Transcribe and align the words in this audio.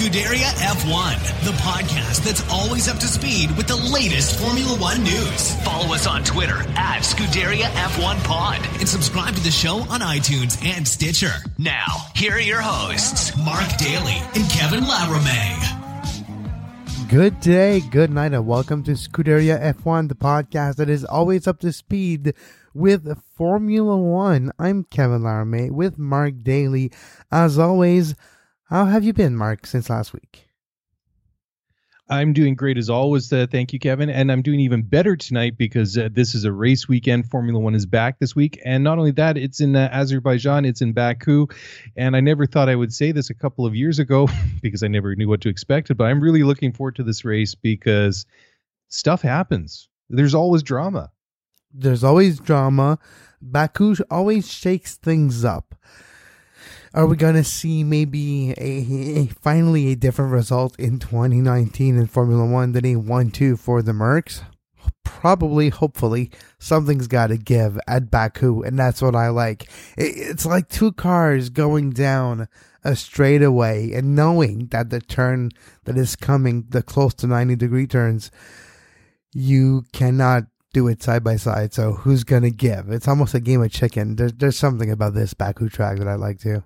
Scuderia 0.00 0.48
F1, 0.56 1.44
the 1.44 1.52
podcast 1.58 2.24
that's 2.24 2.42
always 2.50 2.88
up 2.88 2.96
to 2.96 3.06
speed 3.06 3.54
with 3.54 3.68
the 3.68 3.76
latest 3.76 4.40
Formula 4.40 4.74
One 4.78 5.04
news. 5.04 5.54
Follow 5.62 5.92
us 5.94 6.06
on 6.06 6.24
Twitter 6.24 6.56
at 6.74 7.02
Scuderia 7.02 7.64
F1 7.64 8.24
Pod 8.24 8.66
and 8.78 8.88
subscribe 8.88 9.34
to 9.34 9.42
the 9.42 9.50
show 9.50 9.80
on 9.90 10.00
iTunes 10.00 10.64
and 10.64 10.88
Stitcher. 10.88 11.34
Now, 11.58 11.84
here 12.16 12.32
are 12.32 12.40
your 12.40 12.62
hosts, 12.62 13.36
Mark 13.44 13.68
Daly 13.76 14.16
and 14.34 14.50
Kevin 14.50 14.84
Laramee. 14.84 15.60
Good 17.10 17.38
day, 17.40 17.80
good 17.80 18.10
night, 18.10 18.32
and 18.32 18.46
welcome 18.46 18.82
to 18.84 18.92
Scuderia 18.92 19.74
F1, 19.74 20.08
the 20.08 20.14
podcast 20.14 20.76
that 20.76 20.88
is 20.88 21.04
always 21.04 21.46
up 21.46 21.60
to 21.60 21.74
speed 21.74 22.32
with 22.72 23.20
Formula 23.36 23.98
One. 23.98 24.50
I'm 24.58 24.84
Kevin 24.84 25.20
Laramee 25.20 25.70
with 25.70 25.98
Mark 25.98 26.42
Daly. 26.42 26.90
As 27.30 27.58
always, 27.58 28.14
how 28.70 28.86
have 28.86 29.04
you 29.04 29.12
been, 29.12 29.36
Mark, 29.36 29.66
since 29.66 29.90
last 29.90 30.12
week? 30.12 30.46
I'm 32.08 32.32
doing 32.32 32.54
great 32.54 32.76
as 32.76 32.90
always. 32.90 33.32
Uh, 33.32 33.46
thank 33.50 33.72
you, 33.72 33.78
Kevin. 33.78 34.10
And 34.10 34.32
I'm 34.32 34.42
doing 34.42 34.58
even 34.58 34.82
better 34.82 35.14
tonight 35.14 35.56
because 35.56 35.96
uh, 35.96 36.08
this 36.10 36.34
is 36.34 36.44
a 36.44 36.50
race 36.50 36.88
weekend. 36.88 37.30
Formula 37.30 37.58
One 37.60 37.76
is 37.76 37.86
back 37.86 38.18
this 38.18 38.34
week. 38.34 38.60
And 38.64 38.82
not 38.82 38.98
only 38.98 39.12
that, 39.12 39.36
it's 39.36 39.60
in 39.60 39.76
uh, 39.76 39.88
Azerbaijan, 39.92 40.64
it's 40.64 40.82
in 40.82 40.92
Baku. 40.92 41.46
And 41.96 42.16
I 42.16 42.20
never 42.20 42.46
thought 42.46 42.68
I 42.68 42.74
would 42.74 42.92
say 42.92 43.12
this 43.12 43.30
a 43.30 43.34
couple 43.34 43.64
of 43.64 43.76
years 43.76 44.00
ago 44.00 44.28
because 44.62 44.82
I 44.82 44.88
never 44.88 45.14
knew 45.14 45.28
what 45.28 45.40
to 45.42 45.48
expect. 45.48 45.96
But 45.96 46.04
I'm 46.04 46.20
really 46.20 46.42
looking 46.42 46.72
forward 46.72 46.96
to 46.96 47.04
this 47.04 47.24
race 47.24 47.54
because 47.54 48.26
stuff 48.88 49.22
happens. 49.22 49.88
There's 50.08 50.34
always 50.34 50.64
drama. 50.64 51.12
There's 51.72 52.02
always 52.02 52.40
drama. 52.40 52.98
Baku 53.40 53.94
always 54.10 54.50
shakes 54.52 54.96
things 54.96 55.44
up. 55.44 55.76
Are 56.92 57.06
we 57.06 57.16
going 57.16 57.36
to 57.36 57.44
see 57.44 57.84
maybe 57.84 58.50
a, 58.50 59.20
a, 59.20 59.26
finally 59.26 59.92
a 59.92 59.96
different 59.96 60.32
result 60.32 60.76
in 60.78 60.98
2019 60.98 61.96
in 61.96 62.06
Formula 62.08 62.44
One 62.44 62.72
than 62.72 62.84
a 62.84 62.96
1 62.96 63.30
2 63.30 63.56
for 63.56 63.80
the 63.80 63.92
Mercs? 63.92 64.42
Probably, 65.04 65.68
hopefully, 65.68 66.32
something's 66.58 67.06
got 67.06 67.28
to 67.28 67.36
give 67.36 67.78
at 67.86 68.10
Baku, 68.10 68.62
and 68.62 68.76
that's 68.76 69.00
what 69.00 69.14
I 69.14 69.28
like. 69.28 69.70
It, 69.96 70.16
it's 70.16 70.44
like 70.44 70.68
two 70.68 70.90
cars 70.90 71.48
going 71.48 71.90
down 71.90 72.48
a 72.82 72.96
straightaway 72.96 73.92
and 73.92 74.16
knowing 74.16 74.66
that 74.68 74.90
the 74.90 75.00
turn 75.00 75.50
that 75.84 75.96
is 75.96 76.16
coming, 76.16 76.66
the 76.70 76.82
close 76.82 77.14
to 77.14 77.26
90 77.28 77.54
degree 77.54 77.86
turns, 77.86 78.32
you 79.32 79.84
cannot 79.92 80.44
do 80.72 80.88
it 80.88 81.02
side 81.04 81.22
by 81.22 81.36
side. 81.36 81.72
So 81.72 81.92
who's 81.92 82.24
going 82.24 82.42
to 82.42 82.50
give? 82.50 82.90
It's 82.90 83.06
almost 83.06 83.34
a 83.34 83.40
game 83.40 83.62
of 83.62 83.70
chicken. 83.70 84.16
There's, 84.16 84.32
there's 84.32 84.58
something 84.58 84.90
about 84.90 85.14
this 85.14 85.34
Baku 85.34 85.68
track 85.68 85.98
that 85.98 86.08
I 86.08 86.14
like 86.14 86.40
too. 86.40 86.64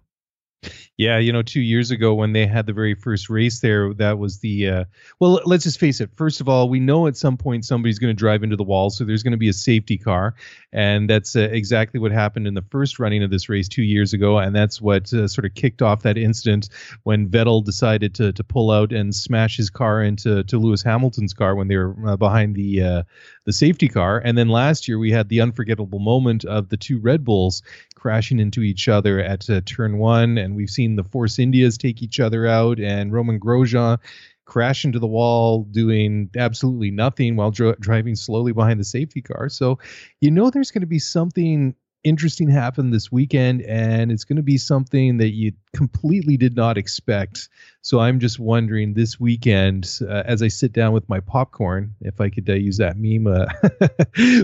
Yeah, 0.97 1.19
you 1.19 1.33
know, 1.33 1.43
two 1.43 1.61
years 1.61 1.91
ago 1.91 2.15
when 2.15 2.33
they 2.33 2.47
had 2.47 2.67
the 2.67 2.73
very 2.73 2.95
first 2.95 3.29
race 3.29 3.61
there, 3.61 3.93
that 3.95 4.19
was 4.19 4.39
the 4.39 4.69
uh, 4.69 4.85
well. 5.19 5.41
Let's 5.45 5.65
just 5.65 5.81
face 5.81 6.01
it. 6.01 6.11
First 6.17 6.41
of 6.41 6.49
all, 6.49 6.69
we 6.69 6.79
know 6.79 7.07
at 7.09 7.17
some 7.17 7.37
point 7.37 7.65
somebody's 7.65 7.99
going 7.99 8.15
to 8.15 8.19
drive 8.19 8.43
into 8.43 8.57
the 8.57 8.63
wall, 8.63 8.91
so 8.91 9.05
there's 9.05 9.23
going 9.23 9.33
to 9.33 9.39
be 9.39 9.49
a 9.49 9.53
safety 9.53 9.99
car, 9.99 10.35
and 10.73 11.11
that's 11.11 11.35
uh, 11.35 11.49
exactly 11.51 11.99
what 11.99 12.13
happened 12.13 12.47
in 12.47 12.55
the 12.55 12.65
first 12.71 12.99
running 12.99 13.25
of 13.25 13.31
this 13.31 13.49
race 13.49 13.69
two 13.69 13.83
years 13.83 14.13
ago, 14.13 14.39
and 14.39 14.55
that's 14.55 14.81
what 14.81 15.13
uh, 15.13 15.27
sort 15.27 15.45
of 15.45 15.55
kicked 15.55 15.83
off 15.83 16.03
that 16.03 16.17
incident 16.17 16.69
when 17.03 17.29
Vettel 17.29 17.65
decided 17.65 18.15
to 18.15 18.33
to 18.33 18.45
pull 18.45 18.71
out 18.71 18.93
and 18.93 19.15
smash 19.15 19.57
his 19.57 19.71
car 19.71 20.03
into 20.03 20.45
to 20.45 20.59
Lewis 20.59 20.83
Hamilton's 20.83 21.35
car 21.35 21.57
when 21.57 21.69
they 21.69 21.77
were 21.77 21.97
uh, 22.07 22.17
behind 22.17 22.55
the 22.55 22.83
uh, 22.83 23.03
the 23.45 23.53
safety 23.53 23.89
car, 23.89 24.21
and 24.25 24.37
then 24.37 24.49
last 24.49 24.89
year 24.89 24.99
we 24.99 25.11
had 25.11 25.29
the 25.29 25.41
unforgettable 25.41 25.99
moment 25.99 26.45
of 26.45 26.69
the 26.69 26.77
two 26.77 26.99
Red 26.99 27.25
Bulls 27.25 27.63
crashing 27.95 28.39
into 28.39 28.63
each 28.63 28.89
other 28.89 29.21
at 29.21 29.49
uh, 29.51 29.61
turn 29.65 29.99
one, 29.99 30.39
and 30.39 30.57
we've 30.57 30.71
seen 30.71 30.97
the 30.97 31.05
Force 31.05 31.39
Indias 31.39 31.77
take 31.79 32.03
each 32.03 32.21
other 32.21 32.47
out, 32.47 32.81
and 32.81 33.13
Romain 33.13 33.39
Grosjean 33.39 33.99
crash 34.47 34.85
into 34.85 34.99
the 34.99 35.07
wall 35.07 35.65
doing 35.71 36.29
absolutely 36.37 36.91
nothing 36.91 37.37
while 37.37 37.51
dr- 37.51 37.81
driving 37.81 38.15
slowly 38.15 38.53
behind 38.53 38.79
the 38.79 38.85
safety 38.85 39.23
car. 39.23 39.49
So, 39.49 39.79
you 40.21 40.31
know, 40.31 40.51
there's 40.51 40.71
going 40.71 40.83
to 40.83 40.87
be 40.87 40.99
something 40.99 41.75
interesting 42.05 42.49
happened 42.49 42.93
this 42.93 43.11
weekend, 43.11 43.63
and 43.63 44.13
it's 44.13 44.25
going 44.25 44.37
to 44.37 44.43
be 44.43 44.59
something 44.59 45.17
that 45.17 45.31
you 45.31 45.53
completely 45.75 46.37
did 46.37 46.55
not 46.55 46.79
expect. 46.79 47.49
So 47.81 47.99
I'm 47.99 48.21
just 48.21 48.39
wondering 48.39 48.95
this 48.95 49.19
weekend, 49.19 49.99
uh, 50.03 50.23
as 50.25 50.43
I 50.43 50.49
sit 50.49 50.73
down 50.73 50.93
with 50.93 51.09
my 51.09 51.21
popcorn, 51.21 51.95
if 52.03 52.21
I 52.21 52.29
could 52.29 52.49
uh, 52.49 52.55
use 52.55 52.77
that 52.77 52.97
meme, 52.99 53.27
uh, 53.27 53.47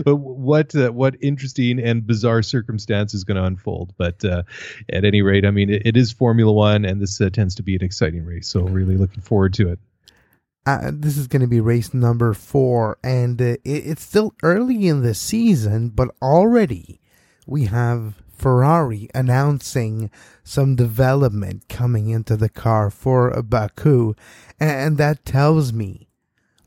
what 0.11 0.75
uh, 0.75 0.91
what 0.91 1.15
interesting 1.21 1.79
and 1.79 2.05
bizarre 2.05 2.41
circumstance 2.41 3.13
is 3.13 3.23
going 3.23 3.37
to 3.37 3.43
unfold. 3.43 3.93
But 3.97 4.25
uh, 4.25 4.43
at 4.91 5.05
any 5.05 5.21
rate, 5.21 5.45
I 5.45 5.51
mean, 5.51 5.69
it, 5.69 5.83
it 5.85 5.97
is 5.97 6.11
Formula 6.11 6.51
One, 6.51 6.83
and 6.83 7.01
this 7.01 7.21
uh, 7.21 7.29
tends 7.29 7.55
to 7.55 7.63
be 7.63 7.75
an 7.75 7.83
exciting 7.83 8.25
race. 8.25 8.47
So 8.47 8.61
really 8.61 8.97
looking 8.97 9.21
forward 9.21 9.53
to 9.55 9.69
it. 9.69 9.79
Uh, 10.63 10.91
this 10.93 11.17
is 11.17 11.27
going 11.27 11.41
to 11.41 11.47
be 11.47 11.59
race 11.59 11.91
number 11.93 12.33
four, 12.33 12.99
and 13.03 13.41
uh, 13.41 13.45
it, 13.45 13.59
it's 13.63 14.03
still 14.03 14.35
early 14.43 14.87
in 14.87 15.01
the 15.01 15.15
season, 15.15 15.89
but 15.89 16.09
already 16.21 17.00
we 17.45 17.65
have 17.65 18.15
Ferrari 18.31 19.09
announcing 19.13 20.09
some 20.43 20.75
development 20.75 21.69
coming 21.69 22.09
into 22.09 22.35
the 22.35 22.49
car 22.49 22.89
for 22.89 23.29
Baku, 23.43 24.15
and 24.59 24.97
that 24.97 25.25
tells 25.25 25.71
me 25.71 26.09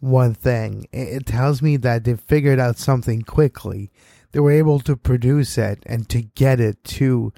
one 0.01 0.34
thing. 0.34 0.87
It 0.93 1.27
tells 1.27 1.63
me 1.63 1.77
that 1.79 2.05
they 2.05 2.15
figured 2.15 2.61
out 2.61 2.79
something 2.79 3.23
quickly. 3.23 3.91
They 4.33 4.41
were 4.41 4.53
able 4.53 4.81
to 4.81 4.97
produce 4.97 5.59
it 5.59 5.83
and 5.87 6.09
to 6.11 6.23
get 6.23 6.61
it 6.61 6.84
to 6.84 7.33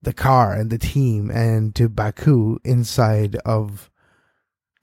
the 0.00 0.12
car 0.12 0.54
and 0.54 0.70
the 0.70 0.78
team 0.78 1.30
and 1.30 1.74
to 1.74 1.88
Baku 1.88 2.58
inside 2.64 3.36
of 3.44 3.90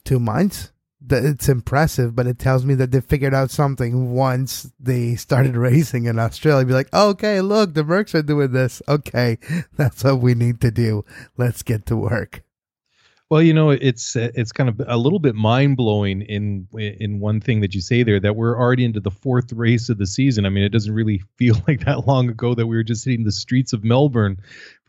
two 0.04 0.20
months 0.20 0.72
that 1.02 1.24
it's 1.24 1.48
impressive, 1.48 2.16
but 2.16 2.28
it 2.28 2.40
tells 2.40 2.66
me 2.66 2.76
that 2.76 2.92
they 2.92 3.02
figured 3.02 3.34
out 3.34 3.52
something 3.52 4.12
once 4.14 4.72
they 4.80 5.16
started 5.16 5.56
racing 5.58 6.06
in 6.06 6.20
Australia. 6.20 6.66
Be 6.66 6.74
like, 6.74 6.94
okay, 6.94 7.42
look, 7.42 7.74
the 7.74 7.84
Mercs 7.84 8.14
are 8.14 8.22
doing 8.22 8.52
this. 8.52 8.82
Okay, 8.88 9.38
that's 9.78 10.04
what 10.04 10.20
we 10.20 10.34
need 10.34 10.62
to 10.62 10.72
do. 10.72 11.06
Let's 11.38 11.64
get 11.64 11.86
to 11.88 11.96
work. 11.96 12.44
Well, 13.30 13.44
you 13.44 13.54
know, 13.54 13.70
it's 13.70 14.16
it's 14.16 14.52
kind 14.52 14.70
of 14.70 14.82
a 14.88 14.98
little 14.98 15.20
bit 15.20 15.36
mind 15.36 15.78
blowing 15.78 16.24
in 16.24 16.68
in 16.74 17.20
one 17.20 17.40
thing 17.40 17.62
that 17.62 17.76
you 17.76 17.82
say 17.82 18.02
there 18.02 18.20
that 18.20 18.36
we're 18.36 18.58
already 18.58 18.84
into 18.84 19.00
the 19.00 19.12
fourth 19.12 19.54
race 19.54 19.88
of 19.90 20.00
the 20.00 20.08
season. 20.08 20.48
I 20.48 20.50
mean, 20.50 20.64
it 20.64 20.72
doesn't 20.72 20.94
really 20.94 21.22
feel 21.38 21.56
like 21.68 21.86
that 21.86 22.08
long 22.08 22.30
ago 22.30 22.56
that 22.56 22.66
we 22.66 22.76
were 22.76 22.84
just 22.84 23.06
hitting 23.06 23.26
the 23.26 23.32
streets 23.32 23.72
of 23.72 23.84
Melbourne 23.84 24.38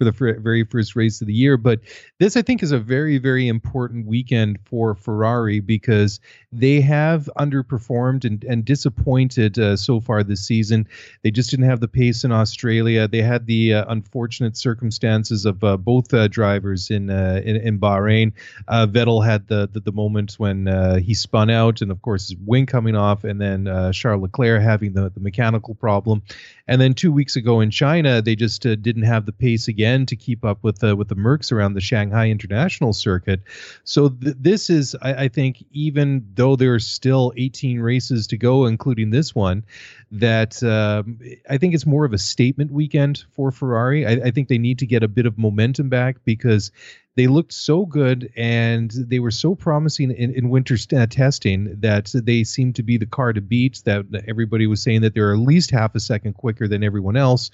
for 0.00 0.05
the 0.05 0.41
very 0.41 0.65
first 0.65 0.97
race 0.97 1.21
of 1.21 1.27
the 1.27 1.34
year. 1.34 1.59
But 1.59 1.81
this, 2.19 2.34
I 2.34 2.41
think, 2.41 2.62
is 2.62 2.72
a 2.72 2.78
very, 2.78 3.19
very 3.19 3.49
important 3.49 4.06
weekend 4.06 4.59
for 4.65 4.94
Ferrari 4.94 5.61
because 5.61 6.21
they 6.53 6.81
have 6.81 7.28
underperformed 7.38 8.25
and, 8.25 8.43
and 8.44 8.65
disappointed 8.65 9.59
uh, 9.59 9.77
so 9.77 10.00
far 10.00 10.22
this 10.22 10.41
season. 10.41 10.89
They 11.22 11.31
just 11.31 11.50
didn't 11.50 11.66
have 11.66 11.81
the 11.81 11.89
pace 11.89 12.25
in 12.25 12.33
Australia. 12.33 13.06
They 13.06 13.21
had 13.21 13.44
the 13.44 13.75
uh, 13.75 13.84
unfortunate 13.89 14.56
circumstances 14.56 15.44
of 15.44 15.62
uh, 15.62 15.77
both 15.77 16.15
uh, 16.15 16.28
drivers 16.28 16.89
in, 16.89 17.10
uh, 17.10 17.43
in, 17.44 17.56
in 17.56 17.78
Bahrain. 17.78 18.33
Uh, 18.69 18.87
Vettel 18.87 19.22
had 19.22 19.49
the, 19.49 19.69
the, 19.71 19.81
the 19.81 19.93
moment 19.93 20.37
when 20.39 20.66
he 21.03 21.12
spun 21.12 21.50
out, 21.50 21.83
and 21.83 21.91
of 21.91 22.00
course 22.00 22.31
his 22.31 22.39
wing 22.47 22.65
coming 22.65 22.97
off, 22.97 23.25
and 23.25 23.39
then 23.39 23.66
Charles 23.93 24.22
Leclerc 24.22 24.62
having 24.62 24.94
the, 24.94 25.10
the 25.10 25.21
mechanical 25.21 25.75
problem. 25.75 26.22
And 26.66 26.81
then 26.81 26.94
two 26.94 27.12
weeks 27.12 27.37
ago 27.37 27.60
in 27.60 27.71
China, 27.71 28.22
they 28.22 28.37
just 28.37 28.62
didn't 28.62 29.03
have 29.03 29.27
the 29.27 29.33
pace 29.33 29.69
again 29.69 29.90
to 30.06 30.17
keep 30.17 30.45
up 30.45 30.59
with 30.62 30.78
the 30.78 30.97
with 30.97 31.09
the 31.09 31.15
Mercs 31.15 31.53
around 31.53 31.75
the 31.75 31.81
Shanghai 31.81 32.28
International 32.28 32.93
Circuit. 32.93 33.41
So 33.84 34.09
th- 34.09 34.37
this 34.39 34.71
is, 34.71 34.97
I, 35.03 35.25
I, 35.25 35.28
think, 35.28 35.65
even 35.73 36.27
though 36.34 36.56
there 36.56 36.75
are 36.75 36.81
still 36.81 37.33
18 37.37 37.81
races 37.81 38.27
to 38.28 38.37
go, 38.37 38.67
including 38.67 39.11
this 39.11 39.34
one, 39.34 39.65
that 40.11 40.62
um, 40.62 41.19
I 41.49 41.59
think 41.59 41.75
it's 41.75 41.87
more 41.87 42.05
of 42.05 42.12
a 42.12 42.19
statement 42.19 42.71
weekend 42.73 43.25
for 43.31 43.51
Ferrari. 43.51 44.06
I, 44.06 44.27
I 44.27 44.31
think 44.31 44.48
they 44.48 44.59
need 44.59 44.78
to 44.81 44.87
get 44.87 45.03
a 45.03 45.09
bit 45.09 45.27
of 45.27 45.39
momentum 45.39 45.89
back 45.89 46.16
because 46.25 46.71
they 47.16 47.27
looked 47.27 47.53
so 47.53 47.87
good 47.87 48.33
and 48.37 48.91
they 48.92 49.19
were 49.19 49.31
so 49.31 49.54
promising 49.54 50.10
in, 50.10 50.33
in 50.33 50.48
winter 50.48 50.77
st- 50.77 51.01
uh, 51.01 51.07
testing 51.07 51.75
that 51.81 52.13
they 52.15 52.45
seemed 52.45 52.77
to 52.77 52.83
be 52.83 52.97
the 52.97 53.07
car 53.07 53.33
to 53.33 53.41
beat. 53.41 53.83
That 53.84 54.07
everybody 54.28 54.66
was 54.66 54.83
saying 54.83 55.03
that 55.03 55.15
they're 55.15 55.33
at 55.33 55.41
least 55.41 55.71
half 55.71 55.95
a 55.95 56.01
second 56.01 56.34
quicker 56.34 56.69
than 56.69 56.84
everyone 56.84 57.16
else. 57.16 57.51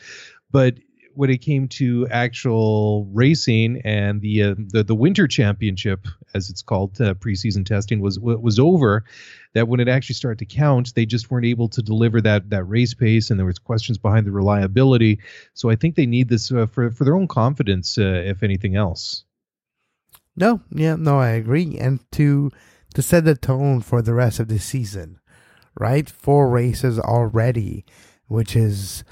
But 0.51 0.75
when 1.17 1.31
it 1.31 1.39
came 1.39 1.67
to 1.67 2.07
actual 2.09 3.09
racing 3.13 3.81
and 3.85 4.21
the 4.21 4.43
uh, 4.43 4.55
the, 4.59 4.85
the 4.85 4.95
winter 4.95 5.27
championship 5.27 6.07
as 6.35 6.51
it's 6.51 6.63
called 6.63 7.01
uh, 7.01 7.15
preseason 7.15 7.65
testing 7.65 8.01
was 8.01 8.19
was 8.21 8.59
over 8.59 9.05
that 9.55 9.69
when 9.69 9.81
it 9.81 9.89
actually 9.89 10.15
started 10.15 10.39
to 10.39 10.45
count 10.45 10.95
they 10.95 11.07
just 11.07 11.31
weren't 11.31 11.47
able 11.47 11.69
to 11.69 11.83
deliver 11.83 12.21
that 12.21 12.51
that 12.51 12.65
race 12.65 12.93
pace 12.93 13.31
and 13.31 13.39
there 13.39 13.47
was 13.47 13.59
questions 13.59 13.99
behind 13.99 14.27
the 14.27 14.31
reliability. 14.31 15.19
So 15.55 15.71
i 15.71 15.77
think 15.77 15.95
they 15.95 16.07
need 16.07 16.29
this 16.29 16.53
uh, 16.53 16.67
for 16.67 16.91
for 16.91 17.05
their 17.05 17.17
own 17.17 17.29
confidence 17.29 17.97
uh, 17.99 18.23
if 18.25 18.43
anything 18.43 18.77
else. 18.77 19.25
No 20.37 20.61
yeah 20.71 20.97
no 20.97 21.19
i 21.19 21.31
agree. 21.31 21.79
And 21.79 22.01
to 22.13 22.51
to 22.95 23.03
set 23.03 23.25
the 23.25 23.35
tone 23.35 23.81
for 23.81 24.03
the 24.03 24.15
rest 24.15 24.39
of 24.39 24.49
the 24.49 24.59
season 24.59 25.19
right? 25.79 26.09
Four 26.09 26.51
races 26.51 26.99
already 26.99 27.85
which 28.29 28.57
is 28.57 29.05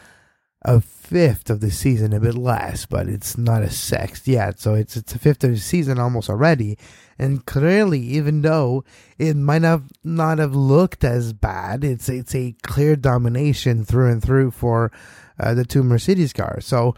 a 0.65 0.81
fifth 0.81 1.51
of 1.51 1.61
the 1.61 1.71
season, 1.71 2.13
a 2.13 2.21
bit 2.21 2.35
less, 2.35 2.87
but 2.87 3.09
it's 3.09 3.37
not 3.37 3.63
a 3.63 3.71
sixth 3.71 4.27
yet. 4.27 4.59
So 4.59 4.75
it's 4.75 4.97
it's 4.97 5.15
a 5.15 5.19
fifth 5.19 5.45
of 5.45 5.51
the 5.51 5.59
season 5.59 5.99
almost 5.99 6.31
already. 6.31 6.79
And 7.19 7.45
clearly, 7.45 8.01
even 8.01 8.41
though 8.43 8.85
it 9.19 9.37
might 9.37 9.63
have 9.63 9.85
not 10.03 10.39
have 10.39 10.55
looked 10.55 11.05
as 11.05 11.33
bad, 11.33 11.85
it's 11.85 12.09
it's 12.09 12.35
a 12.35 12.57
clear 12.63 12.97
domination 12.97 13.85
through 13.85 14.11
and 14.11 14.23
through 14.23 14.53
for 14.53 14.91
uh, 15.39 15.55
the 15.55 15.65
two 15.65 15.83
Mercedes 15.83 16.33
cars. 16.33 16.67
So 16.67 16.95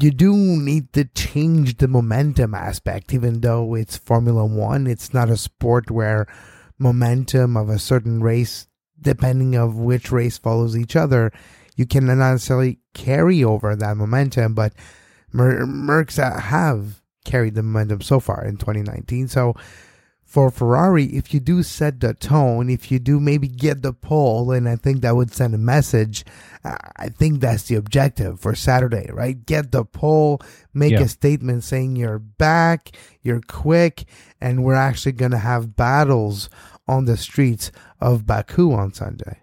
you 0.00 0.10
do 0.10 0.34
need 0.34 0.92
to 0.94 1.04
change 1.04 1.78
the 1.78 1.88
momentum 1.88 2.54
aspect, 2.54 3.12
even 3.12 3.40
though 3.40 3.74
it's 3.74 3.96
Formula 3.96 4.44
One. 4.44 4.86
It's 4.86 5.12
not 5.12 5.28
a 5.28 5.36
sport 5.36 5.90
where 5.90 6.26
momentum 6.78 7.56
of 7.56 7.68
a 7.68 7.78
certain 7.78 8.22
race, 8.22 8.68
depending 9.00 9.54
of 9.54 9.76
which 9.76 10.12
race 10.12 10.38
follows 10.38 10.76
each 10.76 10.96
other, 10.96 11.32
you 11.76 11.86
cannot 11.86 12.16
necessarily 12.16 12.80
carry 12.94 13.44
over 13.44 13.76
that 13.76 13.96
momentum. 13.96 14.54
But 14.54 14.72
Mer- 15.32 15.66
Mercs 15.66 16.16
have 16.40 17.02
carried 17.24 17.54
the 17.54 17.62
momentum 17.62 18.00
so 18.00 18.18
far 18.18 18.44
in 18.44 18.56
2019. 18.56 19.28
So 19.28 19.54
for 20.26 20.50
Ferrari, 20.50 21.04
if 21.04 21.32
you 21.32 21.38
do 21.38 21.62
set 21.62 22.00
the 22.00 22.12
tone, 22.12 22.68
if 22.68 22.90
you 22.90 22.98
do 22.98 23.20
maybe 23.20 23.46
get 23.46 23.82
the 23.82 23.92
pole, 23.92 24.50
and 24.50 24.68
I 24.68 24.74
think 24.74 25.00
that 25.00 25.14
would 25.14 25.32
send 25.32 25.54
a 25.54 25.58
message. 25.58 26.24
I 26.64 27.10
think 27.10 27.40
that's 27.40 27.62
the 27.64 27.76
objective 27.76 28.40
for 28.40 28.56
Saturday, 28.56 29.08
right? 29.12 29.46
Get 29.46 29.70
the 29.70 29.84
pole, 29.84 30.40
make 30.74 30.92
yeah. 30.92 31.02
a 31.02 31.08
statement 31.08 31.62
saying 31.62 31.94
you're 31.94 32.18
back, 32.18 32.96
you're 33.22 33.40
quick, 33.40 34.06
and 34.40 34.64
we're 34.64 34.74
actually 34.74 35.12
going 35.12 35.30
to 35.30 35.38
have 35.38 35.76
battles 35.76 36.50
on 36.88 37.04
the 37.04 37.16
streets 37.16 37.70
of 38.00 38.26
Baku 38.26 38.72
on 38.72 38.92
Sunday. 38.92 39.38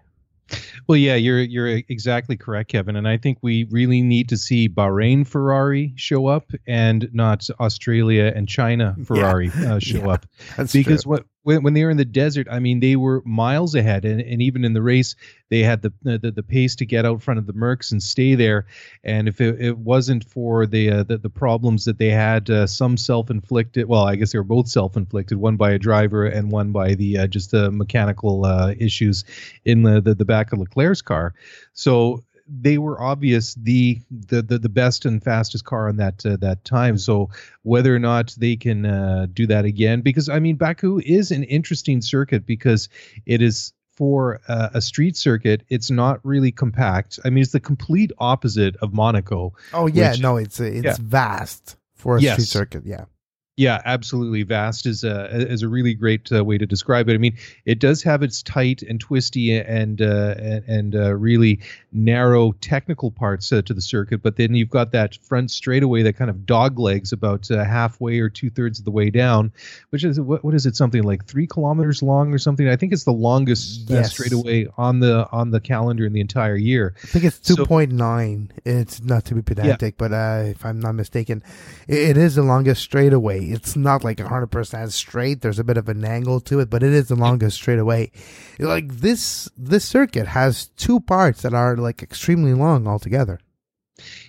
Well, 0.86 0.98
yeah, 0.98 1.14
you're 1.14 1.40
you're 1.40 1.80
exactly 1.88 2.36
correct, 2.36 2.70
Kevin, 2.70 2.96
and 2.96 3.08
I 3.08 3.16
think 3.16 3.38
we 3.40 3.64
really 3.70 4.02
need 4.02 4.28
to 4.28 4.36
see 4.36 4.68
Bahrain 4.68 5.26
Ferrari 5.26 5.94
show 5.96 6.26
up 6.26 6.50
and 6.66 7.08
not 7.12 7.48
Australia 7.58 8.32
and 8.36 8.46
China 8.46 8.94
Ferrari 9.04 9.50
yeah. 9.58 9.74
uh, 9.74 9.78
show 9.80 9.98
yeah, 9.98 10.08
up 10.08 10.26
because 10.72 11.04
true. 11.04 11.10
what 11.10 11.24
when, 11.44 11.62
when 11.62 11.74
they 11.74 11.84
were 11.84 11.90
in 11.90 11.96
the 11.96 12.04
desert, 12.04 12.48
I 12.50 12.58
mean, 12.58 12.80
they 12.80 12.96
were 12.96 13.22
miles 13.24 13.74
ahead, 13.74 14.04
and, 14.04 14.20
and 14.20 14.42
even 14.42 14.64
in 14.64 14.72
the 14.72 14.82
race, 14.82 15.14
they 15.50 15.60
had 15.60 15.82
the, 15.82 15.92
the 16.02 16.32
the 16.32 16.42
pace 16.42 16.74
to 16.76 16.86
get 16.86 17.04
out 17.04 17.22
front 17.22 17.38
of 17.38 17.46
the 17.46 17.52
Mercs 17.52 17.92
and 17.92 18.02
stay 18.02 18.34
there. 18.34 18.66
And 19.04 19.28
if 19.28 19.40
it, 19.40 19.60
it 19.60 19.78
wasn't 19.78 20.24
for 20.24 20.66
the, 20.66 20.90
uh, 20.90 21.02
the, 21.04 21.18
the 21.18 21.30
problems 21.30 21.84
that 21.84 21.98
they 21.98 22.10
had, 22.10 22.50
uh, 22.50 22.66
some 22.66 22.96
self-inflicted. 22.96 23.86
Well, 23.86 24.04
I 24.04 24.16
guess 24.16 24.32
they 24.32 24.38
were 24.38 24.44
both 24.44 24.68
self-inflicted, 24.68 25.38
one 25.38 25.56
by 25.56 25.72
a 25.72 25.78
driver 25.78 26.26
and 26.26 26.50
one 26.50 26.72
by 26.72 26.94
the 26.94 27.18
uh, 27.18 27.26
just 27.28 27.50
the 27.50 27.70
mechanical 27.70 28.44
uh, 28.44 28.74
issues 28.78 29.24
in 29.64 29.82
the, 29.82 30.00
the 30.00 30.14
the 30.14 30.24
back 30.24 30.52
of 30.52 30.58
Leclerc's 30.58 31.02
car. 31.02 31.34
So 31.74 32.24
they 32.46 32.78
were 32.78 33.00
obvious 33.00 33.54
the, 33.54 34.00
the 34.10 34.42
the 34.42 34.58
the, 34.58 34.68
best 34.68 35.04
and 35.04 35.22
fastest 35.22 35.64
car 35.64 35.88
on 35.88 35.96
that 35.96 36.24
uh, 36.26 36.36
that 36.36 36.64
time. 36.64 36.98
So 36.98 37.30
whether 37.62 37.94
or 37.94 37.98
not 37.98 38.34
they 38.38 38.56
can 38.56 38.86
uh, 38.86 39.26
do 39.32 39.46
that 39.46 39.64
again, 39.64 40.02
because 40.02 40.28
I 40.28 40.38
mean 40.40 40.56
Baku 40.56 41.00
is 41.04 41.30
an 41.30 41.44
interesting 41.44 42.02
circuit 42.02 42.46
because 42.46 42.88
it 43.26 43.40
is 43.40 43.72
for 43.96 44.40
uh, 44.48 44.70
a 44.74 44.80
street 44.80 45.16
circuit, 45.16 45.62
it's 45.68 45.90
not 45.90 46.20
really 46.24 46.50
compact. 46.50 47.20
I 47.24 47.30
mean, 47.30 47.42
it's 47.42 47.52
the 47.52 47.60
complete 47.60 48.10
opposite 48.18 48.76
of 48.76 48.92
Monaco. 48.92 49.54
Oh 49.72 49.86
yeah, 49.86 50.12
which, 50.12 50.20
no, 50.20 50.36
it's 50.36 50.60
it's 50.60 50.84
yeah. 50.84 50.96
vast 51.00 51.76
for 51.94 52.16
a 52.16 52.20
yes. 52.20 52.34
street 52.34 52.48
circuit. 52.48 52.82
Yeah. 52.84 53.04
Yeah, 53.56 53.80
absolutely. 53.84 54.42
Vast 54.42 54.84
is 54.84 55.04
a 55.04 55.26
is 55.30 55.62
a 55.62 55.68
really 55.68 55.94
great 55.94 56.30
uh, 56.32 56.44
way 56.44 56.58
to 56.58 56.66
describe 56.66 57.08
it. 57.08 57.14
I 57.14 57.18
mean, 57.18 57.36
it 57.64 57.78
does 57.78 58.02
have 58.02 58.24
its 58.24 58.42
tight 58.42 58.82
and 58.82 58.98
twisty 58.98 59.56
and 59.56 60.02
uh, 60.02 60.34
and, 60.38 60.64
and 60.66 60.96
uh, 60.96 61.14
really 61.14 61.60
narrow 61.92 62.50
technical 62.60 63.12
parts 63.12 63.52
uh, 63.52 63.62
to 63.62 63.72
the 63.72 63.80
circuit, 63.80 64.22
but 64.24 64.34
then 64.34 64.56
you've 64.56 64.70
got 64.70 64.90
that 64.90 65.14
front 65.22 65.52
straightaway 65.52 66.02
that 66.02 66.14
kind 66.14 66.30
of 66.30 66.44
dog 66.44 66.80
legs 66.80 67.12
about 67.12 67.48
uh, 67.48 67.64
halfway 67.64 68.18
or 68.18 68.28
two 68.28 68.50
thirds 68.50 68.80
of 68.80 68.84
the 68.84 68.90
way 68.90 69.08
down, 69.08 69.52
which 69.90 70.02
is 70.02 70.20
what, 70.20 70.44
what 70.44 70.54
is 70.54 70.66
it? 70.66 70.74
Something 70.74 71.04
like 71.04 71.24
three 71.24 71.46
kilometers 71.46 72.02
long 72.02 72.34
or 72.34 72.38
something. 72.38 72.68
I 72.68 72.74
think 72.74 72.92
it's 72.92 73.04
the 73.04 73.12
longest 73.12 73.88
uh, 73.88 73.94
yes. 73.94 74.10
straightaway 74.10 74.66
on 74.76 74.98
the 74.98 75.28
on 75.30 75.52
the 75.52 75.60
calendar 75.60 76.04
in 76.04 76.12
the 76.12 76.20
entire 76.20 76.56
year. 76.56 76.96
I 77.04 77.06
think 77.06 77.24
it's 77.24 77.38
two 77.38 77.64
point 77.64 77.92
so, 77.92 77.98
nine. 77.98 78.50
It's 78.64 79.00
not 79.00 79.26
to 79.26 79.36
be 79.36 79.42
pedantic, 79.42 79.94
yeah. 79.94 80.08
but 80.08 80.46
if 80.48 80.66
I'm 80.66 80.80
not 80.80 80.96
mistaken, 80.96 81.44
it, 81.86 81.98
it 82.10 82.16
is 82.16 82.34
the 82.34 82.42
longest 82.42 82.82
straightaway 82.82 83.43
it's 83.52 83.76
not 83.76 84.04
like 84.04 84.18
100% 84.18 84.92
straight. 84.92 85.40
There's 85.40 85.58
a 85.58 85.64
bit 85.64 85.76
of 85.76 85.88
an 85.88 86.04
angle 86.04 86.40
to 86.40 86.60
it, 86.60 86.70
but 86.70 86.82
it 86.82 86.92
is 86.92 87.08
the 87.08 87.16
longest 87.16 87.56
straightaway. 87.56 88.10
Like 88.58 88.88
this, 88.88 89.48
this 89.56 89.84
circuit 89.84 90.26
has 90.28 90.68
two 90.76 91.00
parts 91.00 91.42
that 91.42 91.54
are 91.54 91.76
like 91.76 92.02
extremely 92.02 92.54
long 92.54 92.86
altogether. 92.86 93.40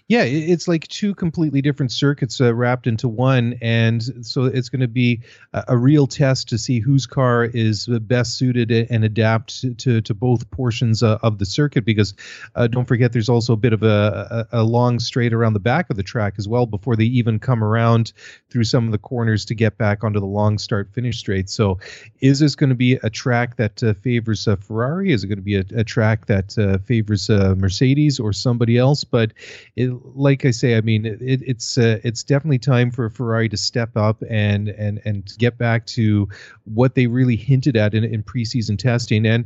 Yeah, 0.07 0.21
it's 0.21 0.67
like 0.67 0.87
two 0.87 1.15
completely 1.15 1.63
different 1.63 1.91
circuits 1.91 2.39
uh, 2.39 2.53
wrapped 2.53 2.85
into 2.85 3.07
one, 3.07 3.57
and 3.59 4.03
so 4.23 4.43
it's 4.43 4.69
going 4.69 4.81
to 4.81 4.87
be 4.87 5.21
a, 5.51 5.63
a, 5.69 5.77
real 5.77 6.05
test 6.05 6.47
to 6.49 6.59
see 6.59 6.79
whose 6.79 7.07
car 7.07 7.43
is 7.43 7.87
best 7.87 8.37
suited 8.37 8.71
and 8.71 9.03
adapt 9.03 9.79
to 9.79 10.01
to 10.01 10.13
both 10.13 10.51
portions 10.51 11.01
uh, 11.01 11.17
of 11.23 11.39
the 11.39 11.45
circuit. 11.47 11.85
Because 11.85 12.13
uh, 12.53 12.67
don't 12.67 12.87
forget, 12.87 13.13
there's 13.13 13.29
also 13.29 13.53
a 13.53 13.57
bit 13.57 13.73
of 13.73 13.81
a, 13.81 14.47
a, 14.51 14.61
a 14.61 14.63
long 14.63 14.99
straight 14.99 15.33
around 15.33 15.53
the 15.53 15.59
back 15.59 15.89
of 15.89 15.97
the 15.97 16.03
track 16.03 16.35
as 16.37 16.47
well 16.47 16.67
before 16.67 16.95
they 16.95 17.05
even 17.05 17.39
come 17.39 17.63
around 17.63 18.13
through 18.51 18.65
some 18.65 18.85
of 18.85 18.91
the 18.91 18.99
corners 18.99 19.43
to 19.45 19.55
get 19.55 19.75
back 19.79 20.03
onto 20.03 20.19
the 20.19 20.27
long 20.27 20.59
start 20.59 20.87
finish 20.93 21.17
straight. 21.17 21.49
So, 21.49 21.79
is 22.19 22.37
this 22.37 22.53
going 22.53 22.69
to 22.69 22.75
be 22.75 22.93
a 23.01 23.09
track 23.09 23.55
that 23.55 23.81
uh, 23.81 23.95
favors 23.95 24.47
uh, 24.47 24.55
Ferrari? 24.57 25.11
Is 25.11 25.23
it 25.23 25.29
going 25.29 25.39
to 25.39 25.41
be 25.41 25.55
a, 25.55 25.65
a 25.75 25.83
track 25.83 26.27
that 26.27 26.55
uh, 26.59 26.77
favors 26.77 27.27
Mercedes 27.27 28.19
or 28.19 28.33
somebody 28.33 28.77
else? 28.77 29.03
But 29.03 29.33
it 29.75 29.94
like 30.03 30.45
I 30.45 30.51
say, 30.51 30.77
I 30.77 30.81
mean, 30.81 31.05
it, 31.05 31.19
it's 31.21 31.77
uh, 31.77 31.99
it's 32.03 32.23
definitely 32.23 32.59
time 32.59 32.91
for 32.91 33.09
Ferrari 33.09 33.49
to 33.49 33.57
step 33.57 33.95
up 33.95 34.23
and 34.29 34.69
and 34.69 35.01
and 35.05 35.31
get 35.37 35.57
back 35.57 35.85
to 35.87 36.27
what 36.65 36.95
they 36.95 37.07
really 37.07 37.35
hinted 37.35 37.75
at 37.75 37.93
in, 37.93 38.03
in 38.03 38.23
preseason 38.23 38.77
testing. 38.77 39.25
And 39.25 39.45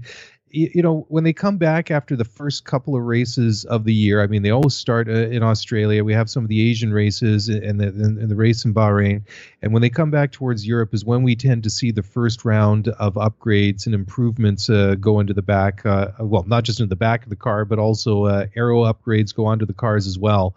you 0.52 0.82
know 0.82 1.06
when 1.10 1.24
they 1.24 1.34
come 1.34 1.58
back 1.58 1.92
after 1.92 2.16
the 2.16 2.26
first 2.26 2.66
couple 2.66 2.96
of 2.96 3.04
races 3.04 3.66
of 3.66 3.84
the 3.84 3.94
year 3.94 4.22
i 4.22 4.28
mean 4.28 4.42
they 4.42 4.50
always 4.50 4.76
start 4.76 5.08
uh, 5.08 5.12
in 5.12 5.44
australia. 5.44 6.04
We 6.04 6.14
have 6.14 6.30
some 6.30 6.44
of 6.44 6.50
the 6.50 6.70
asian 6.70 6.92
races 6.92 7.50
and 7.50 7.80
the, 7.80 7.88
and 7.88 8.30
the 8.30 8.36
race 8.36 8.66
in 8.66 8.74
bahrain. 8.74 9.24
And 9.62 9.74
when 9.74 9.82
they 9.82 9.90
come 9.90 10.12
back 10.12 10.32
towards 10.32 10.66
europe 10.66 10.94
is 10.94 11.06
when 11.06 11.24
we 11.24 11.36
tend 11.36 11.64
to 11.64 11.70
see 11.70 11.92
the 11.92 12.04
first 12.04 12.46
round 12.46 12.88
of 12.88 13.16
upgrades 13.16 13.86
and 13.86 13.94
improvements 13.94 14.70
uh, 14.70 14.96
go 15.00 15.20
into 15.20 15.34
the 15.34 15.42
back 15.42 15.86
uh, 15.86 16.10
well 16.20 16.44
not 16.44 16.64
just 16.64 16.80
into 16.80 16.90
the 16.90 16.96
back 16.96 17.24
of 17.24 17.30
the 17.30 17.36
car 17.36 17.66
but 17.66 17.80
also 17.80 18.26
uh, 18.26 18.46
aero 18.56 18.84
upgrades 18.84 19.34
go 19.34 19.46
onto 19.46 19.66
the 19.66 19.74
cars 19.74 20.08
as 20.08 20.18
well. 20.18 20.56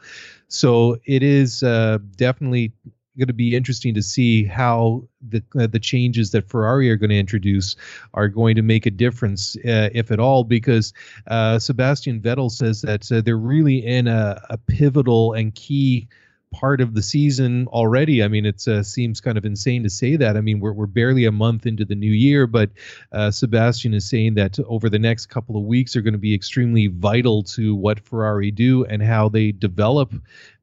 So 0.48 0.98
it 1.06 1.22
is 1.22 1.62
uh, 1.62 1.98
definitely 2.16 2.72
going 3.18 3.28
to 3.28 3.32
be 3.32 3.54
interesting 3.54 3.94
to 3.94 4.02
see 4.02 4.44
how 4.44 5.04
the 5.28 5.42
uh, 5.58 5.66
the 5.66 5.78
changes 5.78 6.30
that 6.30 6.48
Ferrari 6.48 6.90
are 6.90 6.96
going 6.96 7.10
to 7.10 7.18
introduce 7.18 7.76
are 8.14 8.28
going 8.28 8.56
to 8.56 8.62
make 8.62 8.86
a 8.86 8.90
difference, 8.90 9.56
uh, 9.56 9.90
if 9.92 10.10
at 10.10 10.20
all. 10.20 10.44
Because 10.44 10.92
uh, 11.26 11.58
Sebastian 11.58 12.20
Vettel 12.20 12.50
says 12.50 12.82
that 12.82 13.10
uh, 13.12 13.20
they're 13.20 13.36
really 13.36 13.84
in 13.84 14.08
a, 14.08 14.40
a 14.50 14.58
pivotal 14.58 15.32
and 15.32 15.54
key 15.54 16.08
part 16.52 16.80
of 16.80 16.94
the 16.94 17.02
season 17.02 17.66
already. 17.68 18.22
I 18.22 18.28
mean, 18.28 18.46
it 18.46 18.66
uh, 18.68 18.82
seems 18.82 19.20
kind 19.20 19.36
of 19.36 19.44
insane 19.44 19.82
to 19.82 19.90
say 19.90 20.16
that. 20.16 20.36
I 20.36 20.40
mean, 20.40 20.60
we're, 20.60 20.72
we're 20.72 20.86
barely 20.86 21.24
a 21.24 21.32
month 21.32 21.66
into 21.66 21.84
the 21.84 21.94
new 21.94 22.12
year, 22.12 22.46
but 22.46 22.70
uh, 23.10 23.30
Sebastian 23.30 23.94
is 23.94 24.08
saying 24.08 24.34
that 24.34 24.58
over 24.66 24.88
the 24.88 24.98
next 24.98 25.26
couple 25.26 25.56
of 25.56 25.64
weeks 25.64 25.96
are 25.96 26.02
going 26.02 26.12
to 26.12 26.18
be 26.18 26.34
extremely 26.34 26.86
vital 26.86 27.42
to 27.44 27.74
what 27.74 28.00
Ferrari 28.00 28.50
do 28.50 28.84
and 28.84 29.02
how 29.02 29.28
they 29.28 29.50
develop 29.50 30.12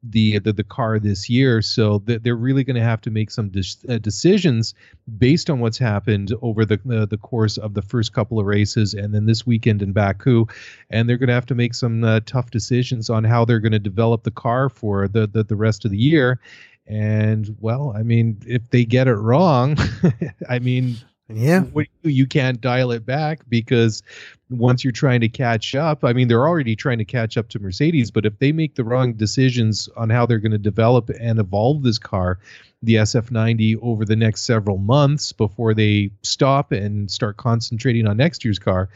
the 0.04 0.40
the, 0.40 0.54
the 0.54 0.64
car 0.64 1.00
this 1.00 1.30
year. 1.30 1.62
So 1.62 2.02
they're 2.06 2.36
really 2.36 2.64
going 2.64 2.76
to 2.76 2.84
have 2.84 3.02
to 3.02 3.12
make 3.12 3.32
some 3.32 3.50
de- 3.50 3.64
uh, 3.88 3.98
decisions 3.98 4.74
based 5.18 5.50
on 5.50 5.60
what's 5.60 5.78
happened 5.78 6.34
over 6.42 6.66
the 6.66 6.80
uh, 6.92 7.06
the 7.06 7.18
course 7.18 7.58
of 7.58 7.74
the 7.74 7.82
first 7.82 8.14
couple 8.14 8.40
of 8.40 8.46
races 8.46 8.94
and 8.94 9.14
then 9.14 9.26
this 9.26 9.46
weekend 9.46 9.82
in 9.82 9.92
Baku, 9.92 10.46
and 10.90 11.08
they're 11.08 11.18
going 11.18 11.28
to 11.28 11.34
have 11.34 11.46
to 11.48 11.56
make 11.56 11.74
some 11.74 12.04
uh, 12.04 12.22
tough 12.26 12.52
decisions 12.52 13.10
on 13.10 13.24
how 13.24 13.46
they're 13.46 13.60
going 13.60 13.72
to 13.72 13.80
develop 13.80 14.24
the 14.24 14.32
car 14.32 14.70
for 14.70 15.08
the, 15.08 15.28
the 15.28 15.44
the 15.44 15.56
rest 15.56 15.86
of 15.86 15.92
the 15.92 15.98
year. 15.98 16.40
And 16.88 17.56
well, 17.60 17.94
I 17.96 18.02
mean, 18.02 18.42
if 18.48 18.68
they 18.72 18.84
get 18.84 19.08
it 19.08 19.16
wrong, 19.16 19.78
I 20.50 20.58
mean, 20.60 20.98
yeah. 21.32 21.64
You 22.04 22.26
can't 22.26 22.60
dial 22.60 22.92
it 22.92 23.06
back 23.06 23.42
because 23.50 24.02
once 24.50 24.84
you're 24.84 24.92
trying 24.92 25.22
to 25.22 25.30
catch 25.30 25.76
up, 25.76 26.04
I 26.04 26.14
mean, 26.14 26.28
they're 26.28 26.48
already 26.48 26.76
trying 26.76 26.98
to 26.98 27.06
catch 27.06 27.38
up 27.38 27.50
to 27.50 27.60
Mercedes, 27.60 28.10
but 28.10 28.26
if 28.26 28.40
they 28.40 28.52
make 28.52 28.76
the 28.76 28.84
wrong 28.84 29.14
decisions 29.14 29.88
on 29.96 30.10
how 30.10 30.26
they're 30.26 30.40
going 30.40 30.52
to 30.52 30.58
develop 30.58 31.10
and 31.20 31.40
evolve 31.40 31.84
this 31.84 32.00
car, 32.00 32.40
the 32.82 32.96
SF90 32.96 33.78
over 33.82 34.06
the 34.06 34.16
next 34.16 34.42
several 34.42 34.78
months 34.78 35.32
before 35.32 35.74
they 35.74 36.10
stop 36.24 36.72
and 36.72 37.12
start 37.12 37.38
concentrating 37.38 38.08
on 38.08 38.18
next 38.18 38.44
year's 38.44 38.60
car, 38.60 38.90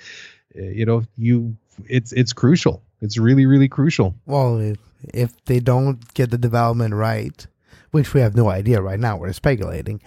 eh, 0.56 0.70
you 0.70 0.86
know, 0.86 1.04
you 1.18 1.56
it's 1.88 2.14
it's 2.14 2.34
crucial. 2.34 2.82
It's 3.02 3.18
really 3.18 3.46
really 3.46 3.68
crucial. 3.68 4.16
Well, 4.26 4.60
if, 4.60 4.78
if 5.14 5.46
they 5.46 5.60
don't 5.60 6.14
get 6.14 6.32
the 6.32 6.38
development 6.38 6.94
right, 6.94 7.46
which 7.92 8.14
we 8.14 8.22
have 8.22 8.36
no 8.36 8.50
idea 8.50 8.82
right 8.82 9.00
now, 9.00 9.18
we're 9.18 9.34
speculating 9.34 10.02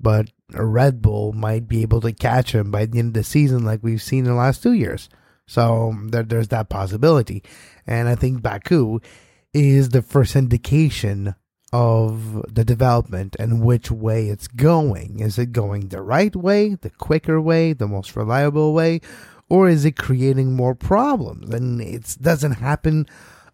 but 0.00 0.30
a 0.54 0.64
Red 0.64 1.02
Bull 1.02 1.32
might 1.32 1.68
be 1.68 1.82
able 1.82 2.00
to 2.00 2.12
catch 2.12 2.54
him 2.54 2.70
by 2.70 2.86
the 2.86 2.98
end 2.98 3.08
of 3.08 3.14
the 3.14 3.24
season, 3.24 3.64
like 3.64 3.80
we've 3.82 4.02
seen 4.02 4.20
in 4.20 4.32
the 4.32 4.34
last 4.34 4.62
two 4.62 4.72
years. 4.72 5.08
So 5.46 5.90
um, 5.90 6.08
there, 6.08 6.22
there's 6.22 6.48
that 6.48 6.68
possibility. 6.68 7.42
And 7.86 8.08
I 8.08 8.14
think 8.14 8.42
Baku 8.42 9.00
is 9.52 9.88
the 9.90 10.02
first 10.02 10.36
indication 10.36 11.34
of 11.72 12.44
the 12.52 12.64
development 12.64 13.36
and 13.38 13.62
which 13.62 13.90
way 13.90 14.28
it's 14.28 14.48
going. 14.48 15.20
Is 15.20 15.38
it 15.38 15.52
going 15.52 15.88
the 15.88 16.02
right 16.02 16.34
way, 16.34 16.74
the 16.74 16.90
quicker 16.90 17.40
way, 17.40 17.72
the 17.72 17.86
most 17.86 18.16
reliable 18.16 18.72
way, 18.74 19.00
or 19.48 19.68
is 19.68 19.84
it 19.84 19.96
creating 19.96 20.54
more 20.54 20.74
problems? 20.74 21.50
And 21.50 21.80
it 21.80 22.16
doesn't 22.20 22.52
happen 22.52 23.06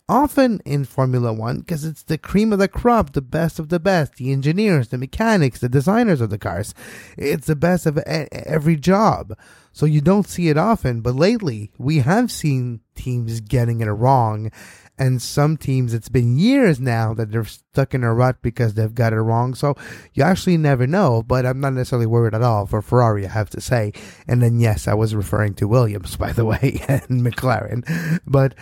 often 0.09 0.61
in 0.65 0.85
Formula 0.85 1.33
One 1.33 1.61
because 1.61 1.85
it's 1.85 2.03
the 2.03 2.19
cream 2.19 2.53
of 2.53 2.59
the 2.59 2.69
crop, 2.69 3.13
the 3.13 3.23
best 3.23 3.59
of 3.59 3.69
the 3.69 3.81
best, 3.81 4.17
the 4.17 4.33
engineers, 4.33 4.89
the 4.89 4.99
mechanics, 4.99 5.61
the 5.61 5.69
designers 5.69 6.21
of 6.21 6.31
the 6.31 6.39
cars. 6.39 6.75
It's 7.17 7.47
the 7.47 7.57
best 7.57 7.87
of 7.87 7.99
every 7.99 8.77
job. 8.77 9.37
So 9.73 9.85
you 9.85 10.01
don't 10.01 10.29
see 10.29 10.49
it 10.49 10.57
often, 10.57 11.01
but 11.01 11.15
lately 11.15 11.71
we 11.77 11.99
have 11.99 12.31
seen 12.31 12.81
teams 12.95 13.41
getting 13.41 13.81
it 13.81 13.87
wrong 13.87 14.51
and 14.99 15.21
some 15.21 15.57
teams, 15.57 15.93
it's 15.93 16.09
been 16.09 16.39
years 16.39 16.81
now 16.81 17.13
that 17.15 17.31
they're 17.31 17.45
stuck 17.45 17.93
in 17.95 18.03
a 18.03 18.15
rut 18.15 18.37
because 18.41 18.75
they've 18.75 18.95
got 18.95 19.13
it 19.13 19.21
wrong. 19.21 19.55
So 19.55 19.75
you 20.15 20.23
actually 20.23 20.57
never 20.57 20.87
know, 20.87 21.23
but 21.23 21.45
I'm 21.45 21.61
not 21.61 21.75
necessarily 21.75 22.07
worried 22.07 22.35
at 22.35 22.43
all 22.43 22.67
for 22.67 22.81
Ferrari, 22.81 23.27
I 23.27 23.31
have 23.31 23.51
to 23.51 23.61
say. 23.61 23.93
And 24.27 24.43
then, 24.43 24.59
yes, 24.59 24.89
I 24.89 24.95
was 24.95 25.15
referring 25.15 25.55
to 25.55 25.69
Williams, 25.69 26.17
by 26.25 26.33
the 26.33 26.45
way, 26.45 26.83
and 26.89 27.23
McLaren. 27.23 28.21
But 28.27 28.55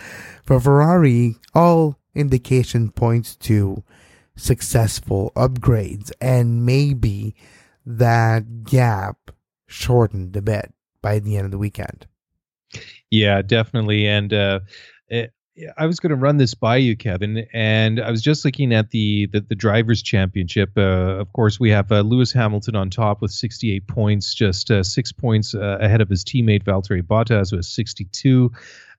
for 0.43 0.59
Ferrari, 0.59 1.35
all 1.53 1.97
indication 2.13 2.91
points 2.91 3.35
to 3.35 3.83
successful 4.35 5.31
upgrades 5.35 6.11
and 6.19 6.65
maybe 6.65 7.35
that 7.85 8.63
gap 8.65 9.31
shortened 9.67 10.35
a 10.35 10.41
bit 10.41 10.73
by 11.01 11.19
the 11.19 11.37
end 11.37 11.45
of 11.45 11.51
the 11.51 11.57
weekend. 11.57 12.07
Yeah, 13.09 13.41
definitely. 13.41 14.07
And, 14.07 14.33
uh, 14.33 14.59
it, 15.07 15.34
I 15.77 15.85
was 15.85 15.99
going 15.99 16.09
to 16.09 16.15
run 16.15 16.37
this 16.37 16.53
by 16.53 16.77
you, 16.77 16.97
Kevin, 16.97 17.45
and 17.53 18.01
I 18.01 18.11
was 18.11 18.21
just 18.21 18.43
looking 18.43 18.73
at 18.73 18.91
the 18.91 19.27
the, 19.27 19.41
the 19.41 19.55
drivers' 19.55 20.01
championship. 20.01 20.71
Uh, 20.77 21.17
of 21.19 21.31
course, 21.33 21.59
we 21.59 21.69
have 21.69 21.91
uh, 21.91 22.01
Lewis 22.01 22.33
Hamilton 22.33 22.75
on 22.75 22.89
top 22.89 23.21
with 23.21 23.31
68 23.31 23.87
points, 23.87 24.33
just 24.33 24.69
uh, 24.69 24.83
six 24.83 25.11
points 25.11 25.55
uh, 25.55 25.77
ahead 25.79 26.01
of 26.01 26.09
his 26.09 26.25
teammate 26.25 26.63
Valtteri 26.63 27.01
Bottas 27.01 27.55
with 27.55 27.65
62. 27.65 28.51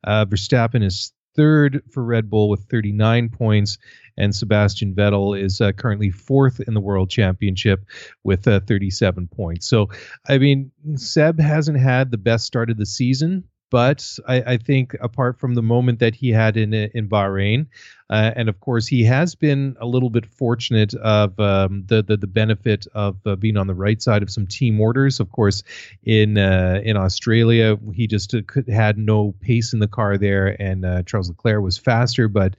Uh, 0.04 0.24
Verstappen 0.24 0.82
is 0.82 1.12
third 1.34 1.82
for 1.90 2.02
Red 2.02 2.30
Bull 2.30 2.48
with 2.48 2.64
39 2.70 3.28
points, 3.28 3.76
and 4.16 4.34
Sebastian 4.34 4.94
Vettel 4.94 5.38
is 5.38 5.60
uh, 5.60 5.72
currently 5.72 6.10
fourth 6.10 6.60
in 6.60 6.72
the 6.72 6.80
World 6.80 7.10
Championship 7.10 7.84
with 8.24 8.44
37 8.44 9.28
points. 9.28 9.68
So, 9.68 9.90
I 10.26 10.38
mean, 10.38 10.72
Seb 10.94 11.38
hasn't 11.38 11.78
had 11.78 12.10
the 12.10 12.18
best 12.18 12.46
start 12.46 12.70
of 12.70 12.78
the 12.78 12.86
season 12.86 13.44
but 13.70 14.18
I, 14.26 14.42
I, 14.42 14.56
think 14.56 14.94
apart 15.00 15.38
from 15.38 15.54
the 15.54 15.62
moment 15.62 15.98
that 15.98 16.14
he 16.14 16.30
had 16.30 16.56
in 16.56 16.72
in 16.72 17.08
Bahrain, 17.08 17.66
uh, 18.08 18.32
and 18.36 18.48
of 18.48 18.60
course 18.60 18.86
he 18.86 19.02
has 19.02 19.34
been 19.34 19.76
a 19.80 19.86
little 19.86 20.10
bit 20.10 20.26
fortunate 20.26 20.94
of 20.94 21.38
um, 21.40 21.84
the, 21.86 22.02
the, 22.02 22.16
the 22.16 22.26
benefit 22.26 22.86
of 22.94 23.16
uh, 23.26 23.34
being 23.34 23.56
on 23.56 23.66
the 23.66 23.74
right 23.74 24.00
side 24.00 24.22
of 24.22 24.30
some 24.30 24.46
team 24.46 24.80
orders. 24.80 25.18
Of 25.18 25.32
course, 25.32 25.62
in 26.04 26.38
uh, 26.38 26.80
in 26.84 26.96
Australia 26.96 27.76
he 27.92 28.06
just 28.06 28.34
uh, 28.34 28.42
could, 28.46 28.68
had 28.68 28.96
no 28.96 29.34
pace 29.40 29.72
in 29.72 29.80
the 29.80 29.88
car 29.88 30.16
there, 30.18 30.60
and 30.60 30.84
uh, 30.84 31.02
Charles 31.02 31.28
Leclerc 31.28 31.62
was 31.62 31.78
faster, 31.78 32.28
but 32.28 32.54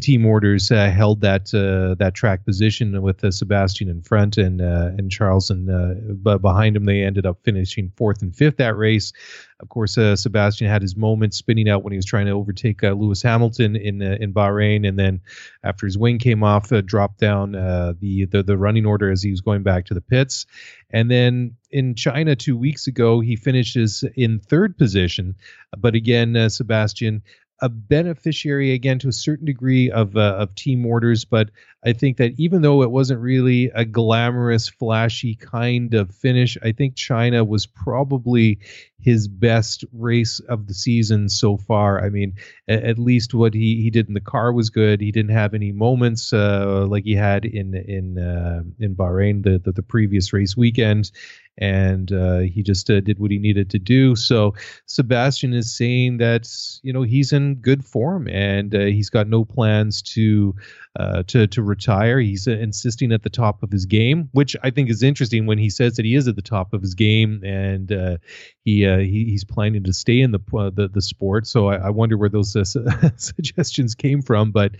team 0.00 0.26
orders 0.26 0.70
uh, 0.70 0.90
held 0.90 1.22
that 1.22 1.46
that 1.50 2.12
track 2.14 2.44
position 2.44 3.00
with 3.00 3.24
Sebastian 3.32 3.88
in 3.88 4.02
front 4.02 4.36
and 4.36 4.60
and 4.60 5.10
Charles 5.10 5.50
and 5.50 6.22
but 6.22 6.42
behind 6.42 6.76
him. 6.76 6.84
They 6.84 7.02
ended 7.02 7.24
up 7.24 7.38
finishing 7.42 7.92
fourth 7.96 8.20
and 8.22 8.34
fifth 8.34 8.58
that 8.58 8.76
race. 8.76 9.12
Of 9.60 9.68
course, 9.68 9.94
Sebastian 9.94 10.68
had 10.68 10.80
his 10.80 10.96
moments 10.96 11.36
spinning 11.36 11.68
out 11.68 11.82
when 11.82 11.92
he 11.92 11.98
was 11.98 12.06
trying 12.06 12.26
to 12.26 12.32
overtake 12.32 12.82
Lewis 12.82 13.22
Hamilton 13.22 13.76
in 13.76 14.02
in 14.02 14.32
Bahrain, 14.32 14.89
and 14.90 14.98
then 14.98 15.20
after 15.64 15.86
his 15.86 15.96
wing 15.96 16.18
came 16.18 16.42
off, 16.42 16.70
uh, 16.70 16.82
dropped 16.82 17.18
down 17.18 17.54
uh, 17.54 17.94
the, 17.98 18.26
the 18.26 18.42
the 18.42 18.58
running 18.58 18.84
order 18.84 19.10
as 19.10 19.22
he 19.22 19.30
was 19.30 19.40
going 19.40 19.62
back 19.62 19.86
to 19.86 19.94
the 19.94 20.02
pits. 20.02 20.44
And 20.90 21.10
then 21.10 21.56
in 21.70 21.94
China 21.94 22.36
two 22.36 22.56
weeks 22.56 22.86
ago, 22.86 23.20
he 23.20 23.36
finishes 23.36 24.04
in 24.14 24.40
third 24.40 24.76
position. 24.76 25.36
But 25.78 25.94
again, 25.94 26.36
uh, 26.36 26.48
Sebastian 26.48 27.22
a 27.62 27.68
beneficiary 27.68 28.72
again 28.72 28.98
to 29.00 29.08
a 29.08 29.12
certain 29.12 29.44
degree 29.44 29.90
of 29.90 30.16
uh, 30.16 30.36
of 30.38 30.54
team 30.54 30.86
orders, 30.86 31.24
but 31.24 31.50
I 31.84 31.94
think 31.94 32.18
that 32.18 32.32
even 32.36 32.60
though 32.60 32.82
it 32.82 32.90
wasn't 32.90 33.20
really 33.20 33.70
a 33.74 33.84
glamorous, 33.84 34.68
flashy 34.68 35.34
kind 35.34 35.94
of 35.94 36.14
finish, 36.14 36.58
I 36.62 36.72
think 36.72 36.94
China 36.94 37.42
was 37.42 37.66
probably 37.66 38.58
his 39.00 39.28
best 39.28 39.84
race 39.92 40.40
of 40.40 40.66
the 40.66 40.74
season 40.74 41.28
so 41.28 41.56
far. 41.56 42.04
I 42.04 42.10
mean, 42.10 42.34
at, 42.68 42.82
at 42.84 42.98
least 42.98 43.32
what 43.34 43.54
he, 43.54 43.80
he 43.82 43.90
did 43.90 44.08
in 44.08 44.14
the 44.14 44.20
car 44.20 44.52
was 44.52 44.70
good. 44.70 45.00
He 45.00 45.10
didn't 45.10 45.30
have 45.30 45.54
any 45.54 45.72
moments 45.72 46.32
uh, 46.32 46.86
like 46.88 47.04
he 47.04 47.14
had 47.14 47.44
in 47.44 47.74
in 47.74 48.18
uh, 48.18 48.62
in 48.78 48.94
Bahrain 48.94 49.42
the, 49.42 49.58
the, 49.58 49.72
the 49.72 49.82
previous 49.82 50.32
race 50.32 50.56
weekend, 50.56 51.10
and 51.56 52.12
uh, 52.12 52.38
he 52.40 52.62
just 52.62 52.90
uh, 52.90 53.00
did 53.00 53.18
what 53.18 53.30
he 53.30 53.38
needed 53.38 53.70
to 53.70 53.78
do. 53.78 54.16
So 54.16 54.54
Sebastian 54.86 55.54
is 55.54 55.74
saying 55.74 56.18
that 56.18 56.48
you 56.82 56.92
know 56.92 57.02
he's 57.02 57.32
in 57.32 57.56
good 57.56 57.84
form 57.84 58.28
and 58.28 58.74
uh, 58.74 58.80
he's 58.80 59.10
got 59.10 59.28
no 59.28 59.44
plans 59.44 60.02
to 60.02 60.54
uh, 60.98 61.22
to 61.28 61.46
to 61.46 61.62
retire. 61.70 62.20
He's 62.20 62.46
uh, 62.46 62.52
insisting 62.52 63.12
at 63.12 63.22
the 63.22 63.30
top 63.30 63.62
of 63.62 63.70
his 63.70 63.86
game, 63.86 64.28
which 64.32 64.56
I 64.62 64.70
think 64.70 64.90
is 64.90 65.02
interesting 65.02 65.46
when 65.46 65.56
he 65.56 65.70
says 65.70 65.96
that 65.96 66.04
he 66.04 66.14
is 66.14 66.28
at 66.28 66.36
the 66.36 66.42
top 66.42 66.74
of 66.74 66.82
his 66.82 66.94
game 66.94 67.42
and 67.44 67.90
uh, 67.90 68.16
he, 68.64 68.86
uh, 68.86 68.98
he 68.98 69.24
he's 69.24 69.44
planning 69.44 69.84
to 69.84 69.92
stay 69.92 70.20
in 70.20 70.32
the 70.32 70.40
uh, 70.54 70.70
the, 70.70 70.88
the 70.88 71.00
sport. 71.00 71.46
So 71.46 71.68
I, 71.68 71.76
I 71.76 71.90
wonder 71.90 72.18
where 72.18 72.28
those 72.28 72.54
uh, 72.54 72.64
suggestions 73.16 73.94
came 73.94 74.20
from, 74.20 74.50
but 74.50 74.72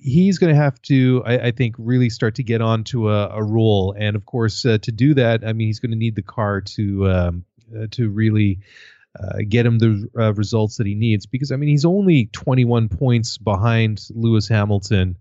he's 0.00 0.38
going 0.38 0.52
to 0.52 0.60
have 0.60 0.80
to, 0.82 1.22
I, 1.24 1.46
I, 1.46 1.50
think, 1.52 1.76
really 1.78 2.10
start 2.10 2.34
to 2.36 2.42
get 2.42 2.60
onto 2.60 3.08
a, 3.10 3.28
a 3.28 3.42
roll. 3.42 3.94
And 3.96 4.16
of 4.16 4.26
course, 4.26 4.62
to 4.62 4.78
do 4.78 5.14
that, 5.14 5.46
I 5.46 5.52
mean, 5.52 5.68
he's 5.68 5.78
going 5.78 5.92
to 5.92 5.96
need 5.96 6.16
the 6.16 6.22
car 6.22 6.60
to 6.60 7.08
um, 7.08 7.44
to 7.92 8.10
really 8.10 8.60
uh, 9.20 9.38
get 9.48 9.66
him 9.66 9.78
the 9.78 10.08
uh, 10.18 10.34
results 10.34 10.76
that 10.76 10.86
he 10.86 10.94
needs 10.94 11.26
because 11.26 11.52
I 11.52 11.56
mean 11.56 11.68
he's 11.68 11.84
only 11.84 12.26
21 12.32 12.88
points 12.88 13.38
behind 13.38 14.06
Lewis 14.10 14.48
Hamilton 14.48 15.16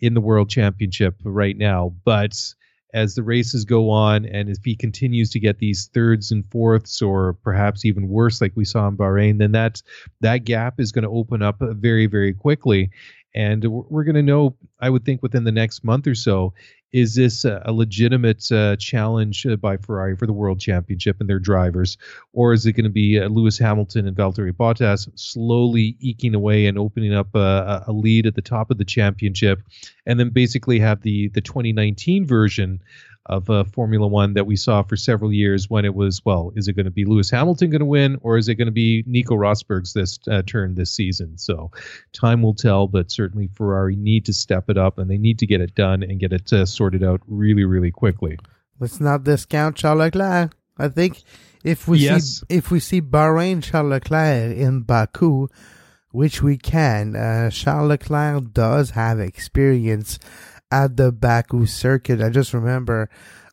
in 0.00 0.14
the 0.14 0.20
World 0.20 0.50
Championship 0.50 1.14
right 1.24 1.56
now, 1.56 1.94
but 2.04 2.36
as 2.94 3.14
the 3.14 3.22
races 3.22 3.64
go 3.64 3.90
on 3.90 4.24
and 4.26 4.48
if 4.48 4.58
he 4.64 4.74
continues 4.74 5.30
to 5.30 5.40
get 5.40 5.58
these 5.58 5.90
thirds 5.92 6.30
and 6.30 6.46
fourths 6.46 7.02
or 7.02 7.34
perhaps 7.34 7.84
even 7.84 8.08
worse 8.08 8.40
like 8.40 8.52
we 8.54 8.64
saw 8.64 8.88
in 8.88 8.96
Bahrain 8.96 9.38
then 9.38 9.52
that 9.52 9.82
that 10.20 10.44
gap 10.44 10.80
is 10.80 10.90
going 10.90 11.02
to 11.02 11.10
open 11.10 11.42
up 11.42 11.56
very 11.60 12.06
very 12.06 12.32
quickly. 12.32 12.90
And 13.34 13.64
we're 13.64 14.04
going 14.04 14.14
to 14.14 14.22
know 14.22 14.56
I 14.80 14.90
would 14.90 15.04
think 15.04 15.22
within 15.22 15.44
the 15.44 15.52
next 15.52 15.84
month 15.84 16.06
or 16.06 16.14
so 16.14 16.54
is 16.92 17.14
this 17.14 17.44
a, 17.44 17.62
a 17.64 17.72
legitimate 17.72 18.50
uh, 18.50 18.76
challenge 18.76 19.46
uh, 19.46 19.56
by 19.56 19.76
Ferrari 19.76 20.16
for 20.16 20.26
the 20.26 20.32
world 20.32 20.60
championship 20.60 21.16
and 21.20 21.28
their 21.28 21.38
drivers, 21.38 21.98
or 22.32 22.52
is 22.52 22.64
it 22.66 22.72
going 22.72 22.84
to 22.84 22.90
be 22.90 23.18
uh, 23.18 23.28
Lewis 23.28 23.58
Hamilton 23.58 24.06
and 24.06 24.16
Valtteri 24.16 24.52
Bottas 24.52 25.08
slowly 25.14 25.96
eking 26.00 26.34
away 26.34 26.66
and 26.66 26.78
opening 26.78 27.14
up 27.14 27.34
a, 27.34 27.84
a, 27.86 27.92
lead 27.92 28.26
at 28.26 28.34
the 28.34 28.42
top 28.42 28.70
of 28.70 28.78
the 28.78 28.84
championship, 28.84 29.60
and 30.06 30.18
then 30.18 30.30
basically 30.30 30.78
have 30.78 31.02
the 31.02 31.28
the 31.28 31.40
2019 31.40 32.26
version 32.26 32.80
of 33.28 33.50
uh, 33.50 33.64
Formula 33.64 34.06
One 34.06 34.34
that 34.34 34.46
we 34.46 34.56
saw 34.56 34.82
for 34.82 34.96
several 34.96 35.32
years 35.32 35.68
when 35.68 35.84
it 35.84 35.94
was, 35.94 36.24
well, 36.24 36.52
is 36.56 36.68
it 36.68 36.74
going 36.74 36.86
to 36.86 36.90
be 36.90 37.04
Lewis 37.04 37.30
Hamilton 37.30 37.70
going 37.70 37.80
to 37.80 37.86
win 37.86 38.18
or 38.22 38.38
is 38.38 38.48
it 38.48 38.54
going 38.54 38.66
to 38.66 38.72
be 38.72 39.04
Nico 39.06 39.34
Rosberg's 39.34 39.92
this 39.92 40.18
uh, 40.28 40.42
turn 40.46 40.74
this 40.74 40.90
season? 40.90 41.36
So 41.36 41.70
time 42.12 42.42
will 42.42 42.54
tell, 42.54 42.86
but 42.86 43.10
certainly 43.10 43.48
Ferrari 43.54 43.96
need 43.96 44.24
to 44.26 44.32
step 44.32 44.70
it 44.70 44.78
up 44.78 44.98
and 44.98 45.10
they 45.10 45.18
need 45.18 45.38
to 45.40 45.46
get 45.46 45.60
it 45.60 45.74
done 45.74 46.02
and 46.02 46.18
get 46.18 46.32
it 46.32 46.52
uh, 46.52 46.66
sorted 46.66 47.04
out 47.04 47.20
really, 47.26 47.64
really 47.64 47.90
quickly. 47.90 48.38
Let's 48.80 49.00
not 49.00 49.24
discount 49.24 49.76
Charles 49.76 49.98
Leclerc. 49.98 50.54
I 50.78 50.88
think 50.88 51.22
if 51.64 51.88
we 51.88 51.98
yes. 51.98 52.24
see 52.24 52.46
if 52.48 52.70
we 52.70 52.80
see 52.80 53.02
Bahrain 53.02 53.62
Charles 53.62 53.90
Leclerc 53.90 54.56
in 54.56 54.82
Baku, 54.82 55.48
which 56.12 56.42
we 56.42 56.56
can, 56.56 57.16
uh, 57.16 57.50
Charles 57.50 57.88
Leclerc 57.88 58.52
does 58.52 58.90
have 58.90 59.18
experience 59.18 60.18
at 60.70 60.96
the 60.96 61.12
Baku 61.12 61.66
circuit. 61.66 62.20
I 62.20 62.30
just 62.30 62.52
remember 62.52 63.08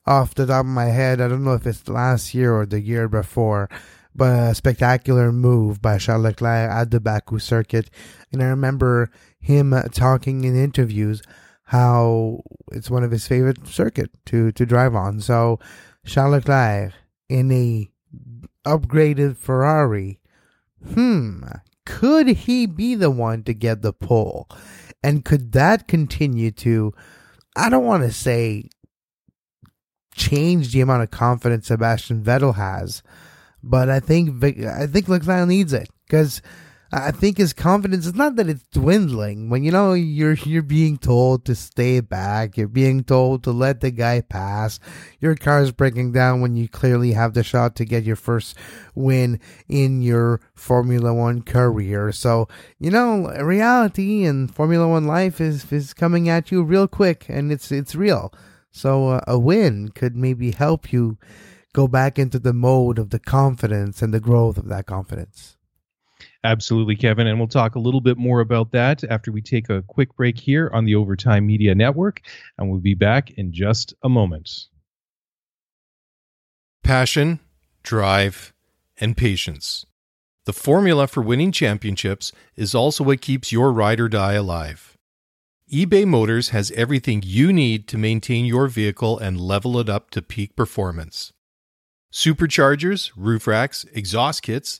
off 0.05 0.36
the 0.36 0.45
top 0.45 0.62
of 0.62 0.65
my 0.65 0.86
head, 0.86 1.19
I 1.19 1.27
don't 1.27 1.43
know 1.43 1.53
if 1.53 1.65
it's 1.65 1.88
last 1.88 2.34
year 2.34 2.53
or 2.55 2.65
the 2.65 2.79
year 2.79 3.07
before, 3.07 3.69
but 4.13 4.51
a 4.51 4.55
spectacular 4.55 5.31
move 5.31 5.81
by 5.81 5.98
Charles 5.98 6.24
Leclerc 6.24 6.69
at 6.69 6.91
the 6.91 7.00
Baku 7.00 7.39
circuit. 7.39 7.89
And 8.31 8.41
I 8.41 8.45
remember 8.45 9.10
him 9.39 9.74
talking 9.91 10.43
in 10.43 10.55
interviews 10.55 11.22
how 11.69 12.43
it's 12.72 12.91
one 12.91 13.03
of 13.03 13.12
his 13.12 13.27
favorite 13.27 13.67
circuit 13.67 14.12
to, 14.25 14.51
to 14.51 14.65
drive 14.65 14.95
on. 14.95 15.19
So 15.19 15.60
Charles 16.05 16.45
Leclerc 16.45 16.93
in 17.27 17.51
a 17.51 17.89
upgraded 18.63 19.38
Ferrari, 19.38 20.19
hmm, 20.93 21.43
could 21.86 22.27
he 22.27 22.65
be 22.65 22.95
the 22.95 23.12
one 23.12 23.43
to 23.43 23.53
get 23.53 23.81
the 23.81 23.93
pole? 23.93 24.48
And 25.04 25.24
could 25.24 25.52
that 25.52 25.88
continue 25.88 26.52
to, 26.52 26.94
I 27.56 27.70
don't 27.70 27.86
want 27.86 28.04
to 28.04 28.12
say 28.12 28.70
change 30.16 30.72
the 30.72 30.82
amount 30.82 31.04
of 31.04 31.12
confidence 31.12 31.68
Sebastian 31.68 32.24
Vettel 32.24 32.56
has, 32.56 33.04
but 33.62 33.90
I 33.90 34.00
think 34.00 34.44
I 34.44 34.88
think 34.88 35.08
Leclerc 35.08 35.48
needs 35.48 35.74
it. 35.74 35.90
Because 36.06 36.42
I 36.92 37.12
think 37.12 37.38
his 37.38 37.51
confidence 37.51 38.06
is 38.06 38.13
not 38.13 38.36
that 38.36 38.48
it's 38.48 38.63
dwindling 38.72 39.50
when 39.50 39.63
you 39.63 39.72
know 39.72 39.94
you're 39.94 40.36
you're 40.36 40.62
being 40.62 40.98
told 40.98 41.44
to 41.46 41.56
stay 41.56 42.00
back, 42.00 42.58
you're 42.58 42.68
being 42.68 43.04
told 43.04 43.44
to 43.44 43.51
let 43.51 43.82
the 43.82 43.92
guy 43.92 44.22
pass. 44.22 44.80
Your 45.20 45.36
car's 45.36 45.72
breaking 45.72 46.12
down 46.12 46.42
when 46.42 46.56
you 46.56 46.70
clearly 46.70 47.13
have 47.13 47.34
the 47.34 47.44
shot 47.44 47.75
to 47.77 47.86
get 47.86 48.04
your 48.04 48.15
first 48.15 48.56
win 48.94 49.39
in 49.68 50.01
your 50.04 50.42
Formula 50.54 51.13
1 51.13 51.42
career. 51.42 52.12
So, 52.12 52.48
you 52.80 52.92
know, 52.92 53.30
reality 53.42 54.24
and 54.24 54.54
Formula 54.54 54.88
1 54.88 55.08
life 55.08 55.42
is 55.42 55.72
is 55.72 55.94
coming 55.94 56.30
at 56.30 56.51
you 56.51 56.63
real 56.63 56.88
quick 56.88 57.25
and 57.27 57.51
it's 57.51 57.72
it's 57.72 57.96
real. 57.96 58.32
So, 58.72 59.10
uh, 59.10 59.22
a 59.27 59.39
win 59.39 59.89
could 59.89 60.15
maybe 60.15 60.51
help 60.51 60.94
you 60.94 61.18
go 61.74 61.88
back 61.88 62.20
into 62.20 62.39
the 62.39 62.54
mode 62.54 63.00
of 63.00 63.10
the 63.10 63.20
confidence 63.20 64.01
and 64.01 64.13
the 64.13 64.20
growth 64.20 64.58
of 64.58 64.68
that 64.70 64.86
confidence. 64.86 65.58
Absolutely, 66.46 66.96
Kevin. 66.96 67.25
And 67.25 67.40
we'll 67.40 67.48
talk 67.48 67.74
a 67.74 67.80
little 67.80 68.02
bit 68.02 68.18
more 68.18 68.40
about 68.40 68.72
that 68.72 69.04
after 69.06 69.32
we 69.32 69.42
take 69.42 69.68
a 69.68 69.82
quick 69.82 70.16
break 70.16 70.38
here 70.38 70.70
on 70.72 70.86
the 70.86 70.94
Overtime 70.94 71.48
Media 71.48 71.74
Network. 71.74 72.22
And 72.58 72.70
we'll 72.70 72.80
be 72.80 72.94
back 72.94 73.32
in 73.32 73.52
just 73.52 73.96
a 74.04 74.10
moment. 74.10 74.68
Passion, 76.84 77.40
drive, 77.82 78.54
and 78.98 79.18
patience. 79.18 79.88
The 80.46 80.54
formula 80.54 81.08
for 81.08 81.24
winning 81.24 81.52
championships 81.52 82.32
is 82.56 82.75
also 82.75 83.04
what 83.04 83.22
keeps 83.22 83.52
your 83.52 83.74
ride 83.74 84.00
or 84.00 84.08
die 84.08 84.34
alive. 84.34 84.96
eBay 85.74 86.06
Motors 86.06 86.50
has 86.50 86.70
everything 86.72 87.24
you 87.25 87.52
need 87.52 87.88
to 87.88 87.98
maintain 87.98 88.46
your 88.46 88.68
vehicle 88.68 89.18
and 89.18 89.42
level 89.42 89.80
it 89.80 89.90
up 89.90 90.12
to 90.12 90.22
peak 90.22 90.56
performance 90.56 91.34
superchargers, 92.16 93.12
roof 93.18 93.46
racks, 93.46 93.86
exhaust 93.92 94.42
kits, 94.42 94.80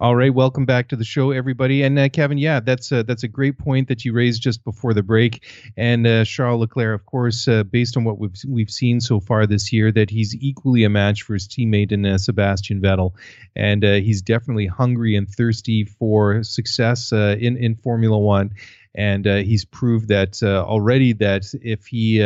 All 0.00 0.16
right, 0.16 0.32
welcome 0.32 0.64
back 0.64 0.88
to 0.88 0.96
the 0.96 1.04
show, 1.04 1.30
everybody. 1.30 1.82
And 1.82 1.98
uh, 1.98 2.08
Kevin, 2.08 2.38
yeah, 2.38 2.60
that's 2.60 2.90
a, 2.90 3.02
that's 3.02 3.22
a 3.22 3.28
great 3.28 3.58
point 3.58 3.88
that 3.88 4.02
you 4.02 4.14
raised 4.14 4.40
just 4.40 4.64
before 4.64 4.94
the 4.94 5.02
break. 5.02 5.44
And 5.76 6.06
uh, 6.06 6.24
Charles 6.24 6.60
Leclerc, 6.60 6.98
of 6.98 7.04
course, 7.04 7.46
uh, 7.46 7.64
based 7.64 7.98
on 7.98 8.04
what 8.04 8.18
we've 8.18 8.34
we've 8.48 8.70
seen 8.70 9.02
so 9.02 9.20
far 9.20 9.46
this 9.46 9.74
year, 9.74 9.92
that 9.92 10.08
he's 10.08 10.34
equally 10.36 10.84
a 10.84 10.88
match 10.88 11.20
for 11.20 11.34
his 11.34 11.46
teammate 11.46 11.92
in 11.92 12.06
uh, 12.06 12.16
Sebastian 12.16 12.80
Vettel, 12.80 13.10
and 13.54 13.84
uh, 13.84 13.96
he's 13.96 14.22
definitely 14.22 14.66
hungry 14.66 15.16
and 15.16 15.28
thirsty 15.28 15.84
for 15.84 16.42
success 16.44 17.12
uh, 17.12 17.36
in 17.38 17.58
in 17.58 17.74
Formula 17.74 18.18
One. 18.18 18.52
And 18.94 19.26
he's 19.26 19.66
proved 19.66 20.08
that 20.08 20.42
already 20.42 21.12
that 21.12 21.44
if 21.62 21.86
he 21.86 22.20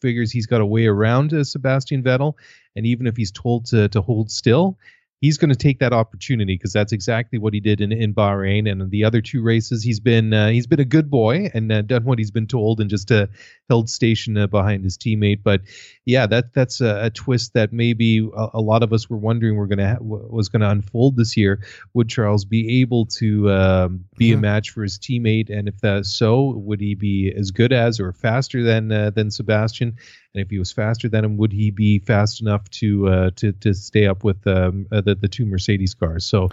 figures 0.00 0.30
he's 0.30 0.46
got 0.46 0.60
a 0.60 0.66
way 0.66 0.86
around 0.86 1.34
Sebastian 1.44 2.04
Vettel, 2.04 2.34
and 2.76 2.86
even 2.86 3.08
if 3.08 3.16
he's 3.16 3.32
told 3.32 3.66
to 3.66 3.88
to 3.88 4.00
hold 4.00 4.30
still, 4.30 4.78
he's 5.20 5.38
going 5.38 5.50
to 5.50 5.56
take 5.56 5.78
that 5.78 5.92
opportunity 5.92 6.54
because 6.54 6.72
that's 6.72 6.92
exactly 6.92 7.38
what 7.38 7.54
he 7.54 7.60
did 7.60 7.80
in, 7.80 7.92
in 7.92 8.12
Bahrain 8.12 8.70
and 8.70 8.90
the 8.90 9.04
other 9.04 9.20
two 9.20 9.42
races. 9.42 9.82
He's 9.82 10.00
been 10.00 10.32
uh, 10.32 10.48
he's 10.50 10.66
been 10.66 10.80
a 10.80 10.84
good 10.84 11.10
boy 11.10 11.50
and 11.54 11.72
uh, 11.72 11.82
done 11.82 12.04
what 12.04 12.18
he's 12.18 12.30
been 12.30 12.46
told 12.46 12.80
and 12.80 12.90
just 12.90 13.10
uh, 13.10 13.26
held 13.68 13.88
station 13.88 14.36
uh, 14.36 14.46
behind 14.46 14.84
his 14.84 14.98
teammate. 14.98 15.42
But 15.42 15.62
yeah, 16.04 16.26
that 16.26 16.52
that's 16.52 16.80
a, 16.80 17.04
a 17.04 17.10
twist 17.10 17.54
that 17.54 17.72
maybe 17.72 18.18
a, 18.36 18.48
a, 18.54 18.60
lot 18.60 18.82
of 18.82 18.92
us 18.92 19.08
were 19.08 19.16
wondering 19.16 19.56
we're 19.56 19.66
gonna 19.66 19.94
ha- 19.94 19.98
was 20.00 20.48
going 20.48 20.60
to 20.60 20.70
unfold 20.70 21.16
this 21.16 21.36
year. 21.36 21.62
Would 21.94 22.08
Charles 22.08 22.44
be 22.44 22.80
able 22.80 23.06
to 23.06 23.50
um, 23.50 24.04
be 24.18 24.30
mm-hmm. 24.30 24.38
a 24.38 24.42
match 24.42 24.70
for 24.70 24.82
his 24.82 24.98
teammate? 24.98 25.50
And 25.50 25.68
if 25.68 25.80
that's 25.80 26.14
so, 26.14 26.52
would 26.56 26.80
he 26.80 26.94
be 26.94 27.32
as 27.34 27.50
good 27.50 27.72
as 27.72 28.00
or 28.00 28.12
faster 28.12 28.62
than 28.62 28.92
uh, 28.92 29.10
than 29.10 29.30
Sebastian? 29.30 29.96
And 30.34 30.42
if 30.42 30.50
he 30.50 30.58
was 30.58 30.72
faster 30.72 31.08
than 31.08 31.24
him, 31.24 31.36
would 31.36 31.52
he 31.52 31.70
be 31.70 32.00
fast 32.00 32.40
enough 32.40 32.68
to 32.70 33.08
uh, 33.08 33.30
to 33.36 33.52
to 33.52 33.72
stay 33.72 34.06
up 34.06 34.24
with 34.24 34.44
um, 34.46 34.86
uh, 34.90 35.00
the 35.00 35.14
the 35.14 35.28
two 35.28 35.46
Mercedes 35.46 35.94
cars? 35.94 36.24
So, 36.24 36.50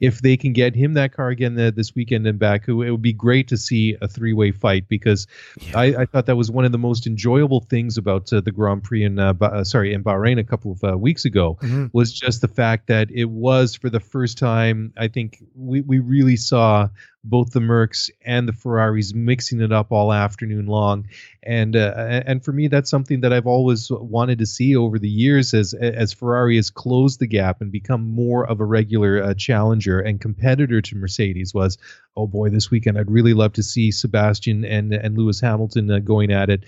if 0.00 0.20
they 0.20 0.36
can 0.36 0.52
get 0.52 0.74
him 0.74 0.94
that 0.94 1.12
car 1.12 1.28
again 1.28 1.54
the, 1.54 1.70
this 1.70 1.94
weekend 1.94 2.26
in 2.26 2.38
Baku, 2.38 2.82
it 2.82 2.90
would 2.90 3.02
be 3.02 3.12
great 3.12 3.46
to 3.48 3.56
see 3.56 3.96
a 4.00 4.08
three 4.08 4.32
way 4.32 4.50
fight 4.50 4.88
because 4.88 5.28
yeah. 5.60 5.78
I, 5.78 5.84
I, 6.00 6.06
thought 6.06 6.26
that 6.26 6.36
was 6.36 6.50
one 6.50 6.64
of 6.64 6.72
the 6.72 6.78
most 6.78 7.06
enjoyable 7.06 7.60
things 7.60 7.96
about 7.96 8.32
uh, 8.32 8.40
the 8.40 8.50
Grand 8.50 8.82
Prix 8.82 9.04
in 9.04 9.18
uh, 9.18 9.34
uh, 9.40 9.62
sorry 9.62 9.94
in 9.94 10.02
Bahrain 10.02 10.40
a 10.40 10.44
couple 10.44 10.72
of 10.72 10.82
uh, 10.82 10.98
weeks 10.98 11.24
ago 11.24 11.56
mm-hmm. 11.62 11.86
was 11.92 12.12
just 12.12 12.40
the 12.40 12.48
fact 12.48 12.88
that 12.88 13.10
it 13.12 13.26
was 13.26 13.76
for 13.76 13.90
the 13.90 14.00
first 14.00 14.38
time 14.38 14.92
I 14.96 15.06
think 15.06 15.42
we 15.54 15.82
we 15.82 16.00
really 16.00 16.36
saw 16.36 16.88
both 17.22 17.50
the 17.50 17.60
Mercs 17.60 18.10
and 18.24 18.48
the 18.48 18.52
Ferraris 18.52 19.12
mixing 19.14 19.60
it 19.60 19.72
up 19.72 19.92
all 19.92 20.12
afternoon 20.12 20.66
long, 20.66 21.06
and 21.42 21.76
uh, 21.76 22.22
and 22.26 22.44
for 22.44 22.52
me 22.52 22.68
that's 22.68 22.90
something 22.90 23.20
that 23.20 23.32
I've 23.32 23.46
always 23.46 23.88
wanted 23.90 24.38
to 24.38 24.46
see 24.46 24.74
over 24.76 24.98
the 24.98 25.08
years 25.08 25.52
as 25.52 25.74
as 25.74 26.12
Ferrari 26.12 26.56
has 26.56 26.70
closed 26.70 27.20
the 27.20 27.26
gap 27.26 27.60
and 27.60 27.70
become 27.70 28.08
more 28.08 28.46
of 28.46 28.60
a 28.60 28.64
regular 28.64 29.22
uh, 29.22 29.34
challenger 29.34 30.00
and 30.00 30.20
competitor 30.20 30.80
to 30.80 30.96
Mercedes. 30.96 31.52
Was 31.52 31.76
oh 32.16 32.26
boy, 32.26 32.50
this 32.50 32.70
weekend 32.70 32.98
I'd 32.98 33.10
really 33.10 33.34
love 33.34 33.52
to 33.54 33.62
see 33.62 33.90
Sebastian 33.90 34.64
and 34.64 34.92
and 34.94 35.16
Lewis 35.16 35.40
Hamilton 35.40 35.90
uh, 35.90 35.98
going 35.98 36.32
at 36.32 36.48
it 36.48 36.64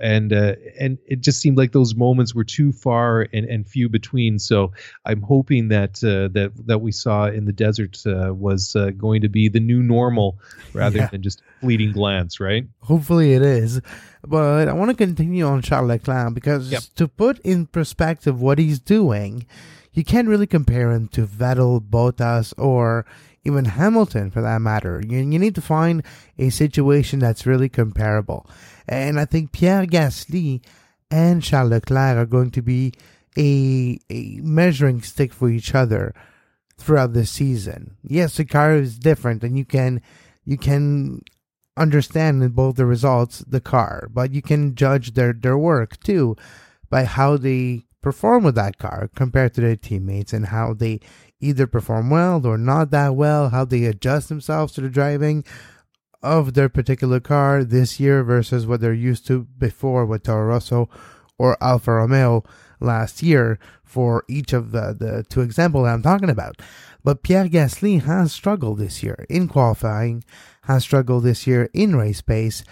and 0.00 0.32
uh, 0.32 0.54
and 0.78 0.98
it 1.06 1.20
just 1.20 1.40
seemed 1.40 1.56
like 1.56 1.72
those 1.72 1.94
moments 1.94 2.34
were 2.34 2.44
too 2.44 2.72
far 2.72 3.28
and, 3.32 3.46
and 3.46 3.66
few 3.66 3.88
between. 3.88 4.38
So 4.38 4.72
I'm 5.04 5.22
hoping 5.22 5.68
that 5.68 6.02
uh, 6.02 6.28
that 6.34 6.52
that 6.66 6.80
we 6.80 6.92
saw 6.92 7.26
in 7.26 7.44
the 7.44 7.52
desert 7.52 8.02
uh, 8.06 8.34
was 8.34 8.74
uh, 8.74 8.90
going 8.90 9.20
to 9.22 9.28
be 9.28 9.48
the 9.48 9.60
new 9.60 9.82
normal 9.82 10.38
rather 10.72 10.98
yeah. 10.98 11.06
than 11.06 11.22
just 11.22 11.42
fleeting 11.60 11.92
glance, 11.92 12.40
right? 12.40 12.66
Hopefully 12.80 13.34
it 13.34 13.42
is. 13.42 13.80
But 14.26 14.68
I 14.68 14.72
want 14.72 14.90
to 14.90 14.96
continue 14.96 15.44
on 15.44 15.62
Charles 15.62 15.88
Leclerc 15.88 16.34
because 16.34 16.70
yep. 16.70 16.82
to 16.96 17.06
put 17.06 17.38
in 17.40 17.66
perspective 17.66 18.40
what 18.40 18.58
he's 18.58 18.78
doing, 18.78 19.46
you 19.92 20.02
can't 20.02 20.28
really 20.28 20.46
compare 20.46 20.90
him 20.90 21.08
to 21.08 21.26
Vettel, 21.26 21.80
Bottas, 21.80 22.52
or 22.58 23.06
even 23.44 23.66
Hamilton 23.66 24.30
for 24.30 24.40
that 24.42 24.60
matter. 24.60 25.02
You, 25.06 25.18
you 25.18 25.38
need 25.38 25.54
to 25.54 25.62
find 25.62 26.02
a 26.38 26.50
situation 26.50 27.18
that's 27.18 27.46
really 27.46 27.68
comparable. 27.68 28.48
And 28.88 29.20
I 29.20 29.24
think 29.24 29.52
Pierre 29.52 29.86
Gasly 29.86 30.62
and 31.10 31.42
Charles 31.42 31.70
Leclerc 31.70 32.16
are 32.16 32.26
going 32.26 32.50
to 32.52 32.62
be 32.62 32.92
a, 33.36 33.98
a 34.10 34.40
measuring 34.42 35.02
stick 35.02 35.32
for 35.32 35.48
each 35.48 35.74
other 35.74 36.14
throughout 36.76 37.12
the 37.12 37.26
season. 37.26 37.96
Yes, 38.02 38.36
the 38.36 38.44
car 38.44 38.74
is 38.74 38.98
different 38.98 39.42
and 39.42 39.56
you 39.56 39.64
can 39.64 40.00
you 40.44 40.58
can 40.58 41.22
understand 41.76 42.42
in 42.42 42.50
both 42.50 42.76
the 42.76 42.86
results 42.86 43.38
the 43.40 43.60
car, 43.60 44.08
but 44.12 44.32
you 44.32 44.42
can 44.42 44.74
judge 44.74 45.14
their, 45.14 45.32
their 45.32 45.58
work 45.58 45.98
too 46.00 46.36
by 46.90 47.04
how 47.04 47.36
they 47.36 47.84
perform 48.02 48.44
with 48.44 48.54
that 48.54 48.78
car 48.78 49.10
compared 49.16 49.54
to 49.54 49.60
their 49.60 49.76
teammates 49.76 50.32
and 50.32 50.46
how 50.46 50.74
they 50.74 51.00
either 51.44 51.66
perform 51.66 52.10
well 52.10 52.46
or 52.46 52.58
not 52.58 52.90
that 52.90 53.14
well, 53.14 53.50
how 53.50 53.64
they 53.64 53.84
adjust 53.84 54.28
themselves 54.28 54.72
to 54.72 54.80
the 54.80 54.88
driving 54.88 55.44
of 56.22 56.54
their 56.54 56.70
particular 56.70 57.20
car 57.20 57.62
this 57.62 58.00
year 58.00 58.24
versus 58.24 58.66
what 58.66 58.80
they're 58.80 58.94
used 58.94 59.26
to 59.26 59.44
before 59.58 60.06
with 60.06 60.22
Toro 60.22 60.46
Rosso 60.46 60.88
or 61.38 61.62
Alfa 61.62 61.92
Romeo 61.92 62.42
last 62.80 63.22
year 63.22 63.58
for 63.82 64.24
each 64.28 64.52
of 64.52 64.72
the, 64.72 64.96
the 64.98 65.24
two 65.28 65.42
examples 65.42 65.86
I'm 65.86 66.02
talking 66.02 66.30
about. 66.30 66.60
But 67.02 67.22
Pierre 67.22 67.48
Gasly 67.48 68.02
has 68.02 68.32
struggled 68.32 68.78
this 68.78 69.02
year 69.02 69.26
in 69.28 69.48
qualifying, 69.48 70.24
has 70.62 70.82
struggled 70.82 71.24
this 71.24 71.46
year 71.46 71.68
in 71.74 71.94
race 71.94 72.22
pace, 72.22 72.64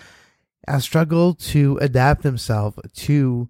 has 0.67 0.85
struggled 0.85 1.39
to 1.41 1.77
adapt 1.83 2.23
himself 2.23 2.79
to 2.95 3.49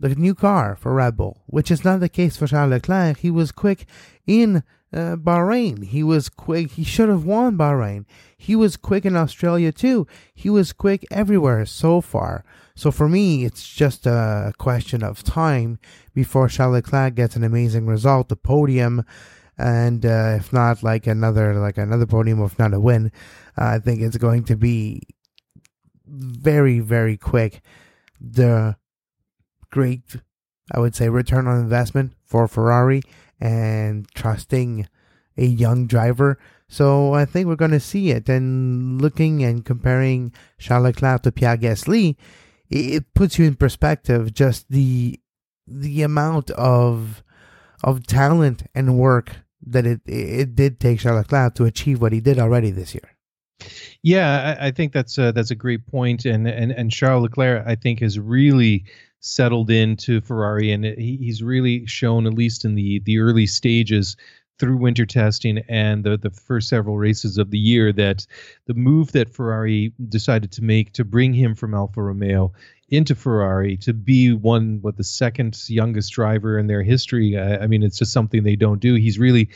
the 0.00 0.14
new 0.14 0.34
car 0.34 0.76
for 0.76 0.94
Red 0.94 1.16
Bull, 1.16 1.42
which 1.46 1.70
is 1.70 1.84
not 1.84 2.00
the 2.00 2.08
case 2.08 2.36
for 2.36 2.46
Charles 2.46 2.70
Leclerc. 2.70 3.18
He 3.18 3.30
was 3.30 3.52
quick 3.52 3.86
in 4.26 4.62
uh, 4.92 5.16
Bahrain. 5.16 5.84
He 5.84 6.02
was 6.02 6.28
quick. 6.28 6.72
He 6.72 6.84
should 6.84 7.08
have 7.08 7.24
won 7.24 7.58
Bahrain. 7.58 8.06
He 8.36 8.56
was 8.56 8.76
quick 8.76 9.04
in 9.04 9.16
Australia 9.16 9.72
too. 9.72 10.06
He 10.34 10.48
was 10.48 10.72
quick 10.72 11.04
everywhere 11.10 11.66
so 11.66 12.00
far. 12.00 12.44
So 12.74 12.90
for 12.90 13.08
me, 13.08 13.44
it's 13.44 13.68
just 13.68 14.06
a 14.06 14.52
question 14.58 15.02
of 15.02 15.24
time 15.24 15.78
before 16.14 16.48
Charles 16.48 16.74
Leclerc 16.74 17.16
gets 17.16 17.36
an 17.36 17.44
amazing 17.44 17.86
result, 17.86 18.28
the 18.28 18.36
podium, 18.36 19.04
and 19.58 20.06
uh, 20.06 20.36
if 20.38 20.52
not 20.52 20.84
like 20.84 21.06
another 21.08 21.54
like 21.54 21.76
another 21.76 22.06
podium, 22.06 22.40
if 22.42 22.58
not 22.58 22.72
a 22.72 22.80
win, 22.80 23.10
uh, 23.58 23.64
I 23.64 23.78
think 23.80 24.00
it's 24.00 24.16
going 24.16 24.44
to 24.44 24.56
be 24.56 25.02
very 26.06 26.78
very 26.78 27.16
quick. 27.16 27.60
The 28.20 28.76
great, 29.70 30.16
I 30.72 30.80
would 30.80 30.94
say, 30.94 31.08
return 31.08 31.46
on 31.46 31.60
investment 31.60 32.12
for 32.24 32.48
Ferrari 32.48 33.02
and 33.40 34.08
trusting 34.14 34.88
a 35.36 35.46
young 35.46 35.86
driver. 35.86 36.38
So 36.68 37.14
I 37.14 37.24
think 37.24 37.46
we're 37.46 37.56
going 37.56 37.70
to 37.70 37.80
see 37.80 38.10
it. 38.10 38.28
And 38.28 39.00
looking 39.00 39.42
and 39.42 39.64
comparing 39.64 40.32
Charles 40.58 40.84
Leclerc 40.84 41.22
to 41.22 41.32
Pierre 41.32 41.56
Gasly, 41.56 42.16
it 42.68 43.14
puts 43.14 43.38
you 43.38 43.46
in 43.46 43.54
perspective 43.54 44.34
just 44.34 44.68
the 44.68 45.18
the 45.66 46.02
amount 46.02 46.50
of 46.52 47.22
of 47.84 48.06
talent 48.06 48.64
and 48.74 48.98
work 48.98 49.36
that 49.66 49.86
it 49.86 50.00
it 50.06 50.54
did 50.54 50.80
take 50.80 51.00
Charles 51.00 51.18
Leclerc 51.18 51.54
to 51.54 51.64
achieve 51.64 52.00
what 52.00 52.12
he 52.12 52.20
did 52.20 52.38
already 52.38 52.70
this 52.70 52.94
year. 52.94 53.16
Yeah, 54.02 54.56
I, 54.60 54.68
I 54.68 54.70
think 54.70 54.92
that's 54.92 55.18
a, 55.18 55.32
that's 55.32 55.50
a 55.50 55.56
great 55.56 55.86
point, 55.86 56.24
and 56.24 56.46
and 56.46 56.70
and 56.70 56.90
Charles 56.90 57.22
Leclerc 57.22 57.64
I 57.66 57.74
think 57.74 58.00
has 58.00 58.18
really 58.18 58.84
settled 59.20 59.70
into 59.70 60.20
Ferrari, 60.20 60.72
and 60.72 60.84
he, 60.84 61.18
he's 61.20 61.42
really 61.42 61.86
shown 61.86 62.26
at 62.26 62.34
least 62.34 62.64
in 62.64 62.74
the 62.74 63.00
the 63.00 63.18
early 63.18 63.46
stages 63.46 64.16
through 64.58 64.76
winter 64.76 65.06
testing 65.06 65.58
and 65.68 66.04
the, 66.04 66.16
the 66.16 66.30
first 66.30 66.68
several 66.68 66.98
races 66.98 67.38
of 67.38 67.50
the 67.50 67.58
year 67.58 67.92
that 67.92 68.26
the 68.66 68.74
move 68.74 69.12
that 69.12 69.32
Ferrari 69.32 69.92
decided 70.08 70.50
to 70.52 70.64
make 70.64 70.92
to 70.92 71.04
bring 71.04 71.32
him 71.32 71.54
from 71.54 71.74
Alfa 71.74 72.02
Romeo 72.02 72.52
into 72.88 73.14
Ferrari 73.14 73.76
to 73.76 73.92
be 73.92 74.32
one, 74.32 74.78
what 74.80 74.96
the 74.96 75.04
second 75.04 75.56
youngest 75.68 76.12
driver 76.12 76.58
in 76.58 76.66
their 76.66 76.82
history. 76.82 77.38
I, 77.38 77.58
I 77.58 77.66
mean, 77.66 77.82
it's 77.82 77.98
just 77.98 78.12
something 78.12 78.42
they 78.42 78.56
don't 78.56 78.80
do. 78.80 78.94
He's 78.94 79.18
really 79.18 79.50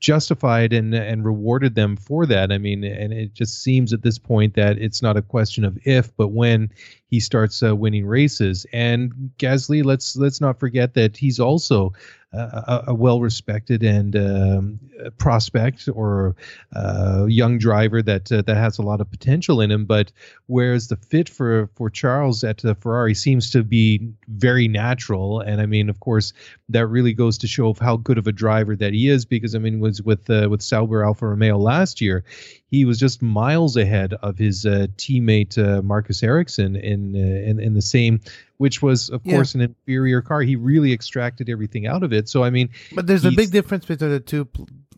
justified 0.00 0.72
and 0.72 0.92
and 0.94 1.24
rewarded 1.24 1.74
them 1.74 1.96
for 1.96 2.26
that. 2.26 2.52
I 2.52 2.58
mean, 2.58 2.84
and 2.84 3.12
it 3.12 3.34
just 3.34 3.62
seems 3.62 3.92
at 3.92 4.02
this 4.02 4.18
point 4.18 4.54
that 4.54 4.78
it's 4.78 5.00
not 5.00 5.16
a 5.16 5.22
question 5.22 5.64
of 5.64 5.78
if, 5.84 6.14
but 6.16 6.28
when 6.28 6.70
he 7.10 7.20
starts 7.20 7.62
uh, 7.62 7.74
winning 7.74 8.06
races. 8.06 8.64
And 8.72 9.32
Gasly, 9.38 9.84
let's 9.84 10.16
let's 10.16 10.40
not 10.40 10.60
forget 10.60 10.94
that 10.94 11.16
he's 11.16 11.40
also 11.40 11.92
a, 12.32 12.84
a 12.88 12.94
well-respected 12.94 13.82
and 13.82 14.14
um, 14.14 14.80
prospect 15.18 15.88
or 15.92 16.36
uh, 16.74 17.26
young 17.28 17.58
driver 17.58 18.02
that 18.02 18.30
uh, 18.30 18.42
that 18.42 18.56
has 18.56 18.78
a 18.78 18.82
lot 18.82 19.00
of 19.00 19.10
potential 19.10 19.60
in 19.60 19.70
him. 19.70 19.84
But 19.84 20.12
whereas 20.46 20.88
the 20.88 20.96
fit 20.96 21.28
for 21.28 21.68
for 21.74 21.90
Charles 21.90 22.44
at 22.44 22.64
uh, 22.64 22.74
Ferrari 22.74 23.14
seems 23.14 23.50
to 23.50 23.64
be 23.64 24.12
very 24.28 24.68
natural, 24.68 25.40
and 25.40 25.60
I 25.60 25.66
mean, 25.66 25.90
of 25.90 25.98
course, 26.00 26.32
that 26.68 26.86
really 26.86 27.12
goes 27.12 27.38
to 27.38 27.48
show 27.48 27.70
of 27.70 27.78
how 27.78 27.96
good 27.96 28.18
of 28.18 28.28
a 28.28 28.32
driver 28.32 28.76
that 28.76 28.92
he 28.92 29.08
is. 29.08 29.24
Because 29.24 29.54
I 29.54 29.58
mean, 29.58 29.80
was 29.80 30.00
with 30.00 30.30
uh, 30.30 30.48
with 30.48 30.62
Sauber 30.62 31.04
Alfa 31.04 31.26
Romeo 31.26 31.58
last 31.58 32.00
year, 32.00 32.24
he 32.70 32.84
was 32.84 32.98
just 32.98 33.20
miles 33.20 33.76
ahead 33.76 34.14
of 34.14 34.38
his 34.38 34.64
uh, 34.64 34.86
teammate 34.96 35.58
uh, 35.58 35.82
Marcus 35.82 36.22
Ericsson 36.22 36.76
in, 36.76 37.14
in 37.14 37.60
in 37.60 37.74
the 37.74 37.82
same 37.82 38.20
which 38.60 38.82
was 38.82 39.08
of 39.08 39.22
yeah. 39.24 39.36
course 39.36 39.54
an 39.54 39.62
inferior 39.62 40.20
car. 40.20 40.42
He 40.42 40.54
really 40.54 40.92
extracted 40.92 41.48
everything 41.48 41.86
out 41.86 42.02
of 42.02 42.12
it. 42.12 42.28
So 42.28 42.44
I 42.44 42.50
mean, 42.50 42.68
but 42.92 43.06
there's 43.06 43.24
a 43.24 43.30
big 43.30 43.50
difference 43.50 43.86
between 43.86 44.10
the 44.10 44.20
two 44.20 44.46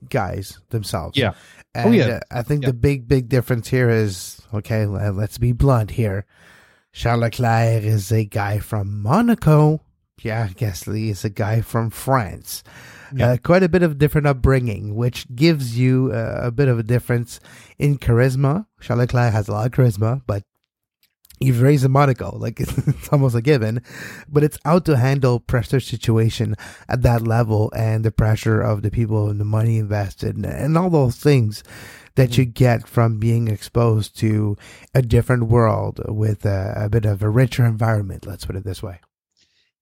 guys 0.09 0.59
themselves. 0.71 1.17
Yeah. 1.17 1.35
And 1.73 1.91
oh, 1.91 1.93
yeah. 1.93 2.07
Uh, 2.07 2.21
I 2.33 2.43
think 2.43 2.63
yeah. 2.63 2.71
the 2.71 2.75
big 2.75 3.07
big 3.07 3.29
difference 3.29 3.69
here 3.69 3.89
is 3.89 4.43
okay. 4.53 4.87
Let's 4.87 5.39
be 5.39 5.53
blunt 5.53 5.93
here. 5.93 6.27
Charles 6.93 7.21
Leclerc 7.21 7.85
is 7.85 8.11
a 8.11 8.25
guy 8.25 8.59
from 8.59 9.01
Monaco. 9.01 9.81
Pierre 10.23 10.51
Gasly 10.55 11.09
is 11.09 11.25
a 11.25 11.31
guy 11.31 11.63
from 11.63 11.91
France. 11.91 12.63
Uh, 13.21 13.37
quite 13.43 13.65
a 13.65 13.69
bit 13.69 13.83
of 13.83 13.99
different 13.99 14.29
upbringing, 14.29 14.95
which 14.95 15.27
gives 15.35 15.77
you 15.77 16.13
uh, 16.15 16.43
a 16.45 16.53
bit 16.53 16.69
of 16.69 16.79
a 16.79 16.85
difference 16.85 17.41
in 17.77 17.99
charisma. 17.99 18.67
Charles 18.81 19.01
Leclerc 19.01 19.33
has 19.33 19.49
a 19.49 19.53
lot 19.53 19.67
of 19.67 19.73
charisma, 19.73 20.23
but 20.25 20.45
You've 21.41 21.61
raised 21.61 21.85
a 21.85 21.89
Monaco, 21.89 22.39
like 22.39 22.61
it's 22.61 23.09
almost 23.09 23.35
a 23.35 23.43
given, 23.43 23.83
but 24.29 24.45
it's 24.45 24.61
out 24.65 24.85
to 24.85 24.97
handle 24.97 25.41
pressure 25.41 25.81
situation 25.81 26.55
at 26.89 27.03
that 27.03 27.23
level 27.23 27.73
and 27.75 28.05
the 28.05 28.13
pressure 28.13 28.61
of 28.61 28.83
the 28.83 28.93
people 28.93 29.29
and 29.29 29.41
the 29.41 29.45
money 29.45 29.77
invested 29.77 30.37
and, 30.37 30.47
and 30.47 30.79
all 30.79 30.89
those 30.89 31.17
things 31.17 31.65
that 32.15 32.31
mm-hmm. 32.31 32.43
you 32.43 32.47
get 32.47 32.87
from 32.87 33.19
being 33.19 33.49
exposed 33.49 34.17
to 34.21 34.57
a 34.95 35.03
different 35.03 35.49
world 35.49 36.01
with 36.07 36.47
a, 36.47 36.75
a 36.77 36.89
bit 36.89 37.07
of 37.07 37.25
a 37.25 37.29
richer 37.29 37.67
environment. 37.67 38.25
Let's 38.25 38.45
put 38.45 38.55
it 38.55 38.63
this 38.63 38.81
way. 38.81 39.01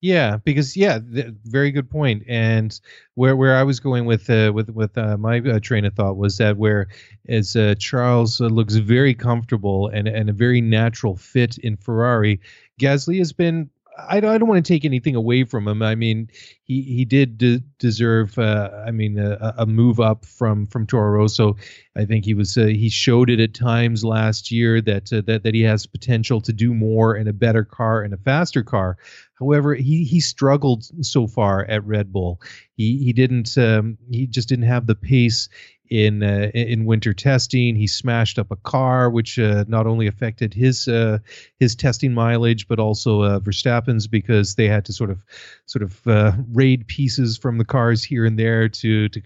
Yeah, 0.02 0.38
because 0.38 0.76
yeah, 0.78 0.98
th- 0.98 1.34
very 1.44 1.70
good 1.70 1.90
point. 1.90 2.22
And 2.26 2.78
where 3.16 3.36
where 3.36 3.54
I 3.56 3.62
was 3.62 3.80
going 3.80 4.06
with 4.06 4.30
uh, 4.30 4.50
with 4.54 4.70
with 4.70 4.96
uh, 4.96 5.18
my 5.18 5.40
uh, 5.40 5.60
train 5.60 5.84
of 5.84 5.94
thought 5.94 6.16
was 6.16 6.38
that 6.38 6.56
where 6.56 6.88
as 7.28 7.54
uh, 7.54 7.74
Charles 7.78 8.40
uh, 8.40 8.46
looks 8.46 8.76
very 8.76 9.14
comfortable 9.14 9.88
and 9.88 10.08
and 10.08 10.30
a 10.30 10.32
very 10.32 10.62
natural 10.62 11.16
fit 11.16 11.58
in 11.58 11.76
Ferrari, 11.76 12.40
Gasly 12.80 13.18
has 13.18 13.32
been 13.34 13.68
I 14.08 14.20
don't, 14.20 14.30
I 14.30 14.38
don't 14.38 14.48
want 14.48 14.64
to 14.64 14.72
take 14.72 14.84
anything 14.84 15.14
away 15.14 15.44
from 15.44 15.66
him. 15.66 15.82
I 15.82 15.94
mean, 15.94 16.28
he 16.64 16.82
he 16.82 17.04
did 17.04 17.38
de- 17.38 17.62
deserve. 17.78 18.38
Uh, 18.38 18.70
I 18.86 18.90
mean, 18.90 19.18
a, 19.18 19.54
a, 19.58 19.66
move 19.66 20.00
up 20.00 20.24
from 20.24 20.66
from 20.66 20.86
Toro 20.86 21.10
Rosso. 21.10 21.56
I 21.96 22.04
think 22.04 22.24
he 22.24 22.34
was 22.34 22.56
uh, 22.56 22.66
he 22.66 22.88
showed 22.88 23.30
it 23.30 23.40
at 23.40 23.54
times 23.54 24.04
last 24.04 24.50
year 24.50 24.80
that 24.82 25.12
uh, 25.12 25.22
that 25.26 25.42
that 25.42 25.54
he 25.54 25.62
has 25.62 25.86
potential 25.86 26.40
to 26.42 26.52
do 26.52 26.74
more 26.74 27.16
in 27.16 27.28
a 27.28 27.32
better 27.32 27.64
car 27.64 28.02
and 28.02 28.14
a 28.14 28.18
faster 28.18 28.62
car. 28.62 28.96
However, 29.38 29.74
he 29.74 30.04
he 30.04 30.20
struggled 30.20 30.84
so 31.04 31.26
far 31.26 31.64
at 31.64 31.84
Red 31.84 32.12
Bull. 32.12 32.40
He 32.76 32.98
he 33.04 33.12
didn't 33.12 33.56
um, 33.58 33.98
he 34.10 34.26
just 34.26 34.48
didn't 34.48 34.66
have 34.66 34.86
the 34.86 34.94
pace 34.94 35.48
in 35.90 36.22
uh, 36.22 36.50
in 36.54 36.84
winter 36.84 37.12
testing. 37.12 37.74
He 37.74 37.88
smashed 37.88 38.38
up 38.38 38.52
a 38.52 38.56
car, 38.56 39.10
which 39.10 39.38
uh, 39.38 39.64
not 39.66 39.88
only 39.88 40.06
affected 40.06 40.54
his 40.54 40.86
uh, 40.86 41.18
his 41.58 41.74
testing 41.74 42.14
mileage, 42.14 42.68
but 42.68 42.78
also 42.78 43.22
uh, 43.22 43.40
Verstappen's 43.40 44.06
because 44.06 44.54
they 44.54 44.68
had 44.68 44.84
to 44.84 44.92
sort 44.92 45.10
of 45.10 45.18
sort 45.66 45.82
of 45.82 46.06
uh, 46.06 46.32
raid 46.52 46.86
pieces 46.86 47.36
from 47.36 47.58
the 47.58 47.64
cars 47.64 48.04
here 48.04 48.24
and 48.24 48.38
there 48.38 48.68
to 48.68 49.08
to 49.08 49.20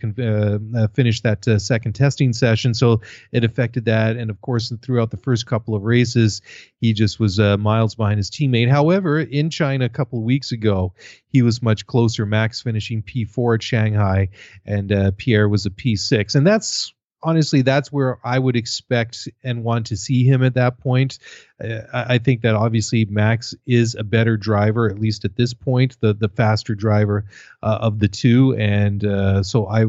uh, 0.75 0.89
finish 0.95 1.21
that 1.21 1.45
second 1.61 1.93
testing 1.93 2.33
session. 2.33 2.73
So 2.73 3.03
it 3.31 3.45
affected 3.45 3.85
that, 3.85 4.17
and 4.17 4.31
of 4.31 4.41
course, 4.41 4.73
throughout 4.83 5.11
the 5.11 5.19
first 5.19 5.47
couple 5.47 5.75
of 5.75 5.83
races, 5.83 6.41
he 6.81 6.95
just 6.95 7.21
was 7.21 7.39
miles 7.39 7.95
behind 7.95 8.17
his 8.17 8.31
teammate. 8.31 8.71
However, 8.71 9.21
in 9.21 9.51
China 9.51 9.85
a 9.85 9.91
couple 9.91 10.19
of 10.19 10.25
weeks 10.25 10.51
ago, 10.51 10.95
he 11.29 11.43
was 11.43 11.63
much 11.63 11.87
closer. 11.87 12.25
Max 12.25 12.63
finishing 12.63 13.03
P4 13.03 13.57
at 13.57 13.63
Shanghai, 13.63 14.29
and 14.65 15.15
Pierre 15.19 15.49
was 15.49 15.67
a 15.67 15.71
P6, 15.71 16.35
and 16.35 16.47
that's 16.55 16.95
honestly 17.23 17.63
that's 17.63 17.91
where 17.91 18.19
I 18.25 18.39
would 18.39 18.55
expect 18.55 19.29
and 19.43 19.65
want 19.65 19.87
to 19.87 19.97
see 19.97 20.25
him 20.25 20.45
at 20.45 20.55
that 20.55 20.79
point. 20.79 21.19
Uh, 21.63 21.81
I 21.93 22.19
think 22.19 22.43
that 22.43 22.55
obviously 22.55 23.07
Max 23.07 23.55
is 23.67 23.95
a 23.95 24.05
better 24.05 24.37
driver, 24.37 24.89
at 24.89 25.01
least 25.01 25.25
at 25.25 25.37
this 25.37 25.53
point, 25.53 25.97
the 26.01 26.15
the 26.15 26.29
faster 26.29 26.75
driver 26.75 27.25
uh, 27.63 27.79
of 27.81 27.99
the 27.99 28.09
two, 28.09 28.55
and 28.57 29.05
uh, 29.05 29.43
so 29.43 29.67
I 29.67 29.87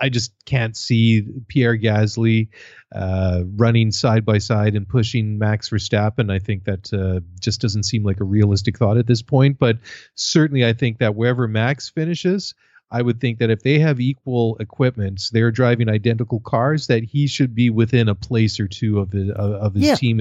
I 0.00 0.08
just 0.08 0.32
can't 0.46 0.76
see 0.76 1.26
Pierre 1.48 1.76
Gasly 1.76 2.48
uh, 2.94 3.42
running 3.56 3.90
side 3.92 4.24
by 4.24 4.38
side 4.38 4.74
and 4.74 4.88
pushing 4.88 5.38
Max 5.38 5.68
Verstappen. 5.68 6.32
I 6.32 6.38
think 6.38 6.64
that 6.64 6.92
uh, 6.94 7.20
just 7.40 7.60
doesn't 7.60 7.82
seem 7.82 8.04
like 8.04 8.20
a 8.20 8.24
realistic 8.24 8.78
thought 8.78 8.96
at 8.96 9.06
this 9.06 9.20
point. 9.20 9.58
But 9.58 9.76
certainly, 10.14 10.64
I 10.64 10.72
think 10.72 10.98
that 10.98 11.14
wherever 11.14 11.46
Max 11.46 11.90
finishes, 11.90 12.54
I 12.90 13.02
would 13.02 13.20
think 13.20 13.38
that 13.38 13.50
if 13.50 13.62
they 13.62 13.78
have 13.78 14.00
equal 14.00 14.56
equipment, 14.58 15.22
they're 15.32 15.50
driving 15.50 15.88
identical 15.88 16.40
cars, 16.40 16.88
that 16.88 17.04
he 17.04 17.26
should 17.26 17.54
be 17.54 17.70
within 17.70 18.08
a 18.08 18.14
place 18.14 18.58
or 18.58 18.66
two 18.66 18.98
of 18.98 19.12
his, 19.12 19.30
of 19.30 19.74
his 19.74 19.84
yeah. 19.84 19.94
team. 19.94 20.20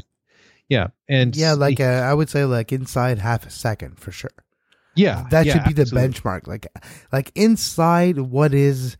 Yeah, 0.68 0.88
and 1.08 1.36
yeah, 1.36 1.54
like 1.54 1.80
uh, 1.80 1.84
I 1.84 2.14
would 2.14 2.30
say, 2.30 2.46
like 2.46 2.72
inside 2.72 3.18
half 3.18 3.46
a 3.46 3.50
second 3.50 4.00
for 4.00 4.12
sure. 4.12 4.30
Yeah, 4.96 5.26
that 5.32 5.46
yeah, 5.46 5.54
should 5.54 5.64
be 5.64 5.82
absolutely. 5.82 6.08
the 6.08 6.14
benchmark. 6.14 6.48
Like, 6.48 6.68
like 7.12 7.32
inside 7.34 8.20
what 8.20 8.54
is 8.54 8.98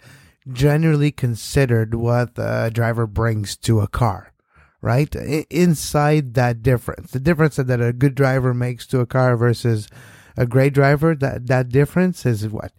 generally 0.52 1.12
considered 1.12 1.94
what 1.94 2.36
the 2.36 2.72
driver 2.74 3.06
brings 3.06 3.56
to 3.58 3.82
a 3.82 3.88
car, 3.88 4.34
right? 4.82 5.16
I- 5.16 5.46
inside 5.50 6.34
that 6.34 6.64
difference, 6.64 7.12
the 7.12 7.20
difference 7.20 7.58
that 7.58 7.82
a 7.82 7.94
good 7.94 8.16
driver 8.16 8.54
makes 8.54 8.88
to 8.88 9.00
a 9.02 9.06
car 9.06 9.38
versus 9.38 9.88
a 10.36 10.48
great 10.48 10.74
driver, 10.74 11.14
that, 11.16 11.48
that 11.48 11.70
difference 11.70 12.26
is 12.26 12.48
what? 12.48 12.72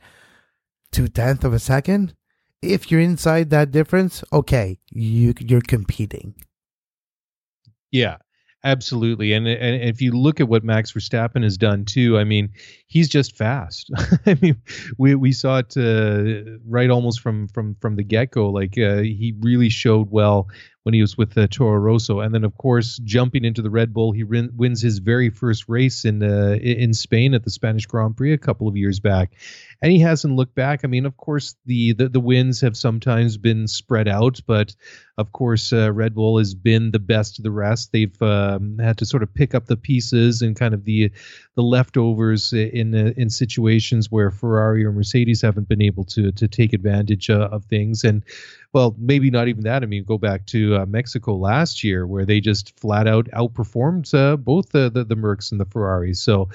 Two 0.92 1.08
tenths 1.08 1.44
of 1.44 1.52
a 1.52 1.58
second? 1.58 2.14
If 2.62 2.90
you're 2.90 3.00
inside 3.00 3.50
that 3.50 3.70
difference, 3.70 4.22
okay, 4.32 4.78
you, 4.90 5.34
you're 5.38 5.60
competing. 5.62 6.34
Yeah. 7.90 8.18
Absolutely, 8.62 9.32
and 9.32 9.48
and 9.48 9.82
if 9.82 10.02
you 10.02 10.12
look 10.12 10.38
at 10.38 10.46
what 10.46 10.62
Max 10.62 10.92
Verstappen 10.92 11.42
has 11.42 11.56
done 11.56 11.86
too, 11.86 12.18
I 12.18 12.24
mean, 12.24 12.50
he's 12.88 13.08
just 13.08 13.34
fast. 13.34 13.90
I 14.26 14.36
mean, 14.42 14.60
we 14.98 15.14
we 15.14 15.32
saw 15.32 15.60
it 15.60 15.74
uh, 15.78 16.58
right 16.66 16.90
almost 16.90 17.20
from 17.20 17.48
from 17.48 17.76
from 17.80 17.96
the 17.96 18.04
get 18.04 18.32
go. 18.32 18.50
Like 18.50 18.76
uh, 18.76 18.98
he 18.98 19.34
really 19.40 19.70
showed 19.70 20.08
well 20.10 20.48
when 20.82 20.94
he 20.94 21.00
was 21.00 21.16
with 21.16 21.36
uh, 21.36 21.46
Toro 21.46 21.78
Rosso, 21.78 22.20
and 22.20 22.34
then 22.34 22.44
of 22.44 22.56
course 22.56 22.98
jumping 23.04 23.44
into 23.44 23.62
the 23.62 23.70
Red 23.70 23.92
Bull, 23.92 24.12
he 24.12 24.22
rin- 24.22 24.52
wins 24.56 24.80
his 24.80 24.98
very 24.98 25.30
first 25.30 25.68
race 25.68 26.04
in 26.04 26.22
uh, 26.22 26.56
in 26.60 26.94
Spain 26.94 27.34
at 27.34 27.44
the 27.44 27.50
Spanish 27.50 27.86
Grand 27.86 28.16
Prix 28.16 28.32
a 28.32 28.38
couple 28.38 28.66
of 28.66 28.76
years 28.76 29.00
back, 29.00 29.32
and 29.82 29.92
he 29.92 29.98
hasn't 29.98 30.36
looked 30.36 30.54
back. 30.54 30.80
I 30.82 30.86
mean, 30.86 31.06
of 31.06 31.16
course, 31.16 31.54
the 31.66 31.92
the, 31.92 32.08
the 32.08 32.20
wins 32.20 32.60
have 32.62 32.76
sometimes 32.76 33.36
been 33.36 33.66
spread 33.66 34.08
out, 34.08 34.40
but 34.46 34.74
of 35.18 35.32
course, 35.32 35.70
uh, 35.70 35.92
Red 35.92 36.14
Bull 36.14 36.38
has 36.38 36.54
been 36.54 36.92
the 36.92 36.98
best 36.98 37.38
of 37.38 37.42
the 37.42 37.50
rest. 37.50 37.92
They've 37.92 38.22
um, 38.22 38.78
had 38.78 38.96
to 38.98 39.04
sort 39.04 39.22
of 39.22 39.34
pick 39.34 39.54
up 39.54 39.66
the 39.66 39.76
pieces 39.76 40.40
and 40.40 40.56
kind 40.56 40.72
of 40.72 40.84
the 40.84 41.12
the 41.56 41.62
leftovers 41.62 42.54
in 42.54 42.94
uh, 42.94 43.12
in 43.18 43.28
situations 43.28 44.10
where 44.10 44.30
Ferrari 44.30 44.84
or 44.84 44.92
Mercedes 44.92 45.42
haven't 45.42 45.68
been 45.68 45.82
able 45.82 46.04
to 46.04 46.32
to 46.32 46.48
take 46.48 46.72
advantage 46.72 47.28
uh, 47.28 47.50
of 47.52 47.66
things. 47.66 48.02
And 48.02 48.24
well, 48.72 48.94
maybe 48.98 49.30
not 49.30 49.48
even 49.48 49.64
that. 49.64 49.82
I 49.82 49.86
mean, 49.86 50.04
go 50.04 50.16
back 50.16 50.46
to 50.46 50.76
uh, 50.76 50.86
Mexico 50.86 51.34
last 51.34 51.82
year 51.82 52.06
where 52.06 52.24
they 52.24 52.40
just 52.40 52.78
flat 52.78 53.08
out 53.08 53.28
outperformed 53.30 54.12
uh, 54.14 54.36
both 54.36 54.70
the, 54.70 54.88
the, 54.88 55.04
the 55.04 55.16
Mercs 55.16 55.50
and 55.50 55.60
the 55.60 55.64
Ferraris. 55.64 56.20
So 56.20 56.48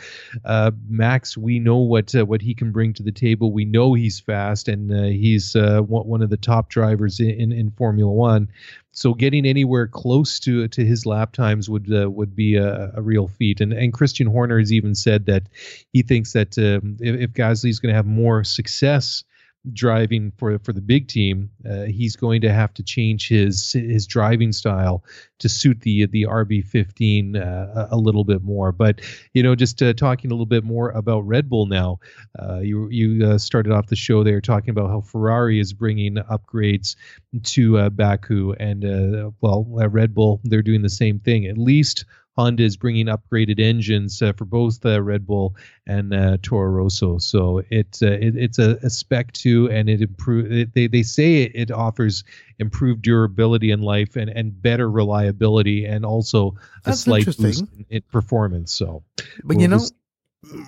uh, 0.45 0.71
Max, 0.87 1.37
we 1.37 1.59
know 1.59 1.77
what 1.77 2.15
uh, 2.15 2.25
what 2.25 2.41
he 2.41 2.53
can 2.53 2.71
bring 2.71 2.93
to 2.93 3.03
the 3.03 3.11
table. 3.11 3.51
We 3.51 3.65
know 3.65 3.93
he's 3.93 4.19
fast 4.19 4.69
and 4.69 4.93
uh, 4.93 5.03
he's 5.03 5.57
uh, 5.57 5.81
one 5.81 6.21
of 6.21 6.29
the 6.29 6.37
top 6.37 6.69
drivers 6.69 7.19
in, 7.19 7.51
in, 7.51 7.71
Formula 7.71 8.11
One. 8.11 8.47
So 8.93 9.13
getting 9.13 9.45
anywhere 9.45 9.87
close 9.87 10.39
to 10.41 10.69
to 10.69 10.85
his 10.85 11.05
lap 11.05 11.33
times 11.33 11.69
would 11.69 11.93
uh, 11.93 12.09
would 12.09 12.33
be 12.33 12.55
a, 12.55 12.93
a, 12.95 13.01
real 13.01 13.27
feat. 13.27 13.59
And 13.59 13.73
and 13.73 13.91
Christian 13.91 14.27
Horner 14.27 14.59
has 14.59 14.71
even 14.71 14.95
said 14.95 15.25
that 15.25 15.49
he 15.91 16.01
thinks 16.01 16.31
that 16.31 16.57
um, 16.57 16.95
if, 17.01 17.19
if 17.19 17.33
Gasly 17.33 17.69
is 17.69 17.79
going 17.79 17.91
to 17.91 17.95
have 17.95 18.05
more 18.05 18.45
success 18.45 19.25
driving 19.73 20.31
for 20.37 20.59
for 20.59 20.73
the 20.73 20.81
big 20.81 21.07
team, 21.07 21.49
uh, 21.69 21.83
he's 21.83 22.15
going 22.15 22.41
to 22.41 22.51
have 22.51 22.73
to 22.75 22.83
change 22.83 23.27
his 23.27 23.73
his 23.73 24.07
driving 24.07 24.51
style 24.51 25.03
to 25.39 25.49
suit 25.49 25.81
the 25.81 26.05
the 26.07 26.23
RB15 26.23 27.35
uh, 27.35 27.87
a 27.91 27.97
little 27.97 28.23
bit 28.23 28.43
more. 28.43 28.71
But 28.71 29.01
you 29.33 29.43
know, 29.43 29.55
just 29.55 29.81
uh, 29.81 29.93
talking 29.93 30.31
a 30.31 30.33
little 30.33 30.45
bit 30.45 30.63
more 30.63 30.89
about 30.91 31.21
Red 31.21 31.49
Bull 31.49 31.65
now. 31.65 31.99
Uh, 32.39 32.59
you 32.59 32.89
you 32.89 33.25
uh, 33.25 33.37
started 33.37 33.71
off 33.71 33.87
the 33.87 33.95
show 33.95 34.23
there 34.23 34.41
talking 34.41 34.69
about 34.69 34.89
how 34.89 35.01
Ferrari 35.01 35.59
is 35.59 35.73
bringing 35.73 36.15
upgrades 36.15 36.95
to 37.43 37.77
uh, 37.77 37.89
Baku, 37.89 38.53
and 38.53 39.33
well, 39.41 39.65
Red 39.69 40.13
Bull 40.13 40.41
they're 40.43 40.61
doing 40.61 40.81
the 40.81 40.89
same 40.89 41.19
thing. 41.19 41.45
At 41.45 41.57
least 41.57 42.05
Honda 42.37 42.63
is 42.63 42.75
bringing 42.75 43.05
upgraded 43.05 43.59
engines 43.59 44.21
uh, 44.21 44.33
for 44.33 44.45
both 44.45 44.85
uh, 44.85 45.01
Red 45.01 45.25
Bull 45.25 45.55
and 45.87 46.13
uh, 46.13 46.37
Toro 46.41 46.69
Rosso. 46.69 47.17
So 47.17 47.61
it, 47.69 47.99
uh, 48.01 48.07
it 48.07 48.35
it's 48.35 48.59
a, 48.59 48.77
a, 48.83 48.89
spec 48.89 49.31
two, 49.31 49.69
and 49.71 49.89
it 49.89 50.01
improve. 50.01 50.73
they 50.73 50.87
they 50.87 51.03
say 51.03 51.43
it, 51.43 51.51
it, 51.55 51.71
offers 51.71 52.23
improved 52.59 53.03
durability 53.03 53.71
in 53.71 53.81
life 53.81 54.15
and, 54.17 54.29
and 54.29 54.61
better 54.61 54.89
reliability, 54.91 55.85
and 55.85 56.05
also 56.05 56.55
a 56.85 56.93
slight 56.93 57.25
boost 57.25 57.61
in, 57.61 57.85
in, 57.89 58.01
performance. 58.11 58.75
So, 58.75 59.03
but 59.15 59.27
we'll 59.45 59.61
you 59.61 59.67
know, 59.69 59.77
just, 59.77 59.93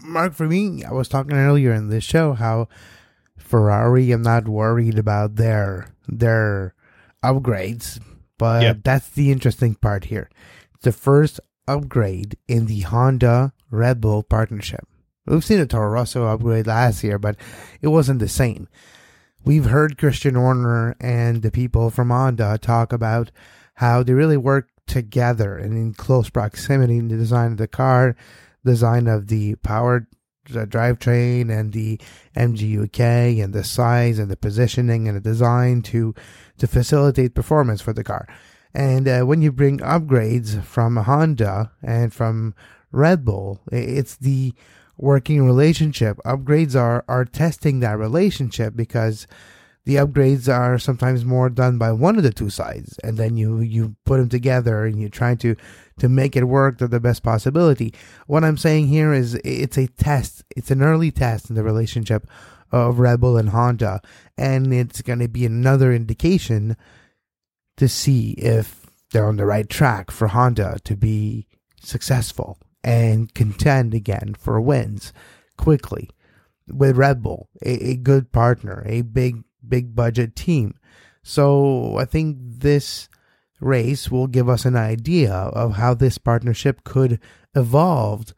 Mark, 0.05 0.33
for 0.33 0.47
me, 0.47 0.85
I 0.85 0.93
was 0.93 1.09
talking 1.09 1.33
earlier 1.33 1.73
in 1.73 1.89
this 1.89 2.03
show 2.03 2.33
how 2.33 2.69
Ferrari, 3.37 4.11
I'm 4.11 4.21
not 4.21 4.47
worried 4.47 4.97
about 4.97 5.35
their 5.35 5.93
their 6.07 6.75
upgrades, 7.23 7.99
but 8.37 8.61
yep. 8.61 8.77
that's 8.83 9.09
the 9.09 9.31
interesting 9.31 9.75
part 9.75 10.05
here. 10.05 10.29
The 10.81 10.91
first 10.91 11.39
upgrade 11.67 12.37
in 12.47 12.65
the 12.65 12.81
Honda 12.81 13.53
Red 13.69 14.01
Bull 14.01 14.23
partnership. 14.23 14.87
We've 15.25 15.43
seen 15.43 15.59
a 15.59 15.65
Toro 15.65 15.89
Rosso 15.89 16.25
upgrade 16.25 16.67
last 16.67 17.03
year, 17.03 17.19
but 17.19 17.35
it 17.81 17.89
wasn't 17.89 18.19
the 18.19 18.29
same. 18.29 18.67
We've 19.43 19.65
heard 19.65 19.97
Christian 19.97 20.35
Horner 20.35 20.95
and 20.99 21.41
the 21.41 21.51
people 21.51 21.89
from 21.89 22.09
Honda 22.09 22.57
talk 22.61 22.93
about 22.93 23.31
how 23.75 24.03
they 24.03 24.13
really 24.13 24.37
work 24.37 24.69
together 24.87 25.57
and 25.57 25.73
in 25.73 25.93
close 25.93 26.29
proximity 26.29 26.97
in 26.97 27.09
the 27.09 27.17
design 27.17 27.51
of 27.51 27.57
the 27.57 27.67
car, 27.67 28.15
design 28.63 29.07
of 29.07 29.27
the 29.27 29.55
power 29.55 30.07
the 30.49 30.65
drivetrain 30.65 31.49
and 31.49 31.73
the 31.73 31.99
MGU-K 32.35 33.39
and 33.39 33.53
the 33.53 33.63
size 33.63 34.19
and 34.19 34.29
the 34.29 34.37
positioning 34.37 35.07
and 35.07 35.17
the 35.17 35.21
design 35.21 35.81
to 35.83 36.13
to 36.57 36.67
facilitate 36.67 37.35
performance 37.35 37.81
for 37.81 37.93
the 37.93 38.03
car. 38.03 38.27
And 38.73 39.07
uh, 39.07 39.21
when 39.21 39.41
you 39.41 39.51
bring 39.51 39.79
upgrades 39.79 40.63
from 40.63 40.97
Honda 40.97 41.71
and 41.81 42.13
from 42.13 42.53
Red 42.91 43.25
Bull, 43.25 43.61
it's 43.71 44.15
the 44.15 44.53
working 44.97 45.45
relationship. 45.45 46.17
Upgrades 46.25 46.79
are, 46.79 47.03
are 47.07 47.25
testing 47.25 47.79
that 47.79 47.97
relationship 47.97 48.75
because 48.75 49.27
the 49.85 49.95
upgrades 49.95 50.53
are 50.53 50.77
sometimes 50.77 51.23
more 51.23 51.49
done 51.49 51.77
by 51.77 51.93
one 51.93 52.17
of 52.17 52.23
the 52.23 52.33
two 52.33 52.49
sides. 52.49 52.99
And 53.05 53.17
then 53.17 53.37
you, 53.37 53.61
you 53.61 53.95
put 54.05 54.17
them 54.17 54.27
together 54.27 54.85
and 54.85 54.99
you 54.99 55.07
try 55.07 55.35
to, 55.35 55.55
to 55.99 56.09
make 56.09 56.35
it 56.35 56.43
work 56.43 56.77
to 56.79 56.89
the 56.89 56.99
best 56.99 57.23
possibility. 57.23 57.93
What 58.25 58.43
I'm 58.43 58.57
saying 58.57 58.87
here 58.87 59.13
is 59.13 59.35
it's 59.45 59.77
a 59.77 59.87
test. 59.87 60.43
It's 60.57 60.71
an 60.71 60.81
early 60.81 61.09
test 61.11 61.49
in 61.49 61.55
the 61.55 61.63
relationship 61.63 62.27
of 62.69 62.99
Red 62.99 63.21
Bull 63.21 63.37
and 63.37 63.49
Honda. 63.49 64.01
And 64.37 64.73
it's 64.73 65.01
going 65.01 65.19
to 65.19 65.29
be 65.29 65.45
another 65.45 65.93
indication 65.93 66.75
to 67.77 67.87
see 67.87 68.31
if 68.31 68.87
they're 69.11 69.27
on 69.27 69.37
the 69.37 69.45
right 69.45 69.69
track 69.69 70.11
for 70.11 70.27
Honda 70.27 70.79
to 70.83 70.95
be 70.95 71.47
successful 71.81 72.57
and 72.83 73.33
contend 73.33 73.93
again 73.93 74.35
for 74.37 74.59
wins 74.59 75.13
quickly 75.57 76.09
with 76.67 76.97
Red 76.97 77.23
Bull, 77.23 77.49
a, 77.63 77.91
a 77.91 77.95
good 77.95 78.31
partner, 78.31 78.83
a 78.85 79.01
big, 79.01 79.43
big 79.67 79.95
budget 79.95 80.35
team. 80.35 80.75
So 81.23 81.97
I 81.97 82.05
think 82.05 82.37
this 82.39 83.09
race 83.59 84.11
will 84.11 84.27
give 84.27 84.49
us 84.49 84.65
an 84.65 84.75
idea 84.75 85.33
of 85.33 85.75
how 85.75 85.93
this 85.93 86.17
partnership 86.17 86.83
could 86.83 87.19
evolve 87.55 88.33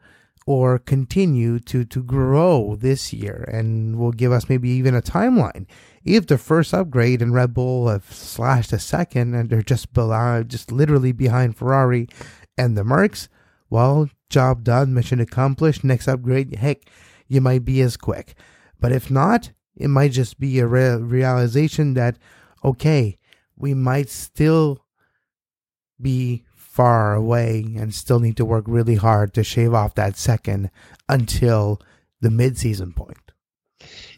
or 0.50 0.78
continue 0.78 1.60
to, 1.60 1.84
to 1.84 2.02
grow 2.02 2.76
this 2.76 3.12
year 3.12 3.48
and 3.52 3.96
will 3.98 4.10
give 4.10 4.32
us 4.32 4.48
maybe 4.48 4.68
even 4.68 4.94
a 4.94 5.02
timeline 5.02 5.66
if 6.04 6.26
the 6.26 6.38
first 6.38 6.72
upgrade 6.72 7.20
and 7.20 7.34
Red 7.34 7.54
Bull 7.54 7.88
have 7.88 8.12
slashed 8.12 8.72
a 8.72 8.78
second 8.78 9.34
and 9.34 9.50
they're 9.50 9.62
just 9.62 9.92
below, 9.92 10.42
just 10.42 10.72
literally 10.72 11.12
behind 11.12 11.56
Ferrari 11.56 12.08
and 12.56 12.76
the 12.76 12.82
Mercs, 12.82 13.28
well, 13.68 14.08
job 14.28 14.64
done, 14.64 14.94
mission 14.94 15.20
accomplished. 15.20 15.84
Next 15.84 16.08
upgrade, 16.08 16.56
heck, 16.56 16.82
you 17.28 17.40
might 17.40 17.64
be 17.64 17.80
as 17.82 17.96
quick. 17.96 18.34
But 18.80 18.92
if 18.92 19.10
not, 19.10 19.52
it 19.76 19.88
might 19.88 20.12
just 20.12 20.40
be 20.40 20.58
a 20.58 20.66
re- 20.66 20.96
realization 20.96 21.94
that, 21.94 22.16
okay, 22.64 23.18
we 23.56 23.74
might 23.74 24.08
still 24.08 24.84
be 26.00 26.44
far 26.80 27.12
away 27.14 27.74
and 27.76 27.94
still 27.94 28.20
need 28.20 28.38
to 28.38 28.44
work 28.44 28.64
really 28.66 28.94
hard 28.94 29.34
to 29.34 29.44
shave 29.44 29.74
off 29.74 29.94
that 29.94 30.16
second 30.16 30.70
until 31.10 31.78
the 32.22 32.30
mid-season 32.30 32.90
point. 32.90 33.18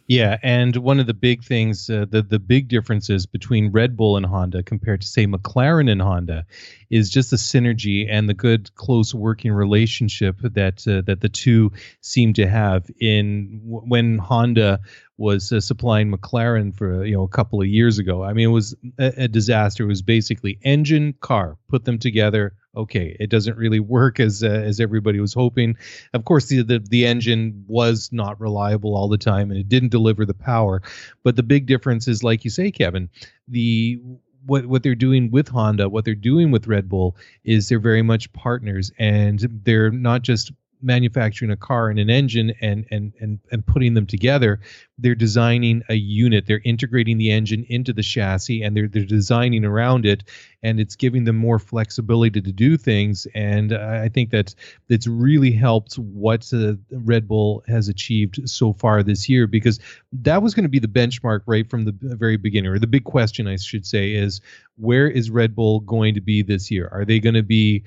Yeah, 0.06 0.36
and 0.44 0.76
one 0.76 1.00
of 1.00 1.08
the 1.08 1.14
big 1.14 1.42
things, 1.42 1.90
uh, 1.90 2.06
the 2.08 2.22
the 2.22 2.38
big 2.38 2.68
differences 2.68 3.26
between 3.26 3.72
Red 3.72 3.96
Bull 3.96 4.16
and 4.16 4.26
Honda 4.26 4.62
compared 4.62 5.00
to 5.00 5.06
say 5.08 5.26
McLaren 5.26 5.90
and 5.90 6.02
Honda, 6.02 6.46
is 6.88 7.10
just 7.10 7.30
the 7.30 7.36
synergy 7.36 8.06
and 8.08 8.28
the 8.28 8.34
good 8.34 8.72
close 8.76 9.12
working 9.12 9.52
relationship 9.52 10.36
that 10.42 10.86
uh, 10.86 11.02
that 11.06 11.20
the 11.20 11.28
two 11.28 11.72
seem 12.00 12.32
to 12.34 12.46
have. 12.46 12.88
In 13.00 13.60
when 13.64 14.18
Honda 14.18 14.80
was 15.22 15.52
uh, 15.52 15.60
supplying 15.60 16.12
McLaren 16.12 16.74
for 16.74 17.04
you 17.04 17.14
know 17.14 17.22
a 17.22 17.28
couple 17.28 17.62
of 17.62 17.68
years 17.68 17.98
ago, 17.98 18.22
I 18.22 18.32
mean 18.32 18.48
it 18.48 18.52
was 18.52 18.74
a, 18.98 19.24
a 19.24 19.28
disaster. 19.28 19.84
It 19.84 19.88
was 19.88 20.02
basically 20.02 20.58
engine 20.62 21.14
car, 21.20 21.56
put 21.68 21.84
them 21.84 21.98
together, 21.98 22.54
okay, 22.76 23.16
it 23.20 23.30
doesn't 23.30 23.56
really 23.56 23.80
work 23.80 24.20
as 24.20 24.42
uh, 24.42 24.46
as 24.46 24.80
everybody 24.80 25.20
was 25.20 25.34
hoping. 25.34 25.76
Of 26.12 26.24
course, 26.24 26.46
the, 26.46 26.62
the 26.62 26.78
the 26.78 27.06
engine 27.06 27.64
was 27.66 28.10
not 28.12 28.40
reliable 28.40 28.94
all 28.96 29.08
the 29.08 29.18
time, 29.18 29.50
and 29.50 29.58
it 29.58 29.68
didn't 29.68 29.90
deliver 29.90 30.24
the 30.24 30.34
power. 30.34 30.82
But 31.22 31.36
the 31.36 31.42
big 31.42 31.66
difference 31.66 32.08
is, 32.08 32.22
like 32.22 32.44
you 32.44 32.50
say, 32.50 32.70
Kevin, 32.70 33.10
the 33.48 34.00
what 34.44 34.66
what 34.66 34.82
they're 34.82 34.94
doing 34.94 35.30
with 35.30 35.48
Honda, 35.48 35.88
what 35.88 36.04
they're 36.04 36.14
doing 36.14 36.50
with 36.50 36.66
Red 36.66 36.88
Bull 36.88 37.16
is 37.44 37.68
they're 37.68 37.78
very 37.78 38.02
much 38.02 38.32
partners, 38.32 38.90
and 38.98 39.38
they're 39.64 39.90
not 39.90 40.22
just 40.22 40.52
manufacturing 40.82 41.50
a 41.50 41.56
car 41.56 41.88
and 41.88 41.98
an 41.98 42.10
engine 42.10 42.52
and 42.60 42.86
and 42.90 43.12
and 43.20 43.38
and 43.50 43.66
putting 43.66 43.94
them 43.94 44.06
together 44.06 44.60
they're 45.02 45.14
designing 45.14 45.82
a 45.88 45.94
unit. 45.94 46.46
They're 46.46 46.62
integrating 46.64 47.18
the 47.18 47.32
engine 47.32 47.66
into 47.68 47.92
the 47.92 48.02
chassis 48.02 48.62
and 48.62 48.76
they're 48.76 48.88
they're 48.88 49.04
designing 49.04 49.64
around 49.64 50.06
it 50.06 50.24
and 50.62 50.78
it's 50.78 50.94
giving 50.94 51.24
them 51.24 51.36
more 51.36 51.58
flexibility 51.58 52.40
to 52.40 52.52
do 52.52 52.76
things. 52.76 53.26
And 53.34 53.72
i 53.72 54.08
think 54.08 54.30
that 54.30 54.54
that's 54.88 55.06
really 55.06 55.50
helped 55.50 55.94
what 55.94 56.50
uh, 56.52 56.74
red 56.90 57.26
bull 57.26 57.64
has 57.66 57.88
achieved 57.88 58.48
so 58.48 58.72
far 58.72 59.02
this 59.02 59.28
year 59.28 59.46
because 59.46 59.80
that 60.12 60.42
was 60.42 60.54
going 60.54 60.64
to 60.64 60.68
be 60.68 60.78
the 60.78 60.86
benchmark 60.86 61.40
right 61.46 61.68
from 61.68 61.84
the 61.84 61.94
very 62.00 62.36
beginning 62.36 62.70
or 62.70 62.78
the 62.78 62.86
big 62.86 63.04
question 63.04 63.48
i 63.48 63.56
should 63.56 63.86
say 63.86 64.12
is 64.12 64.40
where 64.76 65.08
is 65.08 65.30
red 65.30 65.54
bull 65.54 65.80
going 65.80 66.14
to 66.14 66.20
be 66.20 66.42
this 66.42 66.70
year? 66.70 66.88
Are 66.92 67.04
they 67.04 67.20
going 67.20 67.34
to 67.34 67.42
be 67.42 67.84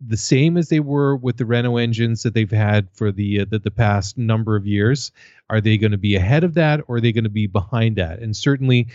the 0.00 0.16
same 0.16 0.56
as 0.56 0.68
they 0.68 0.80
were 0.80 1.16
with 1.16 1.36
the 1.36 1.44
Renault 1.44 1.76
engines 1.76 2.22
that 2.22 2.34
they've 2.34 2.50
had 2.50 2.88
for 2.92 3.12
the 3.12 3.40
uh, 3.40 3.44
the, 3.48 3.58
the 3.58 3.70
past 3.70 4.16
number 4.16 4.56
of 4.56 4.66
years? 4.66 5.12
Are 5.50 5.60
they 5.60 5.76
going 5.76 5.90
to 5.90 5.98
be 5.98 6.16
ahead 6.16 6.44
of 6.44 6.54
that, 6.54 6.80
or 6.88 6.96
are 6.96 7.00
they 7.00 7.12
going 7.12 7.24
to 7.24 7.30
be 7.30 7.46
behind 7.46 7.96
that? 7.96 8.20
And 8.20 8.36
certainly, 8.36 8.88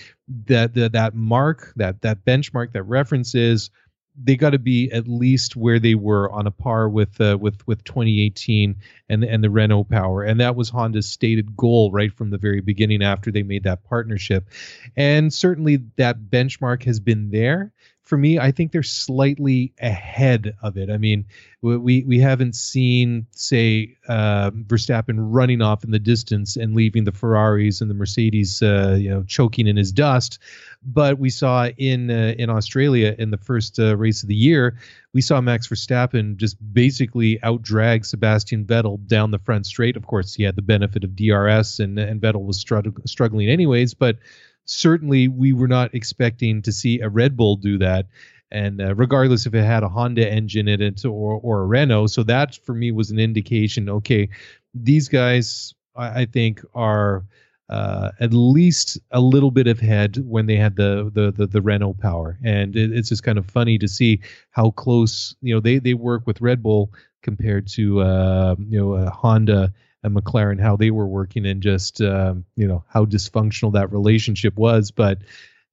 that 0.48 0.74
that 0.74 0.94
that 0.94 1.14
mark, 1.14 1.74
that 1.76 2.02
that 2.02 2.26
benchmark, 2.26 2.72
that 2.74 2.84
reference 2.84 3.36
is 3.36 3.70
they 4.18 4.36
got 4.36 4.52
to 4.52 4.60
be 4.60 4.90
at 4.92 5.08
least 5.08 5.58
where 5.58 5.78
they 5.78 5.96
were 5.96 6.32
on 6.32 6.48
a 6.48 6.52
par 6.52 6.88
with 6.90 7.20
uh, 7.20 7.38
with 7.40 7.66
with 7.68 7.84
2018 7.84 8.76
and 9.10 9.24
and 9.24 9.44
the 9.44 9.50
Renault 9.50 9.86
Power, 9.86 10.24
and 10.24 10.40
that 10.40 10.56
was 10.56 10.70
Honda's 10.70 11.10
stated 11.10 11.56
goal 11.56 11.92
right 11.92 12.14
from 12.14 12.30
the 12.30 12.38
very 12.38 12.62
beginning 12.62 13.04
after 13.04 13.32
they 13.32 13.44
made 13.44 13.64
that 13.64 13.84
partnership, 13.84 14.50
and 14.96 15.34
certainly 15.34 15.78
that 15.98 16.32
benchmark 16.32 16.84
has 16.84 17.00
been 17.00 17.30
there 17.30 17.72
for 18.06 18.18
me, 18.18 18.38
I 18.38 18.52
think 18.52 18.72
they're 18.72 18.84
slightly 18.84 19.74
ahead 19.82 20.56
of 20.62 20.78
it. 20.78 20.92
I 20.92 20.98
mean, 20.98 21.26
we 21.64 22.04
we 22.04 22.20
haven't 22.20 22.56
seen, 22.56 23.26
say, 23.32 23.98
uh, 24.08 24.52
Verstappen 24.52 25.16
running 25.18 25.64
off 25.64 25.84
in 25.84 25.90
the 25.90 25.98
distance 25.98 26.56
and 26.56 26.76
leaving 26.76 27.06
the 27.06 27.12
Ferraris 27.12 27.82
and 27.82 27.90
the 27.90 27.96
Mercedes, 27.96 28.62
uh, 28.62 28.96
you 29.00 29.10
know, 29.10 29.24
choking 29.24 29.66
in 29.66 29.76
his 29.76 29.92
dust. 29.92 30.38
But 30.84 31.18
we 31.18 31.32
saw 31.32 31.70
in 31.78 32.12
uh, 32.12 32.36
in 32.38 32.52
Australia 32.52 33.16
in 33.18 33.32
the 33.32 33.40
first 33.40 33.80
uh, 33.80 33.98
race 33.98 34.22
of 34.22 34.30
the 34.30 34.36
year, 34.36 34.78
we 35.14 35.22
saw 35.22 35.42
Max 35.42 35.68
Verstappen 35.68 36.36
just 36.38 36.58
basically 36.74 37.40
outdrag 37.40 38.06
Sebastian 38.06 38.66
Vettel 38.66 39.04
down 39.08 39.32
the 39.32 39.40
front 39.40 39.66
straight. 39.66 39.98
Of 39.98 40.06
course, 40.06 40.36
he 40.36 40.44
had 40.44 40.56
the 40.56 40.62
benefit 40.62 41.04
of 41.04 41.16
DRS, 41.16 41.80
and 41.80 41.98
and 41.98 42.22
Vettel 42.22 42.46
was 42.46 42.60
struggling 42.60 43.50
anyways, 43.50 43.96
but 43.96 44.18
certainly 44.66 45.28
we 45.28 45.54
were 45.54 45.68
not 45.68 45.94
expecting 45.94 46.62
to 46.64 46.72
see 46.72 47.00
a 47.00 47.10
Red 47.10 47.38
Bull 47.38 47.56
do 47.56 47.78
that. 47.78 48.08
And 48.52 48.82
uh, 48.82 48.96
regardless 48.96 49.46
if 49.46 49.54
it 49.54 49.64
had 49.64 49.84
a 49.84 49.90
Honda 49.90 50.30
engine 50.32 50.68
in 50.68 50.82
it 50.82 51.04
or, 51.06 51.40
or 51.42 51.62
a 51.62 51.66
Renault. 51.66 52.08
So 52.08 52.24
that 52.24 52.56
for 52.64 52.74
me 52.74 52.92
was 52.92 53.12
an 53.12 53.20
indication 53.20 53.90
okay, 53.90 54.30
these 54.74 55.08
guys, 55.08 55.74
I, 55.96 56.22
I 56.22 56.26
think, 56.26 56.62
are. 56.74 57.26
Uh, 57.68 58.12
at 58.20 58.32
least 58.32 59.00
a 59.10 59.20
little 59.20 59.50
bit 59.50 59.66
of 59.66 59.80
head 59.80 60.18
when 60.24 60.46
they 60.46 60.56
had 60.56 60.76
the 60.76 61.10
the 61.16 61.32
the, 61.32 61.48
the 61.48 61.64
Renault 61.64 61.96
power, 61.96 62.38
and 62.44 62.76
it, 62.76 62.92
it's 62.92 63.10
just 63.10 63.24
kind 63.24 63.40
of 63.40 63.50
funny 63.50 63.80
to 63.80 63.88
see 63.88 64.22
how 64.52 64.70
close 64.70 65.36
you 65.42 65.52
know 65.52 65.60
they 65.60 65.80
they 65.80 65.96
work 65.96 66.28
with 66.28 66.42
Red 66.42 66.62
Bull 66.62 66.94
compared 67.24 67.66
to 67.70 68.02
uh, 68.02 68.56
you 68.70 68.80
know 68.80 68.94
uh, 68.94 69.10
Honda 69.10 69.74
and 70.06 70.16
McLaren 70.16 70.62
how 70.62 70.76
they 70.76 70.92
were 70.92 71.08
working 71.08 71.46
and 71.46 71.62
just 71.62 72.02
um, 72.02 72.46
you 72.56 72.68
know 72.68 72.84
how 72.88 73.06
dysfunctional 73.06 73.74
that 73.74 73.92
relationship 73.92 74.56
was. 74.56 74.92
But 74.92 75.20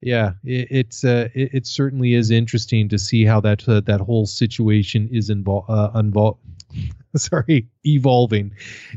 yeah, 0.01 0.33
it, 0.45 0.69
it's 0.71 1.05
uh, 1.05 1.29
it, 1.35 1.51
it, 1.55 1.67
certainly 1.67 2.15
is 2.15 2.31
interesting 2.31 2.89
to 2.89 2.99
see 2.99 3.25
how 3.25 3.41
that 3.41 3.69
uh, 3.69 3.81
that 3.83 4.01
whole 4.01 4.27
situation 4.27 5.09
is 5.13 5.31
involved. 5.31 5.71
Uh, 5.71 5.91
unvol- 5.95 6.39
sorry, 7.17 7.69
evolving 7.85 8.53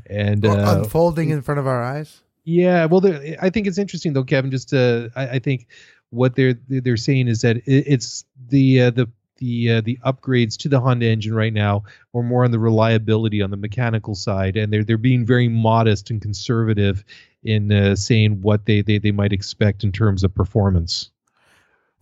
and 0.10 0.46
uh, 0.46 0.78
unfolding 0.78 1.30
in 1.30 1.42
front 1.42 1.60
of 1.60 1.68
our 1.68 1.84
eyes. 1.84 2.22
Yeah, 2.46 2.86
well, 2.86 3.06
I 3.42 3.50
think 3.50 3.68
it's 3.68 3.78
interesting 3.78 4.14
though, 4.14 4.24
Kevin. 4.24 4.52
Just 4.52 4.74
uh, 4.74 5.10
I, 5.16 5.28
I 5.28 5.40
think 5.40 5.68
what 6.12 6.36
they're 6.36 6.56
they're 6.70 6.98
saying 6.98 7.28
is 7.28 7.42
that 7.42 7.58
it, 7.58 7.84
it's 7.88 8.24
the 8.48 8.84
uh, 8.84 8.90
the 8.92 9.10
the 9.38 9.72
uh, 9.72 9.82
the 9.82 10.00
upgrades 10.06 10.58
to 10.58 10.70
the 10.70 10.80
Honda 10.80 11.08
engine 11.08 11.34
right 11.34 11.54
now 11.54 11.84
are 12.14 12.24
more 12.24 12.46
on 12.46 12.52
the 12.52 12.60
reliability 12.60 13.42
on 13.42 13.52
the 13.52 13.58
mechanical 13.58 14.16
side, 14.16 14.58
and 14.58 14.72
they're 14.72 14.84
they're 14.84 14.98
being 14.98 15.26
very 15.26 15.48
modest 15.48 16.10
and 16.10 16.22
conservative 16.22 17.04
in 17.44 17.72
uh, 17.72 17.96
saying 17.96 18.42
what 18.42 18.66
they, 18.66 18.82
they 18.82 18.98
they 18.98 19.12
might 19.12 19.34
expect 19.34 19.84
in 19.84 19.92
terms 19.92 20.24
of 20.24 20.34
performance. 20.34 21.12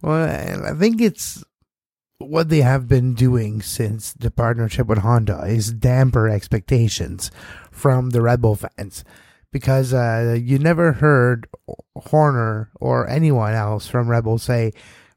Well, 0.02 0.66
I 0.66 0.74
think 0.74 1.02
it's 1.02 1.44
what 2.18 2.50
they 2.50 2.62
have 2.62 2.88
been 2.88 3.14
doing 3.14 3.62
since 3.62 4.14
the 4.14 4.32
partnership 4.32 4.88
with 4.88 5.00
Honda 5.00 5.44
is 5.46 5.74
damper 5.74 6.30
expectations 6.30 7.32
from 7.72 8.12
the 8.12 8.22
Red 8.22 8.42
Bull 8.42 8.56
fans 8.56 9.04
because 9.52 9.94
uh, 9.94 10.38
you 10.42 10.60
never 10.60 10.94
heard 10.94 11.48
Horner 11.96 12.72
or 12.76 13.08
anyone 13.08 13.54
else 13.54 13.88
from 13.88 14.10
Red 14.10 14.24
Bull 14.24 14.38
say 14.38 14.74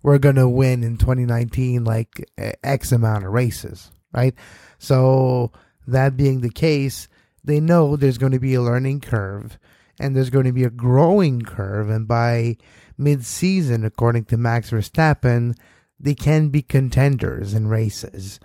we're 0.06 0.18
going 0.18 0.36
to 0.36 0.48
win 0.48 0.84
in 0.84 0.96
2019 0.96 1.82
like 1.82 2.24
X 2.62 2.92
amount 2.92 3.24
of 3.24 3.32
races, 3.32 3.90
right? 4.12 4.36
So 4.78 5.50
that 5.88 6.16
being 6.16 6.42
the 6.42 6.48
case, 6.48 7.08
they 7.42 7.58
know 7.58 7.96
there's 7.96 8.16
going 8.16 8.30
to 8.30 8.38
be 8.38 8.54
a 8.54 8.62
learning 8.62 9.00
curve 9.00 9.58
and 9.98 10.14
there's 10.14 10.30
going 10.30 10.44
to 10.44 10.52
be 10.52 10.62
a 10.62 10.70
growing 10.70 11.42
curve. 11.42 11.90
And 11.90 12.06
by 12.06 12.56
mid 12.96 13.26
season, 13.26 13.84
according 13.84 14.26
to 14.26 14.36
Max 14.36 14.70
Verstappen, 14.70 15.56
they 15.98 16.14
can 16.14 16.50
be 16.50 16.62
contenders 16.62 17.52
in 17.52 17.66
races. 17.66 18.38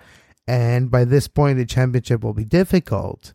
And 0.47 0.89
by 0.89 1.05
this 1.05 1.27
point, 1.27 1.59
the 1.59 1.65
championship 1.67 2.23
will 2.23 2.33
be 2.33 2.43
difficult. 2.43 3.33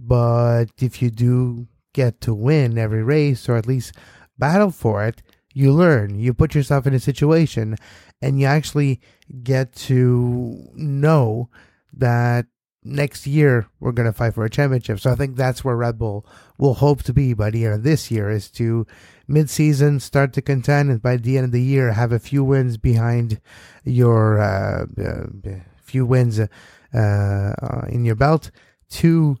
But 0.00 0.68
if 0.78 1.02
you 1.02 1.10
do 1.10 1.68
get 1.92 2.22
to 2.22 2.32
win 2.32 2.78
every 2.78 3.02
race 3.02 3.50
or 3.50 3.56
at 3.56 3.66
least 3.66 3.92
battle 4.38 4.70
for 4.70 5.04
it, 5.04 5.20
you 5.56 5.72
learn, 5.72 6.20
you 6.20 6.34
put 6.34 6.54
yourself 6.54 6.86
in 6.86 6.92
a 6.92 7.00
situation, 7.00 7.76
and 8.20 8.38
you 8.38 8.44
actually 8.44 9.00
get 9.42 9.74
to 9.74 10.68
know 10.74 11.48
that 11.94 12.44
next 12.84 13.26
year 13.26 13.66
we're 13.80 13.92
going 13.92 14.04
to 14.04 14.12
fight 14.12 14.34
for 14.34 14.44
a 14.44 14.50
championship. 14.50 15.00
So 15.00 15.10
I 15.10 15.14
think 15.14 15.34
that's 15.34 15.64
where 15.64 15.74
Red 15.74 15.98
Bull 15.98 16.26
will 16.58 16.74
hope 16.74 17.02
to 17.04 17.14
be 17.14 17.32
by 17.32 17.48
the 17.48 17.64
end 17.64 17.72
of 17.72 17.82
this 17.84 18.10
year 18.10 18.28
is 18.30 18.50
to 18.50 18.86
mid-season 19.26 19.98
start 19.98 20.34
to 20.34 20.42
contend 20.42 20.90
and 20.90 21.00
by 21.00 21.16
the 21.16 21.38
end 21.38 21.46
of 21.46 21.52
the 21.52 21.62
year 21.62 21.92
have 21.92 22.12
a 22.12 22.18
few 22.18 22.44
wins 22.44 22.76
behind 22.76 23.40
your 23.82 24.38
uh, 24.38 24.84
uh, 25.02 25.26
few 25.80 26.04
wins 26.04 26.38
uh, 26.38 26.46
uh 26.94 27.86
in 27.88 28.04
your 28.04 28.14
belt 28.14 28.50
to 28.90 29.38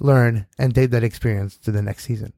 learn 0.00 0.46
and 0.58 0.74
take 0.74 0.90
that 0.90 1.02
experience 1.02 1.56
to 1.56 1.70
the 1.72 1.80
next 1.80 2.04
season. 2.04 2.34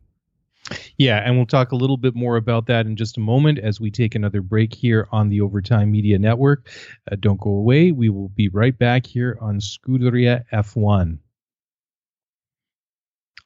Yeah, 0.96 1.18
and 1.24 1.36
we'll 1.36 1.46
talk 1.46 1.72
a 1.72 1.76
little 1.76 1.96
bit 1.96 2.14
more 2.14 2.36
about 2.36 2.66
that 2.66 2.86
in 2.86 2.96
just 2.96 3.16
a 3.16 3.20
moment 3.20 3.58
as 3.58 3.80
we 3.80 3.90
take 3.90 4.14
another 4.14 4.42
break 4.42 4.74
here 4.74 5.08
on 5.12 5.28
the 5.28 5.40
Overtime 5.40 5.90
Media 5.90 6.18
Network. 6.18 6.68
Uh, 7.10 7.16
don't 7.18 7.40
go 7.40 7.50
away. 7.50 7.92
We 7.92 8.08
will 8.08 8.28
be 8.28 8.48
right 8.48 8.76
back 8.76 9.06
here 9.06 9.38
on 9.40 9.60
Scuderia 9.60 10.44
F1. 10.52 11.18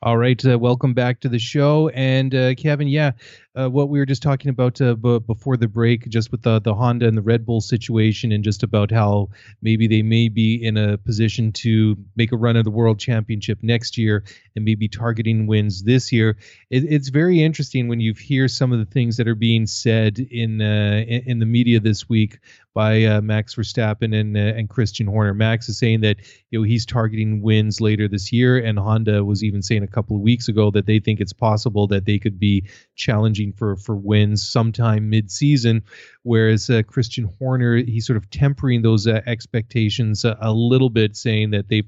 All 0.05 0.17
right, 0.17 0.45
uh, 0.45 0.59
welcome 0.59 0.95
back 0.95 1.21
to 1.21 1.29
the 1.29 1.39
show. 1.39 1.89
And 1.91 2.35
uh, 2.35 2.55
Kevin, 2.57 2.89
yeah, 2.89 3.13
uh, 3.55 3.69
what 3.69 3.91
we 3.91 3.99
were 3.99 4.07
just 4.07 4.23
talking 4.23 4.49
about 4.49 4.81
uh, 4.81 4.95
b- 4.95 5.19
before 5.19 5.57
the 5.57 5.69
break, 5.69 6.09
just 6.09 6.33
with 6.33 6.43
the, 6.43 6.59
the 6.61 6.75
Honda 6.75 7.07
and 7.07 7.17
the 7.17 7.23
Red 7.23 7.45
Bull 7.45 7.61
situation, 7.61 8.33
and 8.33 8.43
just 8.43 8.63
about 8.63 8.91
how 8.91 9.29
maybe 9.61 9.87
they 9.87 10.03
may 10.03 10.29
be 10.29 10.55
in 10.55 10.77
a 10.77 10.97
position 10.97 11.53
to 11.53 11.97
make 12.17 12.33
a 12.33 12.37
run 12.37 12.57
of 12.57 12.65
the 12.65 12.71
World 12.71 12.99
Championship 12.99 13.59
next 13.63 13.99
year 13.99 14.25
and 14.57 14.65
maybe 14.65 14.89
targeting 14.89 15.47
wins 15.47 15.83
this 15.83 16.13
year. 16.13 16.39
It, 16.71 16.85
it's 16.85 17.09
very 17.09 17.43
interesting 17.43 17.89
when 17.89 18.01
you 18.01 18.15
hear 18.15 18.49
some 18.49 18.73
of 18.73 18.79
the 18.79 18.87
things 18.87 19.19
that 19.19 19.29
are 19.29 19.35
being 19.35 19.67
said 19.67 20.19
in 20.19 20.63
uh, 20.63 21.05
in, 21.07 21.23
in 21.27 21.39
the 21.39 21.47
media 21.47 21.81
this 21.81 22.09
week 22.09 22.39
by 22.75 23.05
uh, 23.05 23.21
Max 23.21 23.55
Verstappen 23.55 24.19
and 24.19 24.37
uh, 24.37 24.41
and 24.41 24.69
Christian 24.69 25.07
Horner. 25.07 25.35
Max 25.35 25.69
is 25.69 25.79
saying 25.79 26.01
that 26.03 26.17
you 26.51 26.59
know 26.59 26.63
he's 26.63 26.87
targeting 26.87 27.43
wins 27.43 27.81
later 27.81 28.09
this 28.09 28.33
year, 28.33 28.59
and 28.59 28.79
Honda 28.79 29.25
was 29.25 29.45
even 29.45 29.63
saying 29.63 29.83
a 29.83 29.89
couple 29.89 30.17
of 30.17 30.23
weeks 30.23 30.49
ago 30.49 30.71
that 30.71 30.87
they 30.87 30.99
think 30.99 31.21
it's 31.21 31.33
possible 31.33 31.87
that 31.89 32.07
they 32.07 32.19
could 32.19 32.39
be 32.39 32.69
challenging 32.95 33.42
for 33.51 33.75
for 33.77 33.97
wins 33.97 34.47
sometime 34.47 35.11
mid-season. 35.11 35.83
Whereas 36.23 36.71
uh, 36.71 36.83
Christian 36.83 37.25
Horner, 37.39 37.79
he's 37.79 38.07
sort 38.07 38.19
of 38.19 38.31
tempering 38.31 38.83
those 38.83 39.09
uh, 39.09 39.23
expectations 39.27 40.25
a, 40.25 40.37
a 40.41 40.53
little 40.53 40.91
bit, 40.91 41.17
saying 41.17 41.51
that 41.51 41.69
they 41.69 41.83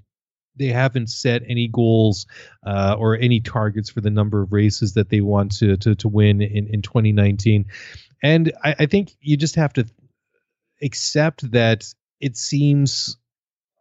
they 0.56 0.68
haven't 0.68 1.10
set 1.10 1.42
any 1.46 1.68
goals 1.68 2.26
uh, 2.66 2.96
or 2.98 3.16
any 3.18 3.40
targets 3.40 3.90
for 3.90 4.00
the 4.00 4.10
number 4.10 4.42
of 4.42 4.52
races 4.52 4.94
that 4.94 5.10
they 5.10 5.20
want 5.20 5.52
to 5.58 5.76
to, 5.76 5.94
to 5.94 6.08
win 6.08 6.42
in, 6.42 6.66
in 6.66 6.82
2019. 6.82 7.66
And 8.22 8.52
I, 8.64 8.74
I 8.80 8.86
think 8.86 9.12
you 9.20 9.36
just 9.36 9.56
have 9.56 9.74
to 9.74 9.84
accept 10.82 11.50
that 11.52 11.84
it 12.20 12.36
seems 12.36 13.16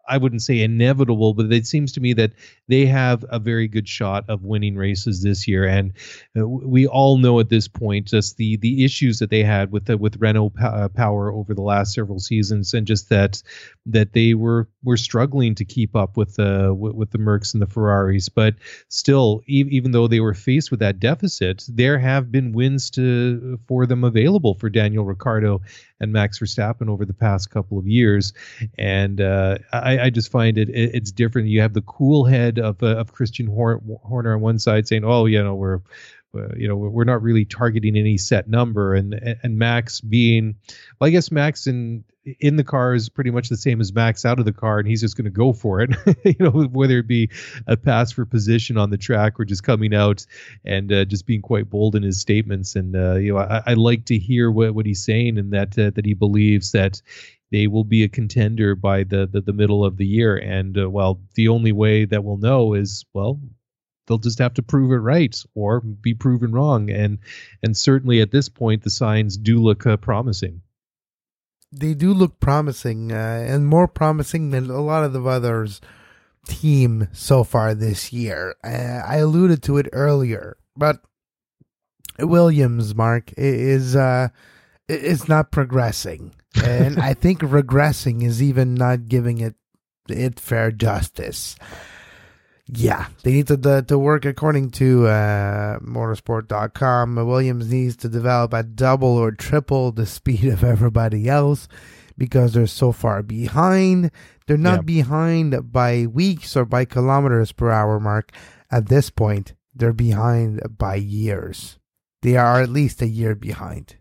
I 0.08 0.18
wouldn't 0.18 0.42
say 0.42 0.62
inevitable, 0.62 1.34
but 1.34 1.52
it 1.52 1.66
seems 1.66 1.92
to 1.94 2.02
me 2.02 2.14
that 2.14 2.34
they 2.68 2.86
have 2.86 3.24
a 3.30 3.40
very 3.40 3.68
good 3.68 3.88
shot 3.88 4.26
of 4.30 4.44
winning 4.44 4.76
races 4.76 5.24
this 5.24 5.48
year. 5.48 5.66
And 5.66 5.94
uh, 6.38 6.48
we 6.48 6.88
all 6.88 7.18
know 7.18 7.40
at 7.40 7.50
this 7.50 7.68
point 7.68 8.08
just 8.08 8.38
the 8.38 8.58
the 8.58 8.84
issues 8.84 9.20
that 9.20 9.30
they 9.30 9.44
had 9.44 9.72
with 9.72 9.86
the, 9.86 9.98
with 9.98 10.18
Renault 10.18 10.54
uh, 10.62 10.90
power 10.90 11.32
over 11.32 11.54
the 11.54 11.62
last 11.62 11.94
several 11.94 12.20
seasons, 12.20 12.74
and 12.74 12.86
just 12.88 13.10
that 13.10 13.42
that 13.86 14.14
they 14.14 14.34
were 14.34 14.68
were 14.84 14.98
struggling 14.98 15.56
to 15.56 15.66
keep 15.66 15.96
up 15.96 16.18
with 16.18 16.36
the 16.36 16.74
with, 16.74 17.12
the 17.12 17.18
Mercs 17.18 17.54
and 17.54 17.62
the 17.62 17.68
Ferraris. 17.68 18.30
But 18.30 18.56
still, 18.90 19.42
even 19.48 19.92
though 19.92 20.08
they 20.08 20.20
were 20.20 20.34
faced 20.34 20.72
with 20.72 20.80
that 20.80 21.00
deficit, 21.00 21.64
there 21.68 21.98
have 22.00 22.32
been 22.32 22.52
wins 22.52 22.90
to 22.92 23.60
for 23.68 23.86
them 23.86 24.04
available 24.04 24.56
for 24.56 24.70
Daniel 24.70 25.06
Ricciardo 25.06 25.62
and 26.00 26.12
Max 26.12 26.40
Verstappen 26.40 26.90
over 26.90 27.06
the 27.06 27.14
past 27.14 27.50
couple 27.50 27.80
of 27.80 27.88
years. 27.88 28.34
And 28.78 29.22
uh, 29.22 29.58
I, 29.72 29.93
I, 30.00 30.10
just 30.10 30.32
find 30.32 30.58
it, 30.58 30.70
it, 30.70 30.92
it's 30.94 31.12
different. 31.12 31.48
You 31.48 31.62
have 31.62 31.74
the 31.74 31.82
cool 31.82 32.26
head 32.26 32.60
of 32.60 32.82
uh, 32.84 32.98
of 32.98 33.14
Christian 33.14 33.48
Horner 33.48 34.36
on 34.36 34.42
one 34.42 34.60
side 34.60 34.88
saying, 34.88 35.04
"Oh, 35.06 35.26
you 35.26 35.44
know, 35.44 35.56
we're 35.56 35.80
uh, 36.36 36.48
you 36.58 36.68
know 36.68 36.76
we're 36.76 37.04
not 37.04 37.22
really 37.22 37.46
targeting 37.46 37.96
any 37.96 38.18
set 38.18 38.48
number. 38.48 38.96
And 38.96 39.38
and 39.44 39.58
max 39.58 40.02
being 40.02 40.56
well 41.00 41.08
i 41.08 41.12
guess 41.12 41.32
max 41.32 41.68
in 41.68 42.04
in 42.40 42.56
the 42.56 42.64
car 42.64 42.94
is 42.94 43.10
pretty 43.10 43.32
much 43.32 43.50
the 43.50 43.58
same 43.58 43.82
as 43.82 43.94
max 43.94 44.26
out 44.26 44.40
of 44.40 44.46
the 44.46 44.54
car 44.54 44.80
and 44.80 44.88
he's 44.88 45.02
just 45.02 45.18
going 45.18 45.26
to 45.26 45.32
go 45.32 45.52
for 45.52 45.82
it. 45.82 45.92
You 46.24 46.36
know 46.40 46.52
whether 46.52 47.00
it 47.00 47.08
be 47.08 47.30
a 47.68 47.76
pass 47.76 48.12
for 48.12 48.26
position 48.26 48.78
on 48.78 48.90
the 48.90 48.98
track 48.98 49.40
or 49.40 49.46
just 49.46 49.64
coming 49.64 49.94
out 49.94 50.26
and 50.64 50.92
uh, 50.92 51.06
just 51.06 51.26
being 51.26 51.42
quite 51.42 51.70
bold 51.70 51.96
in 51.96 52.04
his 52.04 52.20
statements. 52.20 52.76
And 52.76 52.96
uh, 52.96 53.16
you 53.16 53.34
know 53.34 53.40
I, 53.40 53.62
I, 53.68 53.74
like 53.74 54.06
to 54.06 54.18
hear 54.18 54.50
what, 54.50 54.74
what 54.74 54.86
he's 54.86 55.04
saying 55.04 55.38
and 55.38 55.52
that 55.52 55.78
uh, 55.78 55.92
that 55.92 56.06
he 56.06 56.14
believes 56.14 56.72
that 56.72 57.02
they 57.54 57.68
will 57.68 57.84
be 57.84 58.04
a 58.04 58.10
contender 58.10 58.76
by 58.76 59.04
the 59.04 59.30
the, 59.32 59.40
the 59.40 59.54
middle 59.54 59.86
of 59.86 59.96
the 59.96 60.08
year. 60.08 60.36
And 60.36 60.78
uh, 60.78 60.90
well 60.90 61.22
the 61.36 61.48
only 61.48 61.72
way 61.72 62.04
that 62.04 62.24
we'll 62.24 62.38
know 62.38 62.74
is 62.74 63.06
well 63.14 63.40
they'll 64.08 64.18
just 64.18 64.40
have 64.40 64.56
to 64.56 64.64
prove 64.64 64.92
it 64.92 64.96
right 64.96 65.42
or 65.54 65.80
be 65.80 66.16
proven 66.16 66.52
wrong. 66.52 66.90
And 66.90 67.20
and 67.62 67.78
certainly 67.78 68.20
at 68.22 68.32
this 68.32 68.50
point 68.50 68.82
the 68.82 68.90
signs 68.90 69.38
do 69.38 69.62
look 69.62 69.86
uh, 69.86 69.98
promising. 69.98 70.62
They 71.72 71.94
do 71.94 72.14
look 72.14 72.40
promising 72.40 73.12
uh, 73.12 73.46
and 73.48 73.68
more 73.68 73.88
promising 73.88 74.50
than 74.50 74.70
a 74.70 74.82
lot 74.82 75.04
of 75.04 75.14
the 75.14 75.24
others 75.24 75.80
team 76.48 77.08
so 77.14 77.44
far 77.44 77.74
this 77.74 78.12
year. 78.12 78.56
Uh, 78.64 79.02
i 79.08 79.18
alluded 79.18 79.64
to 79.64 79.78
it 79.78 79.88
earlier 79.94 80.58
but 80.76 80.98
williams 82.20 82.94
mark 82.94 83.32
is 83.38 83.96
uh 83.96 84.28
is 84.90 85.30
not 85.30 85.52
progressing 85.52 86.34
and 86.64 87.00
i 87.00 87.14
think 87.14 87.40
regressing 87.42 88.24
is 88.24 88.42
even 88.42 88.74
not 88.74 89.08
giving 89.08 89.40
it 89.40 89.56
it 90.10 90.40
fair 90.40 90.72
justice 90.72 91.56
yeah, 92.68 93.08
they 93.24 93.34
need 93.34 93.48
to 93.48 93.58
to, 93.58 93.82
to 93.84 94.00
work 94.00 94.24
according 94.26 94.72
to 94.72 95.08
uh, 95.08 95.80
motorsport.com. 95.80 97.16
Williams 97.16 97.70
needs 97.70 97.98
to 97.98 98.10
develop 98.10 98.54
at 98.54 98.76
double 98.76 99.18
or 99.18 99.32
triple 99.32 99.92
the 99.92 100.06
speed 100.06 100.46
of 100.46 100.64
everybody 100.64 101.28
else 101.28 101.68
because 102.18 102.54
they're 102.54 102.68
so 102.68 102.92
far 102.92 103.22
behind. 103.22 104.12
They're 104.48 104.58
not 104.58 104.80
yeah. 104.80 104.82
behind 104.82 105.72
by 105.72 106.06
weeks 106.06 106.56
or 106.56 106.66
by 106.66 106.86
kilometers 106.86 107.52
per 107.52 107.70
hour 107.70 108.00
mark. 108.00 108.32
At 108.72 108.88
this 108.88 109.10
point, 109.10 109.54
they're 109.76 109.94
behind 109.94 110.62
by 110.78 110.96
years. 110.96 111.80
They 112.22 112.38
are 112.38 112.62
at 112.62 112.70
least 112.70 113.02
a 113.02 113.08
year 113.08 113.36
behind. 113.36 113.98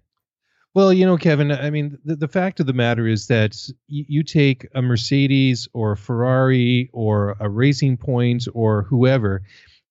Well, 0.74 0.92
you 0.92 1.04
know, 1.04 1.18
Kevin, 1.18 1.52
I 1.52 1.68
mean, 1.68 1.98
the, 2.04 2.16
the 2.16 2.28
fact 2.28 2.58
of 2.58 2.66
the 2.66 2.72
matter 2.72 3.06
is 3.06 3.26
that 3.26 3.56
y- 3.90 4.06
you 4.08 4.22
take 4.22 4.66
a 4.74 4.80
Mercedes 4.80 5.68
or 5.74 5.92
a 5.92 5.96
Ferrari 5.98 6.88
or 6.94 7.36
a 7.40 7.48
Racing 7.50 7.98
Point 7.98 8.46
or 8.54 8.84
whoever, 8.84 9.42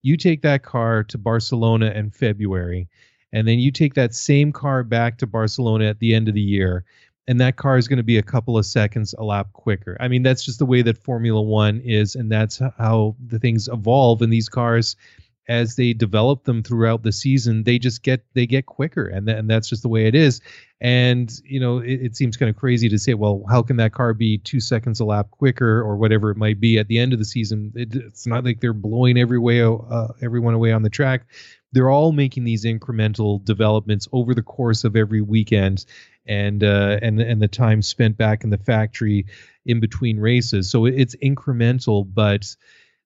you 0.02 0.16
take 0.16 0.42
that 0.42 0.64
car 0.64 1.04
to 1.04 1.18
Barcelona 1.18 1.92
in 1.94 2.10
February, 2.10 2.88
and 3.32 3.46
then 3.46 3.60
you 3.60 3.70
take 3.70 3.94
that 3.94 4.12
same 4.12 4.50
car 4.50 4.82
back 4.82 5.18
to 5.18 5.26
Barcelona 5.26 5.84
at 5.84 6.00
the 6.00 6.16
end 6.16 6.26
of 6.26 6.34
the 6.34 6.40
year, 6.40 6.84
and 7.28 7.40
that 7.40 7.54
car 7.54 7.78
is 7.78 7.86
going 7.86 7.98
to 7.98 8.02
be 8.02 8.18
a 8.18 8.22
couple 8.22 8.58
of 8.58 8.66
seconds 8.66 9.14
a 9.16 9.22
lap 9.22 9.52
quicker. 9.52 9.96
I 10.00 10.08
mean, 10.08 10.24
that's 10.24 10.44
just 10.44 10.58
the 10.58 10.66
way 10.66 10.82
that 10.82 10.98
Formula 10.98 11.40
One 11.40 11.80
is, 11.84 12.16
and 12.16 12.32
that's 12.32 12.60
how 12.76 13.14
the 13.24 13.38
things 13.38 13.68
evolve 13.68 14.20
in 14.20 14.30
these 14.30 14.48
cars 14.48 14.96
as 15.52 15.76
they 15.76 15.92
develop 15.92 16.44
them 16.44 16.62
throughout 16.62 17.02
the 17.02 17.12
season, 17.12 17.64
they 17.64 17.78
just 17.78 18.02
get 18.02 18.24
they 18.32 18.46
get 18.46 18.64
quicker, 18.64 19.06
and 19.06 19.26
th- 19.26 19.38
and 19.38 19.50
that's 19.50 19.68
just 19.68 19.82
the 19.82 19.88
way 19.88 20.06
it 20.06 20.14
is. 20.14 20.40
And 20.80 21.30
you 21.44 21.60
know, 21.60 21.78
it, 21.78 22.00
it 22.06 22.16
seems 22.16 22.38
kind 22.38 22.48
of 22.48 22.56
crazy 22.56 22.88
to 22.88 22.98
say, 22.98 23.12
well, 23.12 23.44
how 23.50 23.60
can 23.60 23.76
that 23.76 23.92
car 23.92 24.14
be 24.14 24.38
two 24.38 24.60
seconds 24.60 24.98
a 24.98 25.04
lap 25.04 25.30
quicker 25.30 25.82
or 25.82 25.98
whatever 25.98 26.30
it 26.30 26.38
might 26.38 26.58
be 26.58 26.78
at 26.78 26.88
the 26.88 26.98
end 26.98 27.12
of 27.12 27.18
the 27.18 27.26
season? 27.26 27.70
It, 27.76 27.94
it's 27.94 28.26
not 28.26 28.44
like 28.44 28.60
they're 28.60 28.72
blowing 28.72 29.18
every 29.18 29.38
way 29.38 29.62
uh, 29.62 30.08
everyone 30.22 30.54
away 30.54 30.72
on 30.72 30.82
the 30.82 30.90
track. 30.90 31.26
They're 31.72 31.90
all 31.90 32.12
making 32.12 32.44
these 32.44 32.64
incremental 32.64 33.44
developments 33.44 34.08
over 34.10 34.34
the 34.34 34.42
course 34.42 34.84
of 34.84 34.96
every 34.96 35.20
weekend, 35.20 35.84
and 36.26 36.64
uh, 36.64 36.98
and 37.02 37.20
and 37.20 37.42
the 37.42 37.48
time 37.48 37.82
spent 37.82 38.16
back 38.16 38.42
in 38.42 38.48
the 38.48 38.58
factory 38.58 39.26
in 39.66 39.80
between 39.80 40.18
races. 40.18 40.70
So 40.70 40.86
it's 40.86 41.14
incremental, 41.16 42.06
but 42.10 42.56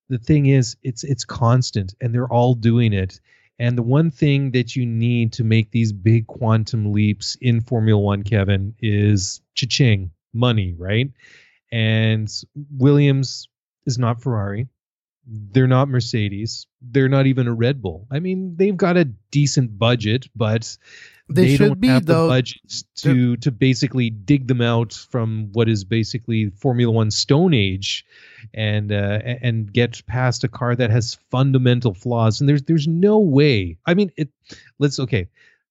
the 0.08 0.18
thing 0.18 0.46
is 0.46 0.76
it's 0.82 1.04
it's 1.04 1.24
constant 1.24 1.94
and 2.00 2.14
they're 2.14 2.32
all 2.32 2.54
doing 2.54 2.92
it. 2.92 3.20
And 3.58 3.78
the 3.78 3.82
one 3.82 4.10
thing 4.10 4.50
that 4.50 4.76
you 4.76 4.84
need 4.84 5.32
to 5.34 5.44
make 5.44 5.70
these 5.70 5.92
big 5.92 6.26
quantum 6.26 6.92
leaps 6.92 7.36
in 7.40 7.60
formula 7.60 8.00
1 8.00 8.22
kevin 8.22 8.74
is 8.80 9.40
cha-ching 9.54 10.10
money 10.32 10.74
right? 10.78 11.10
And 11.72 12.30
williams 12.76 13.48
is 13.86 13.98
not 13.98 14.22
ferrari. 14.22 14.68
They're 15.26 15.66
not 15.66 15.88
mercedes. 15.88 16.68
They're 16.80 17.08
not 17.08 17.26
even 17.26 17.48
a 17.48 17.54
red 17.54 17.82
bull. 17.82 18.06
I 18.10 18.20
mean 18.20 18.56
they've 18.56 18.76
got 18.76 18.96
a 18.96 19.06
decent 19.30 19.78
budget 19.78 20.28
but 20.36 20.76
they, 21.28 21.48
they 21.48 21.56
don't 21.56 21.80
be, 21.80 21.88
have 21.88 22.06
though, 22.06 22.24
the 22.24 22.34
budgets 22.34 22.84
to 22.96 23.36
to 23.38 23.50
basically 23.50 24.10
dig 24.10 24.46
them 24.46 24.60
out 24.60 24.92
from 24.92 25.50
what 25.52 25.68
is 25.68 25.84
basically 25.84 26.50
Formula 26.50 26.92
One 26.92 27.10
Stone 27.10 27.52
Age, 27.52 28.04
and 28.54 28.92
uh, 28.92 29.20
and 29.42 29.72
get 29.72 30.06
past 30.06 30.44
a 30.44 30.48
car 30.48 30.76
that 30.76 30.90
has 30.90 31.18
fundamental 31.30 31.94
flaws. 31.94 32.40
And 32.40 32.48
there's 32.48 32.62
there's 32.62 32.86
no 32.86 33.18
way. 33.18 33.76
I 33.86 33.94
mean, 33.94 34.12
it. 34.16 34.28
Let's 34.78 35.00
okay. 35.00 35.26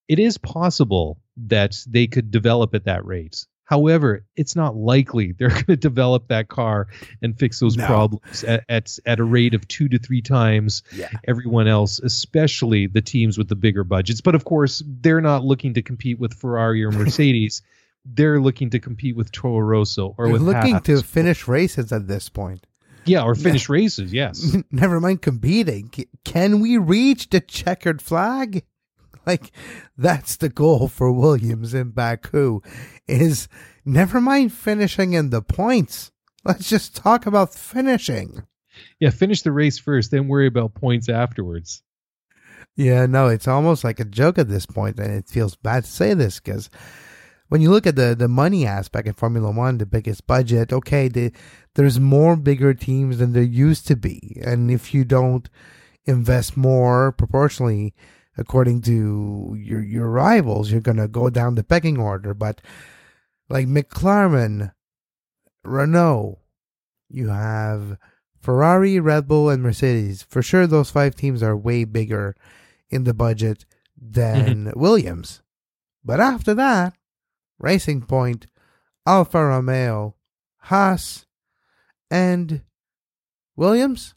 It 0.07 0.19
is 0.19 0.37
possible 0.37 1.19
that 1.37 1.77
they 1.87 2.07
could 2.07 2.31
develop 2.31 2.75
at 2.75 2.85
that 2.85 3.05
rate. 3.05 3.45
However, 3.65 4.23
it's 4.35 4.55
not 4.55 4.75
likely 4.75 5.33
they're 5.33 5.49
going 5.61 5.65
to 5.65 5.75
develop 5.75 6.27
that 6.29 6.47
car 6.47 6.87
and 7.21 7.37
fix 7.37 7.59
those 7.59 7.75
no. 7.75 7.85
problems 7.85 8.43
at, 8.43 8.63
at, 8.69 8.97
at 9.05 9.19
a 9.19 9.23
rate 9.23 9.53
of 9.53 9.67
two 9.67 9.89
to 9.89 9.99
three 9.99 10.21
times 10.21 10.83
yeah. 10.95 11.09
everyone 11.27 11.67
else, 11.67 11.99
especially 11.99 12.87
the 12.87 13.01
teams 13.01 13.37
with 13.37 13.49
the 13.49 13.55
bigger 13.55 13.83
budgets. 13.83 14.21
But 14.21 14.35
of 14.35 14.45
course, 14.45 14.83
they're 14.85 15.21
not 15.21 15.43
looking 15.43 15.73
to 15.73 15.81
compete 15.81 16.19
with 16.19 16.33
Ferrari 16.33 16.83
or 16.83 16.91
Mercedes. 16.91 17.61
they're 18.05 18.39
looking 18.39 18.69
to 18.69 18.79
compete 18.79 19.15
with 19.15 19.31
Toro 19.31 19.59
Rosso 19.59 20.13
or 20.17 20.25
they're 20.25 20.33
with 20.33 20.41
looking 20.43 20.79
to 20.81 21.01
finish 21.01 21.47
races 21.47 21.91
at 21.91 22.07
this 22.07 22.29
point. 22.29 22.65
Yeah, 23.05 23.23
or 23.23 23.35
finish 23.35 23.69
races. 23.69 24.11
Yes. 24.11 24.55
Never 24.71 24.99
mind 24.99 25.21
competing. 25.21 25.91
Can 26.23 26.59
we 26.59 26.77
reach 26.77 27.29
the 27.29 27.39
checkered 27.39 28.01
flag? 28.01 28.63
like 29.27 29.51
that's 29.97 30.37
the 30.37 30.49
goal 30.49 30.87
for 30.87 31.11
Williams 31.11 31.73
in 31.73 31.91
Baku 31.91 32.61
is 33.07 33.47
never 33.83 34.21
mind 34.21 34.53
finishing 34.53 35.13
in 35.13 35.29
the 35.29 35.41
points. 35.41 36.11
Let's 36.43 36.69
just 36.69 36.95
talk 36.95 37.25
about 37.25 37.53
finishing. 37.53 38.43
Yeah, 38.99 39.09
finish 39.09 39.41
the 39.41 39.51
race 39.51 39.79
first, 39.79 40.11
then 40.11 40.27
worry 40.27 40.47
about 40.47 40.75
points 40.75 41.09
afterwards. 41.09 41.81
Yeah, 42.75 43.05
no, 43.05 43.27
it's 43.27 43.47
almost 43.47 43.83
like 43.83 43.99
a 43.99 44.05
joke 44.05 44.37
at 44.37 44.49
this 44.49 44.65
point, 44.65 44.99
and 44.99 45.11
it 45.11 45.29
feels 45.29 45.55
bad 45.55 45.85
to 45.85 45.89
say 45.89 46.13
this 46.13 46.39
because 46.39 46.69
when 47.47 47.61
you 47.61 47.71
look 47.71 47.87
at 47.87 47.95
the, 47.95 48.15
the 48.17 48.27
money 48.27 48.65
aspect 48.65 49.07
in 49.07 49.13
Formula 49.13 49.49
One, 49.49 49.77
the 49.77 49.85
biggest 49.85 50.27
budget, 50.27 50.73
okay, 50.73 51.07
the, 51.07 51.31
there's 51.75 51.99
more 51.99 52.35
bigger 52.35 52.73
teams 52.73 53.19
than 53.19 53.33
there 53.33 53.43
used 53.43 53.87
to 53.87 53.95
be. 53.95 54.41
And 54.43 54.69
if 54.69 54.93
you 54.93 55.05
don't 55.05 55.49
invest 56.05 56.57
more 56.57 57.11
proportionally 57.13 57.93
according 58.37 58.81
to 58.81 59.55
your 59.57 59.81
your 59.81 60.09
rivals, 60.09 60.71
you're 60.71 60.81
gonna 60.81 61.07
go 61.07 61.29
down 61.29 61.55
the 61.55 61.63
pecking 61.63 61.97
order. 61.97 62.33
But 62.33 62.61
like 63.49 63.67
McLaren, 63.67 64.71
Renault, 65.63 66.39
you 67.09 67.29
have 67.29 67.97
Ferrari, 68.39 68.99
Red 68.99 69.27
Bull, 69.27 69.49
and 69.49 69.63
Mercedes. 69.63 70.23
For 70.23 70.41
sure, 70.41 70.67
those 70.67 70.91
five 70.91 71.15
teams 71.15 71.41
are 71.41 71.57
way 71.57 71.83
bigger 71.83 72.35
in 72.89 73.03
the 73.03 73.13
budget 73.13 73.65
than 73.99 74.65
mm-hmm. 74.65 74.79
Williams. 74.79 75.41
But 76.03 76.19
after 76.19 76.53
that, 76.53 76.93
Racing 77.57 78.03
Point, 78.03 78.47
Alfa 79.07 79.45
Romeo, 79.45 80.15
Haas, 80.57 81.25
and 82.11 82.61
Williams. 83.55 84.13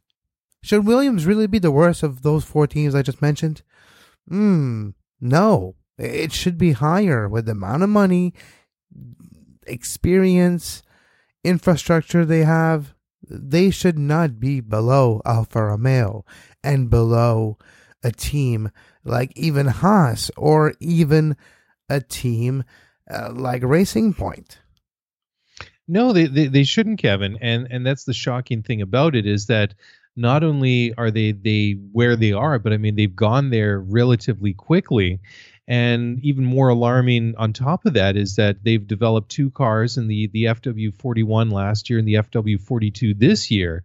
Should 0.63 0.87
Williams 0.87 1.25
really 1.25 1.47
be 1.47 1.59
the 1.59 1.71
worst 1.71 2.03
of 2.03 2.23
those 2.23 2.45
four 2.45 2.67
teams 2.67 2.95
I 2.95 3.03
just 3.03 3.23
mentioned? 3.23 3.63
Hmm, 4.29 4.91
no. 5.21 5.75
It 5.99 6.33
should 6.33 6.59
be 6.59 6.73
higher 6.73 7.29
with 7.29 7.47
the 7.47 7.53
amount 7.53 7.83
of 7.83 7.89
money, 7.89 8.35
experience, 9.67 10.83
infrastructure 11.43 12.25
they 12.25 12.45
have. 12.45 12.95
They 13.29 13.71
should 13.71 13.99
not 13.99 14.39
be 14.39 14.61
below 14.61 15.21
Alfa 15.25 15.65
Romeo 15.65 16.25
and 16.63 16.89
below 16.89 17.59
a 18.03 18.13
team 18.13 18.71
like 19.05 19.33
even 19.37 19.67
Haas 19.67 20.31
or 20.37 20.75
even 20.81 21.37
a 21.89 22.01
team 22.01 22.65
uh, 23.11 23.33
like 23.33 23.63
Racing 23.65 24.15
Point. 24.15 24.59
No, 25.89 26.13
they, 26.13 26.27
they 26.27 26.47
they 26.49 26.65
shouldn't, 26.65 27.01
Kevin. 27.01 27.39
And 27.41 27.67
and 27.71 27.85
that's 27.85 28.05
the 28.05 28.13
shocking 28.13 28.63
thing 28.63 28.83
about 28.83 29.17
it 29.17 29.27
is 29.27 29.47
that 29.47 29.75
not 30.19 30.43
only 30.43 30.93
are 30.99 31.11
they 31.11 31.33
they 31.33 31.79
where 31.93 32.17
they 32.17 32.33
are, 32.33 32.59
but 32.59 32.73
I 32.73 32.77
mean 32.77 32.97
they've 32.97 33.15
gone 33.15 33.51
there 33.51 33.79
relatively 33.81 34.53
quickly. 34.53 35.21
And 35.67 36.19
even 36.25 36.45
more 36.45 36.71
alarming 36.71 37.35
on 37.37 37.53
top 37.53 37.85
of 37.85 37.95
that 37.95 38.17
is 38.17 38.37
that 38.37 38.65
they've 38.65 38.87
developed 38.87 39.31
two 39.31 39.51
cars 39.51 39.97
in 39.97 40.09
the 40.09 40.27
the 40.29 40.45
FW41 40.45 41.53
last 41.53 41.89
year 41.89 41.99
and 41.99 42.09
the 42.09 42.15
FW42 42.15 43.19
this 43.19 43.51
year 43.51 43.85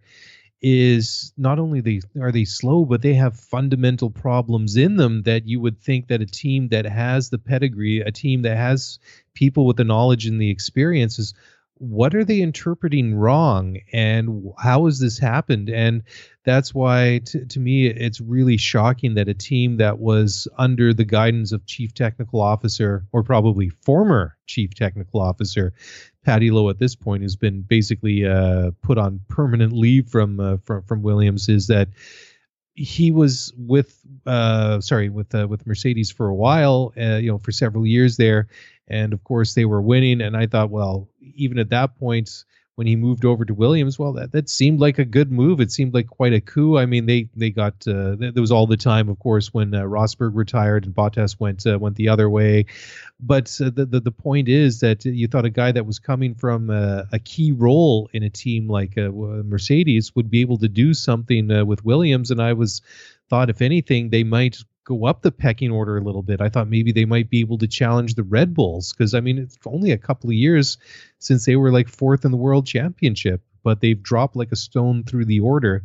is 0.66 1.34
not 1.36 1.58
only 1.58 1.82
they 1.82 2.00
are 2.18 2.32
they 2.32 2.46
slow, 2.46 2.86
but 2.86 3.02
they 3.02 3.12
have 3.12 3.38
fundamental 3.38 4.08
problems 4.08 4.76
in 4.76 4.96
them 4.96 5.22
that 5.24 5.46
you 5.46 5.60
would 5.60 5.78
think 5.78 6.08
that 6.08 6.22
a 6.22 6.26
team 6.26 6.68
that 6.68 6.86
has 6.86 7.28
the 7.28 7.38
pedigree, 7.38 8.00
a 8.00 8.10
team 8.10 8.42
that 8.42 8.56
has 8.56 8.98
people 9.34 9.66
with 9.66 9.76
the 9.76 9.84
knowledge 9.84 10.24
and 10.24 10.40
the 10.40 10.50
experiences 10.50 11.34
what 11.88 12.14
are 12.14 12.24
they 12.24 12.40
interpreting 12.40 13.14
wrong? 13.14 13.78
And 13.92 14.52
how 14.58 14.86
has 14.86 14.98
this 14.98 15.18
happened? 15.18 15.68
And 15.68 16.02
that's 16.44 16.74
why 16.74 17.20
t- 17.24 17.44
to 17.44 17.60
me 17.60 17.86
it's 17.86 18.20
really 18.20 18.56
shocking 18.56 19.14
that 19.14 19.28
a 19.28 19.34
team 19.34 19.76
that 19.78 19.98
was 19.98 20.48
under 20.58 20.92
the 20.92 21.04
guidance 21.04 21.52
of 21.52 21.66
chief 21.66 21.94
technical 21.94 22.40
officer 22.40 23.04
or 23.12 23.22
probably 23.22 23.68
former 23.68 24.36
chief 24.46 24.74
technical 24.74 25.20
officer 25.20 25.72
Paddy 26.24 26.50
Lowe 26.50 26.70
at 26.70 26.78
this 26.78 26.94
point 26.94 27.22
has 27.22 27.36
been 27.36 27.62
basically 27.62 28.26
uh, 28.26 28.70
put 28.82 28.98
on 28.98 29.20
permanent 29.28 29.72
leave 29.72 30.08
from 30.08 30.40
uh, 30.40 30.56
from 30.64 30.82
from 30.82 31.02
Williams 31.02 31.48
is 31.48 31.66
that 31.66 31.88
he 32.74 33.12
was 33.12 33.52
with 33.56 34.00
uh 34.26 34.80
sorry 34.80 35.08
with 35.08 35.34
uh, 35.34 35.46
with 35.48 35.66
Mercedes 35.66 36.10
for 36.10 36.28
a 36.28 36.34
while 36.34 36.92
uh, 36.98 37.16
you 37.16 37.30
know 37.30 37.38
for 37.38 37.52
several 37.52 37.86
years 37.86 38.16
there 38.16 38.48
and 38.88 39.12
of 39.12 39.22
course 39.24 39.54
they 39.54 39.64
were 39.64 39.82
winning 39.82 40.20
and 40.20 40.36
I 40.36 40.46
thought 40.46 40.70
well 40.70 41.08
even 41.20 41.58
at 41.58 41.70
that 41.70 41.98
point 41.98 42.44
when 42.76 42.86
he 42.88 42.96
moved 42.96 43.24
over 43.24 43.44
to 43.44 43.54
Williams, 43.54 43.98
well, 43.98 44.12
that, 44.14 44.32
that 44.32 44.48
seemed 44.48 44.80
like 44.80 44.98
a 44.98 45.04
good 45.04 45.30
move. 45.30 45.60
It 45.60 45.70
seemed 45.70 45.94
like 45.94 46.08
quite 46.08 46.32
a 46.32 46.40
coup. 46.40 46.76
I 46.76 46.86
mean, 46.86 47.06
they 47.06 47.28
they 47.36 47.50
got 47.50 47.86
uh, 47.86 48.16
there 48.18 48.32
was 48.36 48.50
all 48.50 48.66
the 48.66 48.76
time, 48.76 49.08
of 49.08 49.18
course, 49.20 49.54
when 49.54 49.74
uh, 49.74 49.82
Rosberg 49.82 50.32
retired 50.34 50.84
and 50.84 50.94
Bottas 50.94 51.38
went 51.38 51.66
uh, 51.66 51.78
went 51.78 51.96
the 51.96 52.08
other 52.08 52.28
way. 52.28 52.66
But 53.20 53.56
uh, 53.60 53.70
the, 53.70 53.86
the 53.86 54.00
the 54.00 54.10
point 54.10 54.48
is 54.48 54.80
that 54.80 55.04
you 55.04 55.28
thought 55.28 55.44
a 55.44 55.50
guy 55.50 55.70
that 55.70 55.86
was 55.86 55.98
coming 56.00 56.34
from 56.34 56.70
a 56.70 57.18
key 57.24 57.52
role 57.52 58.10
in 58.12 58.22
a 58.22 58.30
team 58.30 58.68
like 58.68 58.98
uh, 58.98 59.10
Mercedes 59.10 60.14
would 60.16 60.30
be 60.30 60.40
able 60.40 60.58
to 60.58 60.68
do 60.68 60.94
something 60.94 61.50
uh, 61.50 61.64
with 61.64 61.84
Williams, 61.84 62.30
and 62.30 62.42
I 62.42 62.54
was 62.54 62.82
thought 63.30 63.50
if 63.50 63.62
anything 63.62 64.10
they 64.10 64.24
might 64.24 64.58
go 64.84 65.06
up 65.06 65.22
the 65.22 65.32
pecking 65.32 65.70
order 65.70 65.96
a 65.96 66.02
little 66.02 66.22
bit. 66.22 66.40
I 66.40 66.48
thought 66.48 66.68
maybe 66.68 66.92
they 66.92 67.04
might 67.04 67.30
be 67.30 67.40
able 67.40 67.58
to 67.58 67.66
challenge 67.66 68.14
the 68.14 68.22
Red 68.22 68.54
Bulls 68.54 68.92
because 68.92 69.14
I 69.14 69.20
mean 69.20 69.38
it's 69.38 69.58
only 69.66 69.90
a 69.90 69.98
couple 69.98 70.30
of 70.30 70.34
years 70.34 70.78
since 71.18 71.44
they 71.46 71.56
were 71.56 71.70
like 71.70 71.88
fourth 71.88 72.24
in 72.24 72.30
the 72.30 72.36
world 72.36 72.66
championship, 72.66 73.42
but 73.62 73.80
they've 73.80 74.02
dropped 74.02 74.36
like 74.36 74.52
a 74.52 74.56
stone 74.56 75.04
through 75.04 75.24
the 75.24 75.40
order 75.40 75.82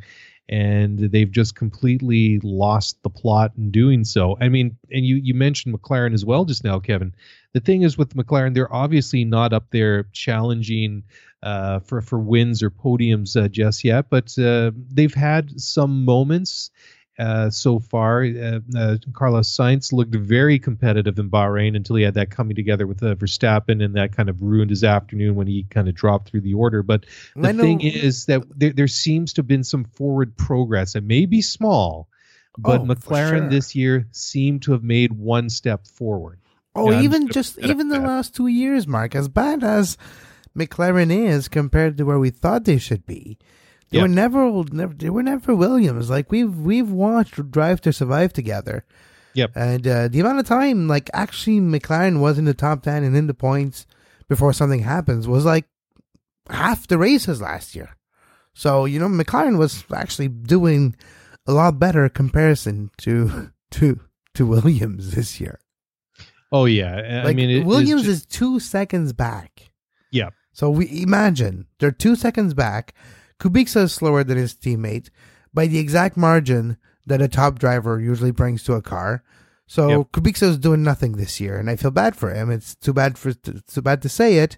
and 0.50 0.98
they've 0.98 1.30
just 1.30 1.56
completely 1.56 2.40
lost 2.40 3.02
the 3.04 3.10
plot 3.10 3.52
in 3.56 3.70
doing 3.70 4.04
so. 4.04 4.36
I 4.42 4.50
mean, 4.50 4.76
and 4.92 5.06
you 5.06 5.16
you 5.18 5.34
mentioned 5.34 5.76
McLaren 5.76 6.14
as 6.14 6.26
well 6.26 6.44
just 6.44 6.64
now, 6.64 6.80
Kevin. 6.80 7.14
The 7.54 7.60
thing 7.60 7.84
is 7.84 7.98
with 7.98 8.16
McLaren, 8.16 8.54
they're 8.54 8.74
obviously 8.74 9.24
not 9.24 9.54
up 9.54 9.68
there 9.72 10.04
challenging 10.12 11.04
uh, 11.44 11.80
for 11.80 12.02
for 12.02 12.20
wins 12.20 12.64
or 12.64 12.72
podiums 12.72 13.42
uh, 13.42 13.48
just 13.48 13.84
yet, 13.84 14.10
but 14.10 14.38
uh, 14.40 14.72
they've 14.92 15.14
had 15.14 15.62
some 15.62 16.04
moments 16.04 16.72
uh, 17.20 17.50
so 17.50 17.80
far. 17.80 18.24
Uh, 18.24 18.60
uh, 18.78 18.96
Carlos 19.14 19.56
Sainz 19.56 19.92
looked 19.92 20.16
very 20.16 20.58
competitive 20.58 21.20
in 21.20 21.30
Bahrain 21.30 21.76
until 21.76 21.98
he 21.98 22.04
had 22.04 22.14
that 22.14 22.32
coming 22.32 22.56
together 22.56 22.88
with 22.88 23.04
uh, 23.04 23.16
Verstappen, 23.16 23.84
and 23.84 23.96
that 23.96 24.16
kind 24.16 24.30
of 24.30 24.42
ruined 24.42 24.70
his 24.70 24.84
afternoon 24.84 25.36
when 25.36 25.46
he 25.46 25.64
kind 25.70 25.88
of 25.90 25.96
dropped 25.96 26.30
through 26.30 26.42
the 26.42 26.54
order. 26.54 26.82
But 26.82 27.06
the 27.36 27.54
thing 27.54 27.82
is 27.82 28.26
that 28.26 28.44
there, 28.58 28.72
there 28.72 28.88
seems 28.88 29.34
to 29.34 29.40
have 29.42 29.48
been 29.48 29.64
some 29.64 29.84
forward 29.84 30.36
progress. 30.38 30.96
It 30.96 31.04
may 31.04 31.26
be 31.26 31.42
small, 31.42 32.08
but 32.58 32.82
Oh, 32.82 32.86
McLaren 32.86 33.40
sure. 33.40 33.50
this 33.50 33.76
year 33.76 34.08
seemed 34.12 34.62
to 34.64 34.72
have 34.72 34.84
made 34.84 35.12
one 35.14 35.50
step 35.50 35.86
forward. 35.86 36.40
Oh, 36.76 36.92
even 37.02 37.28
just 37.30 37.58
even 37.60 37.90
the 37.90 38.00
last 38.00 38.36
two 38.36 38.48
years, 38.48 38.88
Mark, 38.88 39.14
as 39.14 39.28
bad 39.28 39.64
as 39.64 39.98
McLaren 40.58 41.12
is 41.12 41.48
compared 41.48 41.98
to 41.98 42.04
where 42.06 42.20
we 42.20 42.30
thought 42.30 42.64
they 42.64 42.78
should 42.78 43.06
be, 43.06 43.38
they 43.90 43.98
Yeah. 43.98 44.04
were 44.04 44.08
never, 44.08 44.64
never 44.72 44.94
they 44.94 45.10
were 45.10 45.24
never 45.24 45.56
Williams. 45.56 46.10
Like 46.10 46.32
we've 46.32 46.56
we've 46.56 46.90
watched 46.92 47.52
Drive 47.52 47.82
to 47.82 47.94
Survive 47.94 48.34
together, 48.34 48.86
Yep. 49.34 49.52
and 49.56 49.88
uh, 49.88 50.08
the 50.08 50.20
amount 50.20 50.40
of 50.40 50.46
time 50.46 50.88
like 50.88 51.10
actually 51.14 51.60
McLaren 51.60 52.20
was 52.20 52.38
in 52.38 52.46
the 52.46 52.54
top 52.54 52.84
ten 52.84 53.04
and 53.04 53.16
in 53.16 53.28
the 53.28 53.34
points 53.34 53.86
before 54.28 54.54
something 54.54 54.82
happens 54.82 55.28
was 55.28 55.46
like 55.46 55.66
half 56.50 56.88
the 56.88 56.98
races 56.98 57.42
last 57.42 57.76
year. 57.76 57.96
So 58.54 58.86
you 58.86 59.00
know 59.00 59.08
McLaren 59.08 59.58
was 59.58 59.84
actually 59.94 60.28
doing 60.28 60.96
a 61.48 61.52
lot 61.54 61.80
better 61.80 62.08
comparison 62.10 62.92
to 63.00 63.52
to 63.72 64.00
to 64.36 64.46
Williams 64.46 65.12
this 65.16 65.40
year. 65.42 65.60
Oh 66.52 66.66
yeah, 66.66 67.22
I 67.22 67.26
Like 67.26 67.36
mean 67.36 67.66
Williams 67.66 68.08
it's 68.08 68.20
is 68.22 68.26
two 68.26 68.60
seconds 68.60 69.14
back. 69.14 69.72
Yeah. 70.12 70.30
So 70.52 70.70
we 70.70 71.04
imagine 71.04 71.68
they're 71.80 71.92
two 71.92 72.16
seconds 72.16 72.54
back. 72.54 72.94
Kubica 73.40 73.84
is 73.84 73.94
slower 73.94 74.24
than 74.24 74.38
his 74.38 74.54
teammate 74.54 75.10
by 75.54 75.68
the 75.68 75.80
exact 75.80 76.18
margin 76.18 76.78
that 77.06 77.22
a 77.22 77.28
top 77.28 77.58
driver 77.58 78.00
usually 78.00 78.32
brings 78.32 78.64
to 78.64 78.74
a 78.74 78.82
car. 78.82 79.24
So 79.68 79.88
Yep. 79.90 80.12
Kubica 80.14 80.44
is 80.44 80.58
doing 80.58 80.84
nothing 80.84 81.14
this 81.14 81.40
year, 81.40 81.58
and 81.58 81.70
I 81.70 81.76
feel 81.76 81.92
bad 81.92 82.16
for 82.16 82.34
him. 82.34 82.50
It's 82.50 82.76
too 82.76 82.94
bad 82.94 83.18
for 83.18 83.34
too 83.34 83.82
bad 83.82 84.02
to 84.02 84.10
say 84.10 84.38
it, 84.40 84.58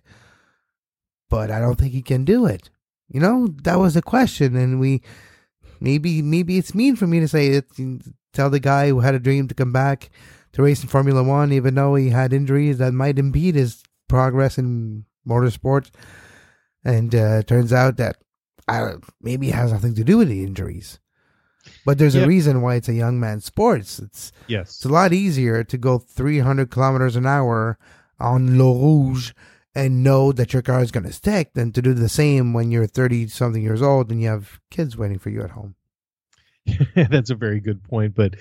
but 1.29 1.51
I 1.51 1.59
don't 1.59 1.75
think 1.77 1.91
he 1.91 2.01
can 2.01 2.23
do 2.23 2.45
it. 2.45 2.69
You 3.09 3.19
know 3.19 3.47
that 3.63 3.77
was 3.77 3.95
a 3.95 4.01
question, 4.01 4.55
and 4.55 4.79
we 4.79 5.01
maybe 5.81 6.21
maybe 6.21 6.57
it's 6.57 6.73
mean 6.73 6.95
for 6.95 7.07
me 7.07 7.19
to 7.19 7.27
say 7.27 7.49
it. 7.49 7.65
Tell 8.33 8.49
the 8.49 8.59
guy 8.61 8.87
who 8.87 9.01
had 9.01 9.15
a 9.15 9.19
dream 9.19 9.49
to 9.49 9.53
come 9.53 9.73
back 9.73 10.09
to 10.53 10.63
race 10.63 10.81
in 10.81 10.87
Formula 10.87 11.21
One, 11.21 11.51
even 11.51 11.75
though 11.75 11.95
he 11.95 12.09
had 12.09 12.31
injuries 12.31 12.77
that 12.77 12.93
might 12.93 13.19
impede 13.19 13.55
his 13.55 13.83
progress 14.07 14.57
in 14.57 15.03
motorsport. 15.27 15.91
And 16.85 17.13
uh, 17.13 17.43
turns 17.43 17.73
out 17.73 17.97
that 17.97 18.15
uh, 18.79 18.97
maybe 19.21 19.49
it 19.49 19.55
has 19.55 19.71
nothing 19.71 19.95
to 19.95 20.03
do 20.03 20.17
with 20.17 20.29
the 20.29 20.43
injuries. 20.43 20.99
But 21.85 21.97
there's 21.97 22.15
a 22.15 22.27
reason 22.27 22.61
why 22.61 22.75
it's 22.75 22.89
a 22.89 22.93
young 22.93 23.19
man's 23.19 23.45
sports. 23.45 23.99
It's 23.99 24.31
yes. 24.47 24.75
it's 24.75 24.85
a 24.85 24.89
lot 24.89 25.13
easier 25.13 25.63
to 25.63 25.77
go 25.77 25.99
300 25.99 26.71
kilometers 26.71 27.15
an 27.15 27.25
hour 27.25 27.77
on 28.19 28.57
l'Eau 28.57 28.73
Rouge 28.79 29.31
and 29.73 30.03
know 30.03 30.31
that 30.31 30.53
your 30.53 30.61
car 30.61 30.81
is 30.81 30.91
going 30.91 31.05
to 31.05 31.13
stick 31.13 31.53
than 31.53 31.71
to 31.71 31.81
do 31.81 31.93
the 31.93 32.09
same 32.09 32.53
when 32.53 32.71
you're 32.71 32.87
30 32.87 33.27
something 33.27 33.61
years 33.61 33.81
old 33.81 34.11
and 34.11 34.21
you 34.21 34.27
have 34.27 34.59
kids 34.69 34.97
waiting 34.97 35.19
for 35.19 35.29
you 35.29 35.41
at 35.41 35.51
home. 35.51 35.75
That's 36.95 37.31
a 37.31 37.35
very 37.35 37.59
good 37.59 37.83
point. 37.83 38.13
But 38.13 38.35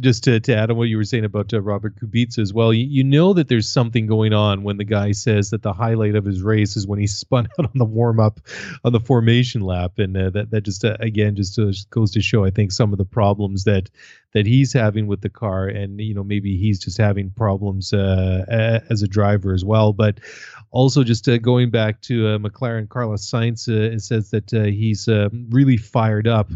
just 0.00 0.24
to, 0.24 0.40
to 0.40 0.56
add 0.56 0.70
on 0.70 0.78
what 0.78 0.88
you 0.88 0.96
were 0.96 1.04
saying 1.04 1.26
about 1.26 1.52
uh, 1.52 1.60
Robert 1.60 1.96
Kubica 1.96 2.38
as 2.38 2.52
well, 2.52 2.72
you, 2.72 2.86
you 2.86 3.04
know 3.04 3.34
that 3.34 3.48
there's 3.48 3.70
something 3.70 4.06
going 4.06 4.32
on 4.32 4.62
when 4.62 4.78
the 4.78 4.84
guy 4.84 5.12
says 5.12 5.50
that 5.50 5.62
the 5.62 5.74
highlight 5.74 6.14
of 6.14 6.24
his 6.24 6.42
race 6.42 6.76
is 6.76 6.86
when 6.86 6.98
he 6.98 7.06
spun 7.16 7.48
out 7.58 7.66
on 7.66 7.72
the 7.74 7.84
warm 7.84 8.18
up 8.18 8.40
on 8.84 8.92
the 8.92 9.00
formation 9.00 9.60
lap, 9.60 9.98
and 9.98 10.16
uh, 10.16 10.30
that 10.30 10.50
that 10.50 10.62
just 10.62 10.84
uh, 10.84 10.96
again 11.00 11.36
just 11.36 11.58
uh, 11.58 11.70
goes 11.90 12.10
to 12.12 12.22
show 12.22 12.44
I 12.44 12.50
think 12.50 12.72
some 12.72 12.92
of 12.92 12.98
the 12.98 13.04
problems 13.04 13.64
that 13.64 13.90
that 14.32 14.46
he's 14.46 14.72
having 14.72 15.06
with 15.06 15.20
the 15.20 15.30
car, 15.30 15.66
and 15.66 16.00
you 16.00 16.14
know 16.14 16.24
maybe 16.24 16.56
he's 16.56 16.78
just 16.78 16.98
having 16.98 17.30
problems 17.30 17.92
uh, 17.92 18.44
as 18.88 19.02
a 19.02 19.08
driver 19.08 19.52
as 19.52 19.64
well, 19.64 19.92
but. 19.92 20.20
Also, 20.72 21.02
just 21.04 21.26
uh, 21.26 21.38
going 21.38 21.70
back 21.70 22.02
to 22.02 22.38
McLaren, 22.38 22.88
Carlos 22.88 23.30
Sainz 23.30 23.60
says 24.02 24.30
that 24.30 24.50
he's 24.50 25.08
uh, 25.08 25.28
really 25.48 25.78
fired 25.78 26.26
up 26.26 26.50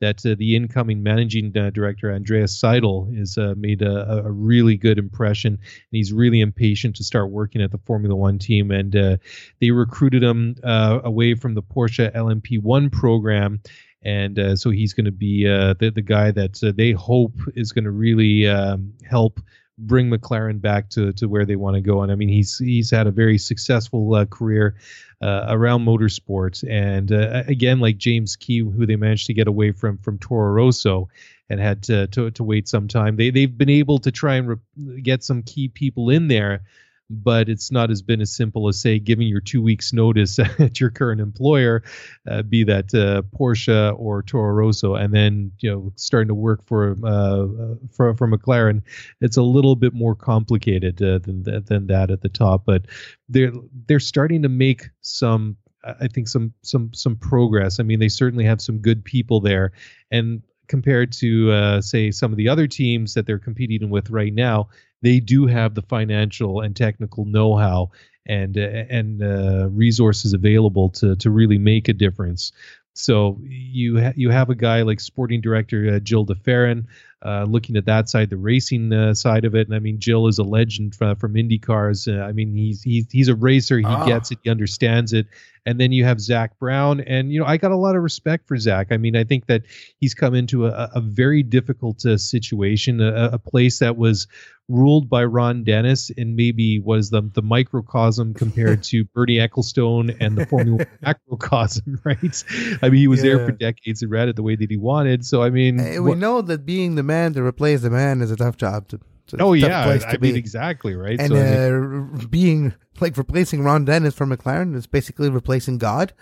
that 0.00 0.24
uh, 0.26 0.34
the 0.38 0.56
incoming 0.56 1.02
managing 1.02 1.56
uh, 1.56 1.70
director 1.70 2.12
Andreas 2.12 2.60
Seidl 2.60 3.16
has 3.16 3.38
uh, 3.38 3.54
made 3.56 3.82
a, 3.82 4.24
a 4.24 4.30
really 4.30 4.76
good 4.76 4.98
impression, 4.98 5.54
and 5.54 5.60
he's 5.90 6.12
really 6.12 6.40
impatient 6.40 6.96
to 6.96 7.04
start 7.04 7.30
working 7.30 7.62
at 7.62 7.70
the 7.70 7.78
Formula 7.78 8.14
One 8.14 8.38
team. 8.38 8.70
And 8.70 8.94
uh, 8.94 9.16
they 9.60 9.70
recruited 9.70 10.22
him 10.22 10.56
away 10.62 11.34
from 11.34 11.54
the 11.54 11.62
Porsche 11.62 12.14
LMP1 12.14 12.92
program, 12.92 13.60
and 14.06 14.38
uh, 14.38 14.54
so 14.54 14.70
he's 14.70 14.92
going 14.94 15.06
to 15.06 15.12
be 15.12 15.48
uh, 15.48 15.74
the 15.80 15.90
the 15.90 16.00
guy 16.00 16.30
that 16.30 16.62
uh, 16.62 16.72
they 16.74 16.92
hope 16.92 17.34
is 17.54 17.72
going 17.72 17.84
to 17.84 17.90
really 17.90 18.46
um, 18.46 18.92
help 19.04 19.40
bring 19.78 20.10
McLaren 20.10 20.60
back 20.60 20.88
to, 20.90 21.12
to 21.14 21.26
where 21.26 21.44
they 21.44 21.56
want 21.56 21.74
to 21.74 21.80
go. 21.80 22.02
And 22.02 22.10
I 22.10 22.14
mean, 22.14 22.28
he's 22.28 22.58
he's 22.58 22.90
had 22.90 23.06
a 23.06 23.10
very 23.10 23.38
successful 23.38 24.14
uh, 24.14 24.24
career 24.24 24.76
uh, 25.20 25.46
around 25.48 25.84
motorsports, 25.84 26.68
and 26.68 27.12
uh, 27.12 27.42
again, 27.46 27.80
like 27.80 27.98
James 27.98 28.36
Key, 28.36 28.58
who 28.58 28.86
they 28.86 28.96
managed 28.96 29.26
to 29.26 29.34
get 29.34 29.48
away 29.48 29.72
from 29.72 29.98
from 29.98 30.18
Toro 30.18 30.52
Rosso, 30.52 31.08
and 31.48 31.60
had 31.60 31.82
to 31.84 32.06
to, 32.08 32.30
to 32.32 32.44
wait 32.44 32.68
some 32.68 32.88
time. 32.88 33.16
They 33.16 33.30
they've 33.30 33.56
been 33.56 33.70
able 33.70 33.98
to 34.00 34.10
try 34.10 34.36
and 34.36 34.48
re- 34.48 35.00
get 35.02 35.22
some 35.22 35.42
key 35.42 35.68
people 35.68 36.10
in 36.10 36.28
there. 36.28 36.62
But 37.08 37.48
it's 37.48 37.70
not 37.70 37.90
as 37.90 38.02
been 38.02 38.20
as 38.20 38.34
simple 38.34 38.66
as 38.68 38.80
say 38.80 38.98
giving 38.98 39.28
your 39.28 39.40
two 39.40 39.62
weeks 39.62 39.92
notice 39.92 40.38
at 40.58 40.80
your 40.80 40.90
current 40.90 41.20
employer, 41.20 41.82
uh, 42.28 42.42
be 42.42 42.64
that 42.64 42.92
uh, 42.94 43.22
Porsche 43.36 43.96
or 43.98 44.22
Toro 44.22 44.52
Rosso, 44.52 44.94
and 44.94 45.14
then 45.14 45.52
you 45.60 45.70
know 45.70 45.92
starting 45.96 46.28
to 46.28 46.34
work 46.34 46.66
for 46.66 46.96
uh, 47.04 47.44
uh, 47.44 47.74
for 47.92 48.14
for 48.16 48.28
McLaren 48.28 48.82
it's 49.20 49.36
a 49.36 49.42
little 49.42 49.76
bit 49.76 49.94
more 49.94 50.14
complicated 50.14 51.02
uh, 51.02 51.18
than 51.18 51.42
that, 51.44 51.66
than 51.66 51.86
that 51.88 52.10
at 52.10 52.22
the 52.22 52.28
top, 52.28 52.64
but 52.64 52.86
they're 53.28 53.52
they're 53.86 54.00
starting 54.00 54.42
to 54.42 54.48
make 54.48 54.90
some 55.00 55.56
I 55.84 56.08
think 56.08 56.28
some 56.28 56.52
some 56.62 56.92
some 56.92 57.16
progress. 57.16 57.78
I 57.78 57.82
mean, 57.82 58.00
they 58.00 58.08
certainly 58.08 58.44
have 58.44 58.60
some 58.60 58.78
good 58.78 59.04
people 59.04 59.40
there, 59.40 59.72
and 60.10 60.42
compared 60.68 61.12
to 61.12 61.52
uh, 61.52 61.80
say 61.80 62.10
some 62.10 62.32
of 62.32 62.36
the 62.36 62.48
other 62.48 62.66
teams 62.66 63.14
that 63.14 63.26
they're 63.26 63.38
competing 63.38 63.88
with 63.88 64.10
right 64.10 64.34
now, 64.34 64.68
they 65.02 65.20
do 65.20 65.46
have 65.46 65.74
the 65.74 65.82
financial 65.82 66.60
and 66.60 66.74
technical 66.74 67.24
know-how 67.24 67.90
and 68.26 68.56
and 68.56 69.22
uh, 69.22 69.68
resources 69.70 70.32
available 70.32 70.90
to 70.90 71.16
to 71.16 71.30
really 71.30 71.58
make 71.58 71.88
a 71.88 71.92
difference. 71.92 72.52
So 72.94 73.38
you 73.42 74.00
ha- 74.02 74.12
you 74.16 74.30
have 74.30 74.50
a 74.50 74.54
guy 74.54 74.82
like 74.82 75.00
sporting 75.00 75.40
director 75.40 75.94
uh, 75.94 75.98
Gil 76.00 76.24
de 76.24 76.34
Ferran 76.34 76.86
uh, 77.24 77.44
looking 77.48 77.76
at 77.76 77.86
that 77.86 78.08
side, 78.08 78.30
the 78.30 78.36
racing 78.36 78.92
uh, 78.92 79.14
side 79.14 79.44
of 79.44 79.54
it. 79.54 79.66
And 79.66 79.74
I 79.74 79.78
mean, 79.78 79.98
Gil 79.98 80.26
is 80.26 80.38
a 80.38 80.42
legend 80.42 80.94
from, 80.94 81.16
from 81.16 81.36
Indy 81.36 81.58
cars. 81.58 82.06
Uh, 82.06 82.20
I 82.20 82.32
mean, 82.32 82.54
he's 82.54 82.82
he's 82.82 83.10
he's 83.10 83.28
a 83.28 83.34
racer. 83.34 83.78
He 83.78 83.84
oh. 83.86 84.06
gets 84.06 84.30
it. 84.30 84.38
He 84.42 84.50
understands 84.50 85.12
it. 85.12 85.26
And 85.64 85.80
then 85.80 85.90
you 85.90 86.04
have 86.04 86.20
Zak 86.20 86.56
Brown, 86.60 87.00
and 87.00 87.32
you 87.32 87.40
know 87.40 87.46
I 87.46 87.56
got 87.56 87.72
a 87.72 87.76
lot 87.76 87.96
of 87.96 88.02
respect 88.02 88.46
for 88.46 88.56
Zak. 88.56 88.92
I 88.92 88.98
mean, 88.98 89.16
I 89.16 89.24
think 89.24 89.46
that 89.46 89.62
he's 89.98 90.14
come 90.14 90.34
into 90.34 90.66
a, 90.66 90.90
a 90.94 91.00
very 91.00 91.42
difficult 91.42 92.06
uh, 92.06 92.18
situation, 92.18 93.00
a, 93.00 93.30
a 93.32 93.38
place 93.38 93.80
that 93.80 93.96
was 93.96 94.28
ruled 94.68 95.08
by 95.08 95.24
Ron 95.24 95.62
Dennis 95.62 96.10
and 96.16 96.34
maybe 96.34 96.80
was 96.80 97.10
the 97.10 97.22
the 97.34 97.42
microcosm 97.42 98.34
compared 98.34 98.82
to 98.84 99.04
Bernie 99.14 99.36
Ecclestone 99.36 100.16
and 100.20 100.36
the 100.36 100.46
Formula 100.46 100.84
macrocosm, 101.02 102.00
right? 102.04 102.44
I 102.82 102.88
mean, 102.88 103.00
he 103.00 103.08
was 103.08 103.22
yeah. 103.22 103.36
there 103.36 103.46
for 103.46 103.52
decades 103.52 104.02
and 104.02 104.10
ran 104.10 104.28
it 104.28 104.36
the 104.36 104.42
way 104.42 104.56
that 104.56 104.70
he 104.70 104.76
wanted. 104.76 105.24
So 105.24 105.42
I 105.42 105.50
mean, 105.50 106.02
we 106.02 106.14
know 106.14 106.42
that 106.42 106.66
being 106.66 106.94
the 106.96 107.02
man 107.06 107.32
to 107.34 107.42
replace 107.42 107.82
the 107.82 107.90
man 107.90 108.20
is 108.20 108.30
a 108.30 108.36
tough 108.36 108.56
job 108.56 108.88
to. 108.88 109.00
to 109.28 109.36
oh 109.40 109.52
yeah, 109.52 109.98
I 110.06 110.16
mean 110.18 110.36
exactly 110.36 110.94
right. 110.94 111.18
And 111.18 111.32
so, 111.32 112.20
uh, 112.22 112.26
being 112.26 112.74
like 113.00 113.16
replacing 113.16 113.62
Ron 113.62 113.84
Dennis 113.84 114.14
for 114.14 114.26
McLaren 114.26 114.74
is 114.74 114.86
basically 114.86 115.30
replacing 115.30 115.78
God. 115.78 116.12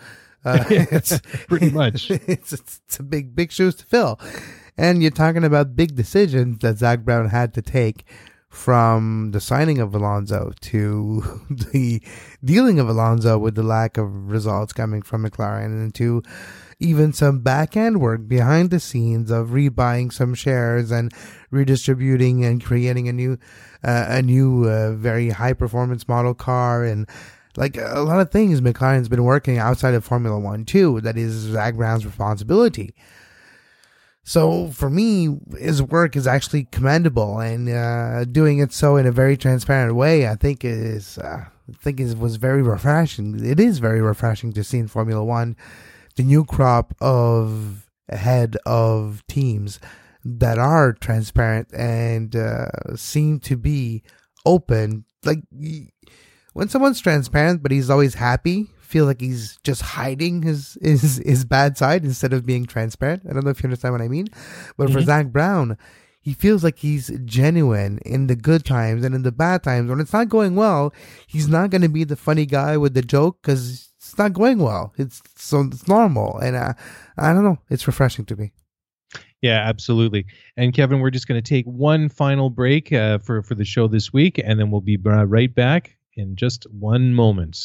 Uh, 0.44 0.64
it's 0.70 1.20
pretty 1.48 1.70
much. 1.70 2.10
It's, 2.10 2.52
it's, 2.52 2.80
it's 2.86 2.98
a 2.98 3.02
big 3.02 3.34
big 3.34 3.50
shoes 3.50 3.74
to 3.76 3.86
fill, 3.86 4.20
and 4.76 5.02
you're 5.02 5.10
talking 5.10 5.44
about 5.44 5.76
big 5.76 5.94
decisions 5.94 6.58
that 6.60 6.78
Zak 6.78 7.00
Brown 7.00 7.28
had 7.28 7.54
to 7.54 7.62
take 7.62 8.04
from 8.54 9.32
the 9.32 9.40
signing 9.40 9.80
of 9.80 9.94
Alonso 9.94 10.52
to 10.60 11.42
the 11.50 12.00
dealing 12.44 12.78
of 12.78 12.88
Alonso 12.88 13.36
with 13.36 13.56
the 13.56 13.64
lack 13.64 13.96
of 13.98 14.30
results 14.30 14.72
coming 14.72 15.02
from 15.02 15.24
McLaren 15.24 15.66
and 15.66 15.94
to 15.96 16.22
even 16.78 17.12
some 17.12 17.40
back 17.40 17.76
end 17.76 18.00
work 18.00 18.26
behind 18.26 18.70
the 18.70 18.80
scenes 18.80 19.30
of 19.30 19.48
rebuying 19.48 20.12
some 20.12 20.34
shares 20.34 20.90
and 20.90 21.12
redistributing 21.50 22.44
and 22.44 22.64
creating 22.64 23.08
a 23.08 23.12
new, 23.12 23.38
uh, 23.82 24.06
a 24.08 24.22
new, 24.22 24.68
uh, 24.68 24.92
very 24.92 25.30
high 25.30 25.52
performance 25.52 26.08
model 26.08 26.34
car 26.34 26.84
and 26.84 27.08
like 27.56 27.76
a 27.76 28.00
lot 28.00 28.20
of 28.20 28.30
things 28.30 28.60
McLaren's 28.60 29.08
been 29.08 29.24
working 29.24 29.58
outside 29.58 29.94
of 29.94 30.04
Formula 30.04 30.38
One 30.38 30.64
too. 30.64 31.00
That 31.00 31.16
is 31.16 31.32
Zak 31.32 31.76
Brown's 31.76 32.04
responsibility. 32.04 32.94
So 34.24 34.68
for 34.68 34.88
me, 34.88 35.38
his 35.58 35.82
work 35.82 36.16
is 36.16 36.26
actually 36.26 36.64
commendable, 36.64 37.38
and 37.40 37.68
uh, 37.68 38.24
doing 38.24 38.58
it 38.58 38.72
so 38.72 38.96
in 38.96 39.06
a 39.06 39.12
very 39.12 39.36
transparent 39.36 39.94
way, 39.94 40.26
I 40.26 40.34
think 40.34 40.64
is 40.64 41.18
uh, 41.18 41.44
I 41.68 41.72
think 41.74 42.00
it 42.00 42.18
was 42.18 42.36
very 42.36 42.62
refreshing. 42.62 43.44
It 43.44 43.60
is 43.60 43.78
very 43.78 44.00
refreshing 44.00 44.52
to 44.54 44.64
see 44.64 44.78
in 44.78 44.88
Formula 44.88 45.22
One 45.22 45.56
the 46.16 46.22
new 46.22 46.44
crop 46.44 46.94
of 47.00 47.86
head 48.08 48.56
of 48.66 49.24
teams 49.28 49.80
that 50.24 50.58
are 50.58 50.92
transparent 50.92 51.72
and 51.74 52.34
uh, 52.34 52.96
seem 52.96 53.40
to 53.40 53.56
be 53.56 54.02
open. 54.46 55.04
Like 55.24 55.40
when 56.52 56.68
someone's 56.68 57.00
transparent, 57.00 57.62
but 57.62 57.72
he's 57.72 57.90
always 57.90 58.14
happy, 58.14 58.70
feel 58.80 59.06
like 59.06 59.20
he's 59.20 59.58
just 59.64 59.82
hiding 59.82 60.42
his 60.42 60.78
his 60.80 61.20
his 61.24 61.44
bad 61.44 61.76
side 61.76 62.04
instead 62.04 62.32
of 62.32 62.46
being 62.46 62.64
transparent. 62.64 63.22
I 63.28 63.32
don't 63.32 63.44
know 63.44 63.50
if 63.50 63.62
you 63.62 63.66
understand 63.66 63.92
what 63.92 64.02
I 64.02 64.08
mean, 64.08 64.28
but 64.76 64.86
mm-hmm. 64.86 64.94
for 64.96 65.02
Zak 65.02 65.26
Brown, 65.28 65.76
he 66.20 66.32
feels 66.32 66.62
like 66.64 66.78
he's 66.78 67.10
genuine 67.24 67.98
in 68.06 68.28
the 68.28 68.36
good 68.36 68.64
times 68.64 69.04
and 69.04 69.14
in 69.14 69.22
the 69.22 69.32
bad 69.32 69.62
times. 69.62 69.90
When 69.90 70.00
it's 70.00 70.12
not 70.12 70.28
going 70.28 70.54
well, 70.54 70.94
he's 71.26 71.48
not 71.48 71.70
going 71.70 71.82
to 71.82 71.88
be 71.88 72.04
the 72.04 72.16
funny 72.16 72.46
guy 72.46 72.76
with 72.76 72.94
the 72.94 73.02
joke 73.02 73.38
because 73.42 73.90
it's 74.14 74.18
not 74.20 74.32
going 74.32 74.60
well. 74.60 74.92
It's 74.96 75.20
so 75.34 75.62
it's 75.62 75.88
normal, 75.88 76.38
and 76.38 76.54
uh, 76.54 76.74
I 77.18 77.32
don't 77.32 77.42
know. 77.42 77.58
It's 77.68 77.88
refreshing 77.88 78.24
to 78.26 78.36
me. 78.36 78.52
Yeah, 79.42 79.60
absolutely. 79.68 80.26
And 80.56 80.72
Kevin, 80.72 81.00
we're 81.00 81.10
just 81.10 81.26
going 81.26 81.42
to 81.42 81.48
take 81.48 81.66
one 81.66 82.08
final 82.08 82.48
break 82.48 82.92
uh, 82.92 83.18
for 83.18 83.42
for 83.42 83.56
the 83.56 83.64
show 83.64 83.88
this 83.88 84.12
week, 84.12 84.38
and 84.38 84.60
then 84.60 84.70
we'll 84.70 84.80
be 84.80 84.96
right 84.96 85.52
back 85.52 85.96
in 86.14 86.36
just 86.36 86.64
one 86.70 87.12
moment. 87.12 87.58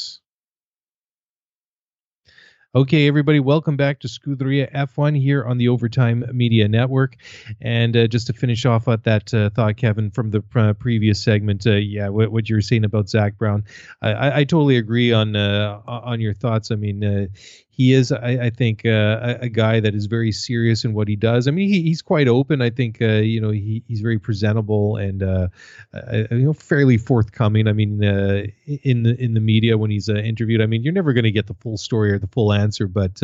Okay, 2.75 3.07
everybody, 3.07 3.39
welcome 3.39 3.77
back 3.77 3.99
to 4.01 4.07
Scuderia 4.07 4.71
F1 4.71 5.19
here 5.19 5.43
on 5.43 5.57
the 5.57 5.69
Overtime 5.69 6.23
Media 6.33 6.67
Network. 6.67 7.15
And 7.59 7.97
uh, 7.97 8.05
just 8.05 8.27
to 8.27 8.33
finish 8.33 8.63
off 8.63 8.87
at 8.87 9.05
that 9.05 9.33
uh, 9.33 9.49
thought, 9.49 9.75
Kevin, 9.77 10.11
from 10.11 10.29
the 10.29 10.43
uh, 10.53 10.73
previous 10.73 11.19
segment, 11.23 11.65
uh, 11.65 11.71
yeah, 11.71 12.09
what, 12.09 12.31
what, 12.31 12.47
you 12.47 12.55
were 12.55 12.61
saying 12.61 12.83
about 12.83 13.09
Zak 13.09 13.39
Brown, 13.39 13.63
I, 14.03 14.41
I 14.41 14.43
totally 14.43 14.77
agree 14.77 15.11
on 15.11 15.35
uh, 15.35 15.81
on 15.87 16.21
your 16.21 16.35
thoughts. 16.35 16.69
I 16.69 16.75
mean, 16.75 17.31
he 17.79 17.93
is, 17.93 18.11
I, 18.11 18.31
I 18.31 18.49
think, 18.49 18.85
uh, 18.85 19.37
a, 19.39 19.43
a, 19.43 19.49
guy 19.49 19.79
that 19.79 19.95
is 19.95 20.07
very 20.07 20.33
serious 20.33 20.83
in 20.83 20.91
what 20.91 21.07
he 21.07 21.15
does. 21.15 21.47
I 21.47 21.51
mean, 21.51 21.69
he, 21.69 21.81
he's 21.81 22.01
quite 22.01 22.27
open. 22.27 22.61
I 22.61 22.69
think, 22.69 23.01
uh, 23.01 23.21
you 23.21 23.39
know, 23.39 23.51
he, 23.51 23.85
he's 23.87 24.01
very 24.01 24.19
presentable 24.19 24.97
and, 24.97 25.23
uh, 25.23 25.47
uh 25.93 26.23
you 26.29 26.39
know, 26.39 26.51
fairly 26.51 26.97
forthcoming. 26.97 27.69
I 27.69 27.71
mean, 27.71 28.03
uh, 28.03 28.43
in 28.65 29.03
the 29.03 29.15
in 29.17 29.33
the 29.33 29.39
media 29.39 29.77
when 29.77 29.91
he's 29.91 30.09
uh, 30.09 30.15
interviewed, 30.15 30.61
I 30.61 30.65
mean, 30.65 30.83
you're 30.83 30.91
never 30.91 31.13
going 31.13 31.23
to 31.23 31.31
get 31.31 31.47
the 31.47 31.53
full 31.53 31.77
story 31.77 32.11
or 32.11 32.19
the 32.19 32.27
full 32.27 32.51
answer, 32.51 32.85
but 32.85 33.21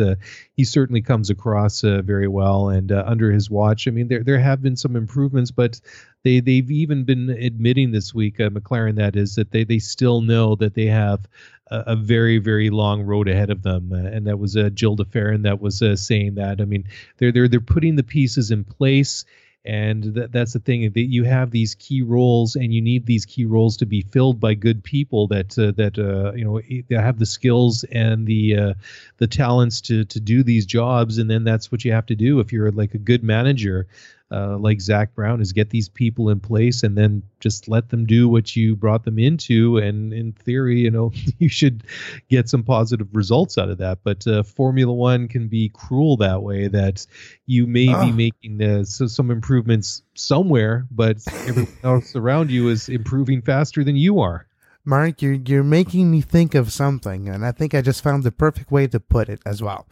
he 0.54 0.64
certainly 0.64 1.02
comes 1.02 1.28
across 1.28 1.82
very 1.82 2.26
well. 2.26 2.70
And 2.70 2.90
under 2.92 3.30
his 3.30 3.50
watch, 3.50 3.86
I 3.86 3.90
mean, 3.90 4.08
there 4.08 4.24
there 4.24 4.38
have 4.38 4.62
been 4.62 4.76
some 4.76 4.96
improvements, 4.96 5.50
but 5.50 5.82
they 6.26 6.40
they've 6.40 6.70
even 6.72 7.04
been 7.04 7.30
admitting 7.30 7.92
this 7.92 8.12
week, 8.12 8.38
McLaren, 8.38 8.96
that 8.96 9.14
is, 9.14 9.36
that 9.36 9.52
they 9.52 9.62
they 9.62 9.78
still 9.78 10.22
know 10.22 10.56
that 10.56 10.74
they 10.74 10.86
have 10.86 11.20
a, 11.68 11.84
a 11.86 11.96
very 11.96 12.38
very 12.38 12.68
long 12.68 13.02
road 13.02 13.28
ahead 13.28 13.48
of 13.48 13.62
them, 13.62 13.92
uh, 13.92 13.96
and 13.96 14.26
that 14.26 14.40
was 14.40 14.56
uh, 14.56 14.68
Gil 14.74 14.96
de 14.96 15.04
Ferran 15.04 15.44
that 15.44 15.60
was 15.60 15.82
uh, 15.82 15.94
saying 15.94 16.34
that. 16.34 16.60
I 16.60 16.64
mean, 16.64 16.84
they're 17.18 17.30
they're 17.30 17.46
they're 17.46 17.60
putting 17.60 17.94
the 17.94 18.02
pieces 18.02 18.50
in 18.50 18.64
place. 18.64 19.24
And 19.68 20.14
that, 20.14 20.30
that's 20.30 20.52
the 20.52 20.60
thing 20.60 20.92
that 20.92 21.10
you 21.10 21.24
have 21.24 21.50
these 21.50 21.74
key 21.74 22.00
roles, 22.00 22.54
and 22.54 22.72
you 22.72 22.80
need 22.80 23.04
these 23.04 23.26
key 23.26 23.44
roles 23.44 23.76
to 23.78 23.84
be 23.84 24.00
filled 24.00 24.38
by 24.38 24.54
good 24.54 24.84
people 24.84 25.26
that 25.26 25.58
uh, 25.58 25.72
that 25.72 25.98
uh, 25.98 26.32
you 26.36 26.44
know 26.44 26.60
have 27.00 27.18
the 27.18 27.26
skills 27.26 27.84
and 27.90 28.28
the 28.28 28.56
uh, 28.56 28.74
the 29.16 29.26
talents 29.26 29.80
to 29.80 30.04
to 30.04 30.20
do 30.20 30.44
these 30.44 30.66
jobs. 30.66 31.18
And 31.18 31.28
then 31.28 31.42
that's 31.42 31.72
what 31.72 31.84
you 31.84 31.90
have 31.90 32.06
to 32.06 32.14
do 32.14 32.38
if 32.38 32.52
you're 32.52 32.70
like 32.70 32.94
a 32.94 32.98
good 32.98 33.24
manager 33.24 33.88
uh, 34.32 34.58
like 34.58 34.80
Zak 34.80 35.14
Brown 35.14 35.40
is 35.40 35.52
get 35.52 35.70
these 35.70 35.88
people 35.88 36.30
in 36.30 36.40
place 36.40 36.82
and 36.82 36.98
then 36.98 37.22
just 37.38 37.68
let 37.68 37.90
them 37.90 38.06
do 38.06 38.28
what 38.28 38.56
you 38.56 38.74
brought 38.74 39.04
them 39.04 39.18
into. 39.18 39.78
And 39.78 40.12
in 40.12 40.32
theory, 40.32 40.80
you 40.80 40.90
know, 40.90 41.12
you 41.38 41.48
should 41.48 41.84
get 42.28 42.48
some 42.48 42.64
positive 42.64 43.08
results 43.12 43.56
out 43.56 43.70
of 43.70 43.78
that. 43.78 43.98
But 44.02 44.26
uh, 44.26 44.42
Formula 44.42 44.92
One 44.92 45.28
can 45.28 45.46
be 45.46 45.68
cruel 45.68 46.16
that 46.18 46.42
way 46.42 46.66
that 46.68 47.06
you 47.46 47.66
may 47.66 47.86
be 47.86 47.92
ah. 47.94 48.12
making 48.12 48.62
uh, 48.62 48.84
so 48.84 49.06
some 49.06 49.30
improvements 49.30 50.02
somewhere, 50.14 50.86
but 50.90 51.18
everyone 51.46 51.72
else 51.84 52.16
around 52.16 52.50
you 52.50 52.68
is 52.68 52.88
improving 52.88 53.42
faster 53.42 53.84
than 53.84 53.96
you 53.96 54.20
are. 54.20 54.46
Mark, 54.84 55.20
you're 55.20 55.34
you're 55.34 55.64
making 55.64 56.12
me 56.12 56.20
think 56.20 56.54
of 56.54 56.72
something, 56.72 57.28
and 57.28 57.44
I 57.44 57.50
think 57.50 57.74
I 57.74 57.80
just 57.80 58.04
found 58.04 58.22
the 58.22 58.30
perfect 58.30 58.70
way 58.70 58.86
to 58.86 59.00
put 59.00 59.28
it 59.28 59.40
as 59.44 59.60
well 59.60 59.88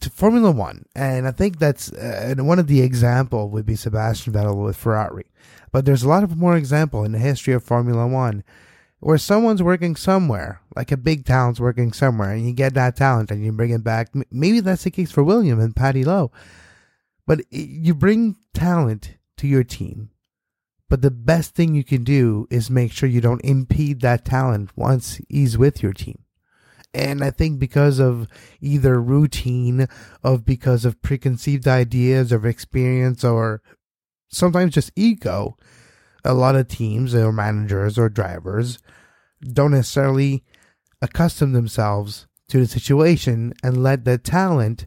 to 0.00 0.10
Formula 0.10 0.50
One, 0.50 0.84
and 0.94 1.26
I 1.26 1.30
think 1.30 1.58
that's 1.58 1.92
uh, 1.92 2.34
one 2.38 2.58
of 2.58 2.66
the 2.66 2.82
example 2.82 3.50
would 3.50 3.66
be 3.66 3.76
Sebastian 3.76 4.32
Vettel 4.32 4.64
with 4.64 4.76
Ferrari. 4.76 5.26
But 5.70 5.84
there's 5.84 6.02
a 6.02 6.08
lot 6.08 6.22
of 6.24 6.36
more 6.36 6.56
example 6.56 7.04
in 7.04 7.12
the 7.12 7.18
history 7.18 7.54
of 7.54 7.64
Formula 7.64 8.06
One 8.06 8.44
where 9.02 9.18
someone's 9.18 9.62
working 9.62 9.96
somewhere, 9.96 10.60
like 10.76 10.92
a 10.92 10.96
big 10.96 11.24
talent's 11.24 11.58
working 11.58 11.92
somewhere, 11.92 12.30
and 12.30 12.46
you 12.46 12.52
get 12.52 12.74
that 12.74 12.94
talent 12.94 13.32
and 13.32 13.44
you 13.44 13.50
bring 13.50 13.70
it 13.70 13.82
back. 13.82 14.10
Maybe 14.30 14.60
that's 14.60 14.84
the 14.84 14.92
case 14.92 15.10
for 15.10 15.24
William 15.24 15.58
and 15.58 15.74
Paddy 15.74 16.04
Lowe, 16.04 16.30
but 17.26 17.40
you 17.50 17.96
bring 17.96 18.36
talent 18.54 19.16
to 19.38 19.48
your 19.48 19.64
team. 19.64 20.10
But 20.88 21.02
the 21.02 21.10
best 21.10 21.56
thing 21.56 21.74
you 21.74 21.82
can 21.82 22.04
do 22.04 22.46
is 22.48 22.70
make 22.70 22.92
sure 22.92 23.08
you 23.08 23.20
don't 23.20 23.44
impede 23.44 24.02
that 24.02 24.24
talent 24.24 24.70
once 24.76 25.20
he's 25.28 25.58
with 25.58 25.82
your 25.82 25.92
team. 25.92 26.21
And 26.94 27.24
I 27.24 27.30
think 27.30 27.58
because 27.58 27.98
of 27.98 28.28
either 28.60 29.00
routine, 29.00 29.88
of 30.22 30.44
because 30.44 30.84
of 30.84 31.00
preconceived 31.00 31.66
ideas 31.66 32.32
of 32.32 32.44
experience, 32.44 33.24
or 33.24 33.62
sometimes 34.28 34.74
just 34.74 34.92
ego, 34.94 35.56
a 36.24 36.34
lot 36.34 36.54
of 36.54 36.68
teams 36.68 37.14
or 37.14 37.32
managers 37.32 37.98
or 37.98 38.08
drivers 38.08 38.78
don't 39.40 39.72
necessarily 39.72 40.44
accustom 41.00 41.52
themselves 41.52 42.26
to 42.48 42.58
the 42.58 42.66
situation 42.66 43.54
and 43.62 43.82
let 43.82 44.04
the 44.04 44.18
talent 44.18 44.86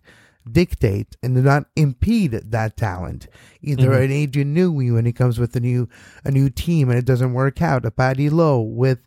dictate 0.49 1.17
and 1.23 1.35
do 1.35 1.41
not 1.41 1.65
impede 1.75 2.31
that 2.31 2.77
talent. 2.77 3.27
Either 3.61 3.89
mm-hmm. 3.89 4.03
an 4.03 4.11
Adrian 4.11 4.55
Newey 4.55 4.93
when 4.93 5.05
he 5.05 5.11
comes 5.11 5.39
with 5.39 5.55
a 5.55 5.59
new 5.59 5.89
a 6.23 6.31
new 6.31 6.49
team 6.49 6.89
and 6.89 6.99
it 6.99 7.05
doesn't 7.05 7.33
work 7.33 7.61
out, 7.61 7.85
a 7.85 7.91
Paddy 7.91 8.29
Lowe 8.29 8.61
with 8.61 8.99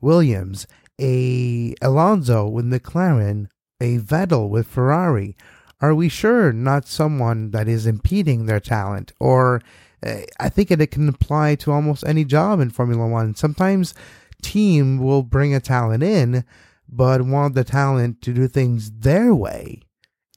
Williams, 0.00 0.66
a 1.00 1.74
Alonso 1.82 2.48
with 2.48 2.64
McLaren, 2.66 3.48
a 3.80 3.98
Vettel 3.98 4.48
with 4.48 4.66
Ferrari? 4.66 5.36
Are 5.80 5.94
we 5.94 6.08
sure 6.08 6.52
not 6.52 6.86
someone 6.88 7.50
that 7.50 7.68
is 7.68 7.86
impeding 7.86 8.46
their 8.46 8.60
talent? 8.60 9.12
Or 9.20 9.60
uh, 10.04 10.20
I 10.40 10.48
think 10.48 10.70
it, 10.70 10.80
it 10.80 10.90
can 10.90 11.08
apply 11.08 11.56
to 11.56 11.72
almost 11.72 12.04
any 12.06 12.24
job 12.24 12.60
in 12.60 12.70
Formula 12.70 13.06
One. 13.06 13.34
Sometimes 13.34 13.94
team 14.42 14.98
will 14.98 15.22
bring 15.22 15.54
a 15.54 15.60
talent 15.60 16.02
in, 16.02 16.44
but 16.88 17.22
want 17.22 17.54
the 17.54 17.64
talent 17.64 18.22
to 18.22 18.32
do 18.32 18.48
things 18.48 18.90
their 18.90 19.34
way. 19.34 19.82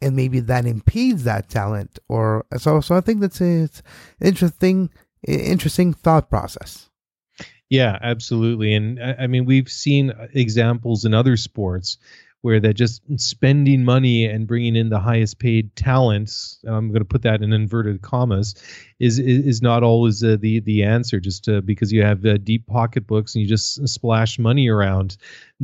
and 0.01 0.15
maybe 0.15 0.39
that 0.39 0.65
impedes 0.65 1.23
that 1.23 1.49
talent 1.49 1.99
or 2.07 2.45
so 2.57 2.81
so 2.81 2.95
i 2.95 3.01
think 3.01 3.19
that's 3.19 3.41
a, 3.41 3.63
it's 3.63 3.81
interesting 4.21 4.89
interesting 5.27 5.93
thought 5.93 6.29
process 6.29 6.88
yeah 7.69 7.97
absolutely. 8.01 8.73
And 8.73 8.99
i 9.01 9.27
mean 9.27 9.45
we've 9.45 9.69
seen 9.69 10.11
uh, 10.11 10.27
examples 10.33 11.05
in 11.05 11.13
other 11.13 11.37
sports 11.37 11.97
where 12.41 12.61
they're 12.61 12.71
just 12.71 13.01
spending 13.17 13.83
money 13.83 14.25
and 14.25 14.47
bringing 14.47 14.75
in 14.77 14.89
the 14.89 14.99
highest 14.99 15.39
paid 15.39 15.75
talents. 15.75 16.59
I'm 16.65 16.87
going 16.87 17.01
to 17.01 17.05
put 17.05 17.23
that 17.23 17.41
in 17.41 17.51
inverted 17.51 18.01
commas. 18.01 18.55
Is 18.99 19.19
is 19.19 19.61
not 19.61 19.83
always 19.83 20.23
uh, 20.23 20.37
the 20.39 20.59
the 20.61 20.83
answer. 20.83 21.19
Just 21.19 21.47
uh, 21.49 21.61
because 21.61 21.91
you 21.91 22.01
have 22.01 22.25
uh, 22.25 22.37
deep 22.37 22.65
pocketbooks 22.67 23.35
and 23.35 23.41
you 23.41 23.47
just 23.47 23.87
splash 23.87 24.39
money 24.39 24.69
around, 24.69 25.17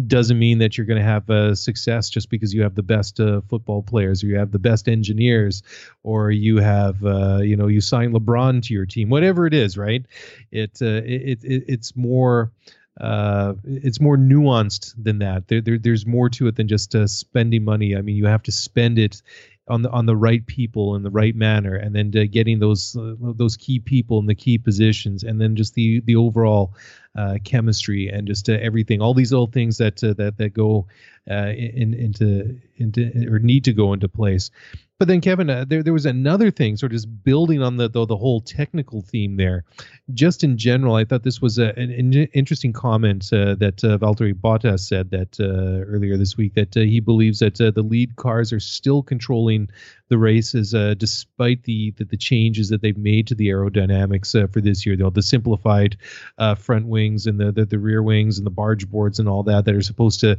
doesn't 0.08 0.40
mean 0.40 0.58
that 0.60 0.78
you're 0.78 0.88
going 0.88 1.02
to 1.02 1.06
have 1.06 1.30
uh, 1.30 1.56
success. 1.56 2.10
Just 2.10 2.30
because 2.30 2.54
you 2.54 2.62
have 2.62 2.76
the 2.76 2.84
best 2.84 3.20
uh, 3.20 3.42
football 3.50 3.82
players, 3.82 4.24
or 4.24 4.28
you 4.28 4.38
have 4.38 4.52
the 4.52 4.60
best 4.60 4.88
engineers, 4.88 5.64
or 6.04 6.32
you 6.32 6.58
have 6.58 7.04
uh, 7.06 7.40
you 7.42 7.56
know 7.58 7.68
you 7.68 7.82
sign 7.82 8.12
LeBron 8.12 8.62
to 8.64 8.74
your 8.74 8.86
team, 8.86 9.10
whatever 9.10 9.46
it 9.46 9.54
is, 9.54 9.78
right? 9.78 10.06
It, 10.52 10.82
it, 10.82 11.44
it 11.44 11.64
it's 11.68 11.96
more 11.96 12.52
uh, 13.00 13.54
it's 13.66 14.00
more 14.00 14.18
nuanced 14.18 14.94
than 15.02 15.20
that. 15.20 15.48
There, 15.48 15.62
there, 15.62 15.78
there's 15.78 16.06
more 16.06 16.30
to 16.30 16.48
it 16.48 16.56
than 16.56 16.68
just 16.68 16.96
uh, 16.96 17.08
spending 17.08 17.64
money. 17.64 17.96
I 17.96 18.02
mean, 18.02 18.16
you 18.16 18.26
have 18.28 18.44
to 18.44 18.52
spend 18.52 19.00
it 19.00 19.22
on 19.68 19.82
the 19.82 19.90
on 19.90 20.06
the 20.06 20.16
right 20.16 20.46
people 20.46 20.96
in 20.96 21.04
the 21.04 21.10
right 21.10 21.36
manner, 21.36 21.76
and 21.76 21.94
then 21.96 22.14
uh, 22.16 22.26
getting 22.30 22.60
those 22.60 22.96
uh, 22.96 23.16
those 23.20 23.58
key 23.58 23.80
people 23.80 24.20
in 24.20 24.28
the 24.28 24.36
key 24.36 24.58
positions, 24.58 25.24
and 25.24 25.42
then 25.42 25.56
just 25.56 25.74
the 25.74 26.02
the 26.02 26.16
overall 26.16 26.74
uh, 27.18 27.38
chemistry 27.44 28.08
and 28.08 28.28
just 28.28 28.48
uh, 28.48 28.54
everything. 28.54 29.02
All 29.02 29.14
these 29.14 29.32
little 29.32 29.48
things 29.48 29.80
that 29.80 29.98
that 29.98 30.36
that 30.38 30.54
go 30.54 30.88
in, 31.28 31.94
into 31.94 32.60
into 32.78 33.28
or 33.30 33.40
need 33.40 33.66
to 33.66 33.74
go 33.74 33.94
into 33.94 34.08
place. 34.08 34.52
But 34.98 35.10
then, 35.10 35.20
Kevin, 35.20 35.50
uh, 35.50 35.66
there 35.68 35.84
there 35.84 35.92
was 35.92 36.06
another 36.06 36.50
thing, 36.50 36.78
sort 36.78 36.94
of 36.94 36.96
just 36.96 37.24
building 37.24 37.62
on 37.62 37.76
the, 37.76 37.90
the 37.90 38.06
the, 38.06 38.16
whole 38.16 38.40
technical 38.40 39.02
theme 39.02 39.36
there. 39.36 39.66
Just 40.14 40.42
in 40.42 40.58
general, 40.58 40.96
I 40.96 41.04
thought 41.04 41.24
this 41.24 41.42
was 41.42 41.60
a, 41.60 41.78
an, 41.78 41.92
an 41.92 42.14
interesting 42.34 42.72
comment 42.72 43.28
uh, 43.34 43.56
that 43.56 43.84
uh, 43.84 43.98
Valtteri 43.98 44.34
Bottas 44.34 44.88
said 44.88 45.12
that 45.12 45.38
uh, 45.38 45.84
earlier 45.86 46.16
this 46.16 46.38
week 46.38 46.54
that 46.54 46.78
uh, 46.78 46.82
he 46.82 47.02
believes 47.02 47.40
that 47.40 47.60
uh, 47.60 47.72
the 47.72 47.82
lead 47.82 48.16
cars 48.16 48.54
are 48.54 48.60
still 48.62 49.04
controlling 49.04 49.68
the 50.08 50.18
races 50.18 50.72
despite 50.98 51.64
the, 51.64 51.92
the, 51.98 52.06
the 52.06 52.16
changes 52.16 52.70
that 52.70 52.82
they've 52.82 52.98
made 52.98 53.28
to 53.28 53.36
the 53.36 53.50
aerodynamics 53.50 54.32
for 54.54 54.62
this 54.62 54.86
year. 54.86 54.96
The, 54.96 55.10
the 55.10 55.24
simplified 55.24 55.98
front 56.58 56.88
wings 56.88 57.28
and 57.28 57.38
the, 57.38 57.52
the 57.52 57.66
the 57.66 57.80
rear 57.80 58.02
wings 58.02 58.38
and 58.38 58.46
the 58.46 58.52
barge 58.52 58.88
boards 58.90 59.20
and 59.20 59.28
all 59.28 59.44
that 59.44 59.66
that 59.66 59.76
are 59.76 59.82
supposed 59.82 60.22
to 60.22 60.38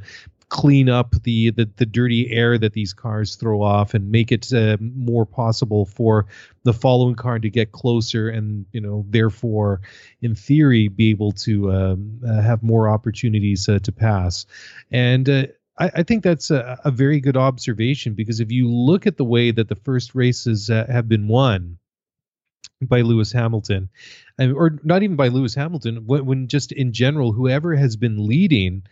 clean 0.48 0.88
up 0.88 1.10
the, 1.22 1.50
the, 1.50 1.68
the 1.76 1.86
dirty 1.86 2.30
air 2.30 2.56
that 2.56 2.72
these 2.72 2.92
cars 2.92 3.34
throw 3.34 3.62
off 3.62 3.94
and 3.94 4.10
make 4.12 4.30
it 4.30 4.52
uh, 4.52 4.76
more 4.80 5.26
possible 5.26 5.86
for 5.86 6.26
the 6.62 6.72
following 6.72 7.16
car 7.16 7.38
to 7.38 7.50
get 7.50 7.72
closer 7.72 8.28
and 8.28 8.64
you 8.72 8.80
know 8.80 9.04
therefore 9.08 9.80
in 10.22 10.34
theory 10.34 10.86
be 10.88 11.10
able 11.10 11.32
to 11.32 11.72
um, 11.72 12.20
uh, 12.26 12.40
have 12.40 12.62
more 12.62 12.88
opportunities 12.88 13.68
uh, 13.68 13.78
to 13.80 13.90
pass. 13.90 14.46
And 14.92 15.28
uh, 15.28 15.46
I, 15.78 15.90
I, 15.96 16.02
think 16.04 16.22
that's 16.22 16.50
a, 16.50 16.78
a, 16.84 16.92
very 16.92 17.20
good 17.20 17.36
observation 17.36 18.14
because 18.14 18.38
if 18.38 18.52
you 18.52 18.70
look 18.70 19.06
at 19.06 19.16
the 19.16 19.24
way 19.24 19.50
that 19.50 19.68
the 19.68 19.74
first 19.74 20.14
races 20.14 20.70
uh, 20.70 20.86
have 20.88 21.08
been 21.08 21.26
won 21.26 21.78
by 22.82 23.00
Lewis 23.00 23.32
Hamilton, 23.32 23.88
or 24.38 24.78
not 24.84 25.02
even 25.02 25.16
by 25.16 25.28
Lewis 25.28 25.54
Hamilton, 25.54 26.06
when, 26.06 26.26
when 26.26 26.48
just 26.48 26.72
in 26.72 26.92
general, 26.92 27.32
whoever 27.32 27.74
has 27.74 27.96
been 27.96 28.26
leading 28.26 28.82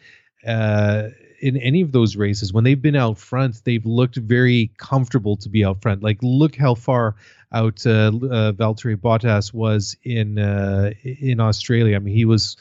uh, 0.46 1.09
in 1.45 1.59
any 1.59 1.82
of 1.82 1.92
those 1.92 2.16
races 2.16 2.53
when 2.53 2.64
they've 2.64 2.80
been 2.80 2.97
out 2.97 3.18
front 3.18 3.62
they've 3.64 3.84
looked 3.84 4.16
very 4.16 4.70
comfortable 4.78 5.36
to 5.36 5.49
be 5.51 5.64
out 5.64 5.80
front 5.82 6.03
like 6.03 6.18
look 6.22 6.57
how 6.57 6.74
far 6.74 7.14
out 7.53 7.86
uh, 7.86 8.09
uh, 8.09 8.53
Valtteri 8.53 8.97
Bottas 8.97 9.53
was 9.53 9.97
in 10.03 10.38
uh, 10.38 10.92
in 11.03 11.40
Australia 11.40 11.97
I 11.97 11.99
mean 11.99 12.14
he 12.14 12.24
was 12.24 12.57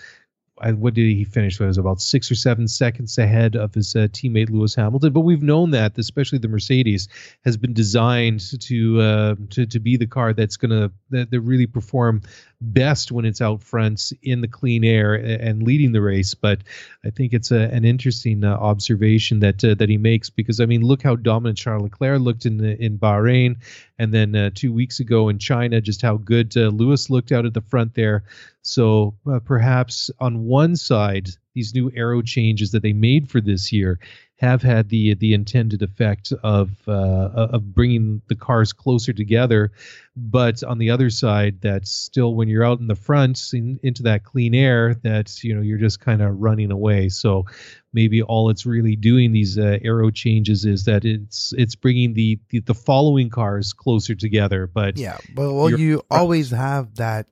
what 0.72 0.94
did 0.94 1.06
he 1.06 1.24
finish? 1.24 1.60
It 1.60 1.66
was 1.66 1.78
about 1.78 2.00
six 2.00 2.32
or 2.32 2.36
seven 2.36 2.68
seconds 2.68 3.18
ahead 3.18 3.56
of 3.56 3.74
his 3.74 3.96
uh, 3.96 4.08
teammate 4.12 4.50
Lewis 4.50 4.76
Hamilton. 4.76 5.12
But 5.12 5.22
we've 5.22 5.42
known 5.44 5.72
that, 5.72 5.98
especially 5.98 6.38
the 6.38 6.48
Mercedes, 6.48 7.10
has 7.44 7.58
been 7.58 7.74
designed 7.74 8.42
to 8.62 9.02
uh, 9.02 9.36
to 9.52 9.66
to 9.66 9.80
be 9.80 9.98
the 9.98 10.08
car 10.08 10.34
that's 10.34 10.58
going 10.58 10.72
to 10.72 10.92
that, 11.10 11.32
that 11.32 11.42
really 11.42 11.68
perform 11.68 12.22
best 12.64 13.11
when 13.11 13.26
it's 13.26 13.41
out 13.41 13.61
front 13.61 14.11
in 14.24 14.41
the 14.41 14.47
clean 14.47 14.84
air 14.84 15.14
and 15.14 15.64
leading 15.64 15.91
the 15.91 16.01
race. 16.01 16.34
But 16.34 16.61
I 17.05 17.09
think 17.09 17.34
it's 17.34 17.51
a, 17.51 17.70
an 17.74 17.86
interesting 17.86 18.43
uh, 18.43 18.55
observation 18.55 19.39
that 19.39 19.64
uh, 19.64 19.76
that 19.76 19.89
he 19.89 19.97
makes 19.97 20.30
because 20.30 20.59
I 20.59 20.66
mean, 20.66 20.82
look 20.82 21.03
how 21.03 21.16
dominant 21.16 21.57
Charles 21.57 21.84
Leclerc 21.84 22.22
looked 22.22 22.45
in 22.45 22.64
in 22.64 22.97
Bahrain, 22.97 23.57
and 23.99 24.14
then 24.14 24.36
uh, 24.36 24.49
two 24.53 24.72
weeks 24.74 24.99
ago 24.99 25.30
in 25.30 25.39
China, 25.39 25.82
just 25.82 26.01
how 26.01 26.18
good 26.18 26.55
uh, 26.57 26.68
Lewis 26.70 27.09
looked 27.09 27.32
out 27.32 27.45
at 27.45 27.53
the 27.53 27.61
front 27.61 27.93
there. 27.95 28.24
So 28.61 29.16
uh, 29.30 29.39
perhaps 29.39 30.09
on 30.20 30.45
one 30.45 30.76
side, 30.76 31.30
these 31.54 31.74
new 31.74 31.91
aero 31.95 32.22
changes 32.22 32.72
that 32.72 32.82
they 32.82 32.93
made 32.93 33.30
for 33.30 33.41
this 33.41 33.72
year 33.72 33.99
have 34.43 34.62
had 34.62 34.89
the 34.89 35.14
the 35.16 35.34
intended 35.34 35.82
effect 35.82 36.34
of 36.43 36.72
uh, 36.88 36.91
of 36.91 37.74
bringing 37.74 38.22
the 38.28 38.36
cars 38.36 38.74
closer 38.74 39.14
together. 39.14 39.72
But 40.18 40.64
on 40.64 40.80
the 40.80 40.89
other 40.89 41.10
side, 41.10 41.62
that's 41.62 41.89
still 41.89 42.36
when 42.36 42.49
you're 42.49 42.66
out 42.66 42.80
in 42.80 42.88
the 42.88 42.95
front 42.95 43.51
in, 43.54 43.80
into 43.84 44.04
that 44.04 44.26
clean 44.26 44.54
air, 44.54 44.95
that 45.04 45.43
you 45.43 45.56
know 45.56 45.62
you're 45.62 45.78
just 45.78 46.01
kind 46.01 46.22
of 46.22 46.41
running 46.41 46.72
away. 46.72 47.08
So 47.10 47.45
maybe 47.93 48.22
all 48.22 48.49
it's 48.49 48.66
really 48.66 48.95
doing 48.97 49.32
these 49.32 49.58
uh, 49.58 49.78
aero 49.82 50.10
changes 50.12 50.66
is 50.66 50.84
that 50.86 51.06
it's 51.06 51.54
it's 51.58 51.76
bringing 51.76 52.14
the, 52.14 52.38
the, 52.49 52.60
the 52.60 52.74
following 52.74 53.30
cars 53.30 53.72
closer 53.72 54.16
together. 54.16 54.68
But 54.68 54.97
yeah, 54.97 55.18
but 55.34 55.54
well, 55.54 55.70
you 55.70 56.01
always 56.12 56.51
have 56.51 56.95
that 56.95 57.28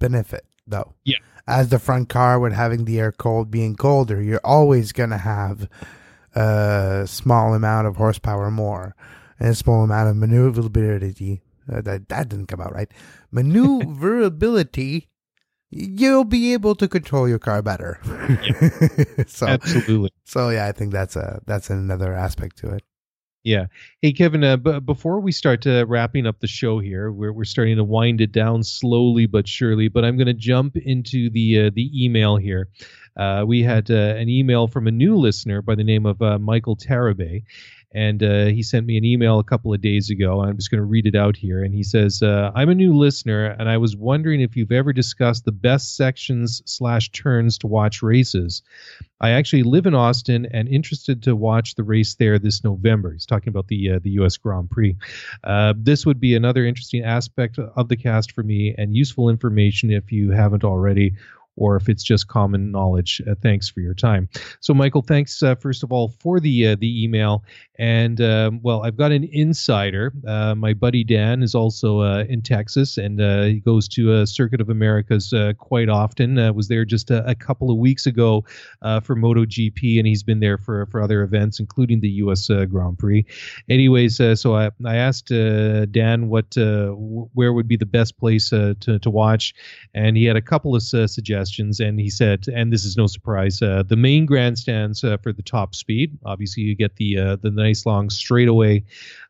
benefit 0.00 0.47
though. 0.70 0.94
Yeah. 1.04 1.16
As 1.46 1.70
the 1.70 1.78
front 1.78 2.08
car 2.08 2.38
with 2.38 2.52
having 2.52 2.84
the 2.84 3.00
air 3.00 3.12
cold 3.12 3.50
being 3.50 3.74
colder, 3.74 4.20
you're 4.22 4.40
always 4.44 4.92
gonna 4.92 5.18
have 5.18 5.68
a 6.34 7.04
small 7.06 7.54
amount 7.54 7.86
of 7.86 7.96
horsepower 7.96 8.50
more 8.50 8.94
and 9.38 9.50
a 9.50 9.54
small 9.54 9.84
amount 9.84 10.10
of 10.10 10.16
maneuverability. 10.16 11.42
Uh, 11.70 11.80
that 11.82 12.08
that 12.08 12.28
didn't 12.28 12.46
come 12.46 12.60
out 12.60 12.74
right. 12.74 12.90
Maneuverability. 13.30 15.08
you'll 15.70 16.24
be 16.24 16.54
able 16.54 16.74
to 16.74 16.88
control 16.88 17.28
your 17.28 17.38
car 17.38 17.60
better. 17.62 18.00
so 19.26 19.46
absolutely. 19.46 20.10
So 20.24 20.48
yeah, 20.50 20.66
I 20.66 20.72
think 20.72 20.92
that's 20.92 21.16
a 21.16 21.40
that's 21.46 21.70
another 21.70 22.14
aspect 22.14 22.56
to 22.58 22.74
it. 22.74 22.82
Yeah. 23.44 23.66
Hey, 24.02 24.12
Kevin, 24.12 24.42
uh, 24.44 24.56
b- 24.56 24.80
before 24.80 25.20
we 25.20 25.32
start 25.32 25.66
uh, 25.66 25.86
wrapping 25.86 26.26
up 26.26 26.40
the 26.40 26.46
show 26.46 26.80
here, 26.80 27.10
we're, 27.12 27.32
we're 27.32 27.44
starting 27.44 27.76
to 27.76 27.84
wind 27.84 28.20
it 28.20 28.32
down 28.32 28.62
slowly 28.62 29.26
but 29.26 29.48
surely, 29.48 29.88
but 29.88 30.04
I'm 30.04 30.16
going 30.16 30.26
to 30.26 30.34
jump 30.34 30.76
into 30.76 31.30
the 31.30 31.66
uh, 31.66 31.70
the 31.72 31.90
email 31.94 32.36
here. 32.36 32.68
Uh, 33.18 33.44
we 33.46 33.62
had 33.62 33.90
uh, 33.90 33.94
an 33.94 34.28
email 34.28 34.68
from 34.68 34.86
a 34.86 34.92
new 34.92 35.16
listener 35.16 35.60
by 35.60 35.74
the 35.74 35.84
name 35.84 36.06
of 36.06 36.22
uh, 36.22 36.38
Michael 36.38 36.76
Tarabay, 36.76 37.42
and 37.92 38.22
uh, 38.22 38.44
he 38.46 38.62
sent 38.62 38.86
me 38.86 38.96
an 38.96 39.04
email 39.04 39.38
a 39.38 39.44
couple 39.44 39.74
of 39.74 39.80
days 39.80 40.10
ago. 40.10 40.42
I'm 40.42 40.56
just 40.56 40.70
going 40.70 40.78
to 40.78 40.84
read 40.84 41.06
it 41.06 41.16
out 41.16 41.36
here. 41.36 41.64
And 41.64 41.74
he 41.74 41.82
says, 41.82 42.22
uh, 42.22 42.52
"I'm 42.54 42.68
a 42.68 42.74
new 42.74 42.96
listener, 42.96 43.46
and 43.46 43.68
I 43.68 43.78
was 43.78 43.96
wondering 43.96 44.40
if 44.40 44.56
you've 44.56 44.70
ever 44.70 44.92
discussed 44.92 45.44
the 45.44 45.52
best 45.52 45.96
sections 45.96 46.62
slash 46.64 47.10
turns 47.10 47.58
to 47.58 47.66
watch 47.66 48.02
races. 48.02 48.62
I 49.20 49.30
actually 49.30 49.64
live 49.64 49.86
in 49.86 49.94
Austin 49.94 50.46
and 50.52 50.68
interested 50.68 51.24
to 51.24 51.34
watch 51.34 51.74
the 51.74 51.82
race 51.82 52.14
there 52.14 52.38
this 52.38 52.62
November. 52.62 53.12
He's 53.12 53.26
talking 53.26 53.48
about 53.48 53.66
the 53.66 53.92
uh, 53.92 53.98
the 54.00 54.10
U.S. 54.10 54.36
Grand 54.36 54.70
Prix. 54.70 54.94
This 55.76 56.06
would 56.06 56.20
be 56.20 56.36
another 56.36 56.64
interesting 56.64 57.02
aspect 57.02 57.58
of 57.58 57.88
the 57.88 57.96
cast 57.96 58.30
for 58.30 58.44
me 58.44 58.76
and 58.78 58.94
useful 58.94 59.28
information 59.28 59.90
if 59.90 60.12
you 60.12 60.30
haven't 60.30 60.62
already." 60.62 61.14
Or 61.58 61.76
if 61.76 61.88
it's 61.88 62.02
just 62.02 62.28
common 62.28 62.70
knowledge. 62.70 63.20
Uh, 63.28 63.34
thanks 63.42 63.68
for 63.68 63.80
your 63.80 63.94
time. 63.94 64.28
So, 64.60 64.72
Michael, 64.72 65.02
thanks 65.02 65.42
uh, 65.42 65.56
first 65.56 65.82
of 65.82 65.92
all 65.92 66.08
for 66.20 66.40
the 66.40 66.68
uh, 66.68 66.76
the 66.78 67.04
email. 67.04 67.44
And 67.78 68.20
um, 68.20 68.60
well, 68.62 68.84
I've 68.84 68.96
got 68.96 69.12
an 69.12 69.28
insider. 69.32 70.12
Uh, 70.26 70.54
my 70.54 70.74
buddy 70.74 71.04
Dan 71.04 71.42
is 71.42 71.54
also 71.54 72.00
uh, 72.00 72.24
in 72.28 72.42
Texas, 72.42 72.98
and 72.98 73.20
uh, 73.20 73.42
he 73.42 73.60
goes 73.60 73.86
to 73.88 74.26
Circuit 74.26 74.60
of 74.60 74.68
Americas 74.68 75.32
quite 75.58 75.88
often. 75.88 76.54
was 76.54 76.68
there 76.68 76.84
just 76.84 77.10
a, 77.10 77.28
a, 77.28 77.34
couple 77.34 77.70
of 77.70 77.78
weeks 77.78 78.06
ago 78.06 78.44
for 78.82 79.14
MotoGP, 79.14 79.98
and 79.98 80.06
he's 80.06 80.22
been 80.24 80.40
there 80.40 80.58
for 80.58 80.86
for 80.86 81.00
other 81.00 81.22
events, 81.22 81.60
including 81.60 82.00
the 82.00 82.08
U.S. 82.22 82.48
Grand 82.48 82.98
Prix. 82.98 83.24
Anyways, 83.68 84.16
so 84.16 84.56
I, 84.56 84.70
I 84.84 84.96
asked 84.96 85.28
Dan 85.28 86.28
what 86.28 86.56
where 86.56 87.52
would 87.52 87.68
be 87.68 87.76
the 87.76 87.86
best 87.86 88.18
place 88.18 88.50
to 88.50 88.74
to 88.74 89.10
watch, 89.10 89.54
and 89.94 90.16
he 90.16 90.24
had 90.24 90.36
a 90.36 90.42
couple 90.42 90.74
of 90.74 90.82
suggestions 90.82 91.47
suggestions, 91.48 91.80
and 91.80 91.98
he 91.98 92.10
said, 92.10 92.46
and 92.54 92.72
this 92.72 92.84
is 92.84 92.96
no 92.96 93.06
surprise, 93.06 93.62
uh, 93.62 93.82
the 93.86 93.96
main 93.96 94.26
grandstands 94.26 95.02
uh, 95.02 95.16
for 95.18 95.32
the 95.32 95.42
top 95.42 95.74
speed. 95.74 96.18
Obviously, 96.24 96.62
you 96.62 96.74
get 96.74 96.96
the 96.96 97.18
uh, 97.18 97.36
the 97.36 97.50
nice 97.50 97.86
long 97.86 98.10
straightaway 98.10 98.84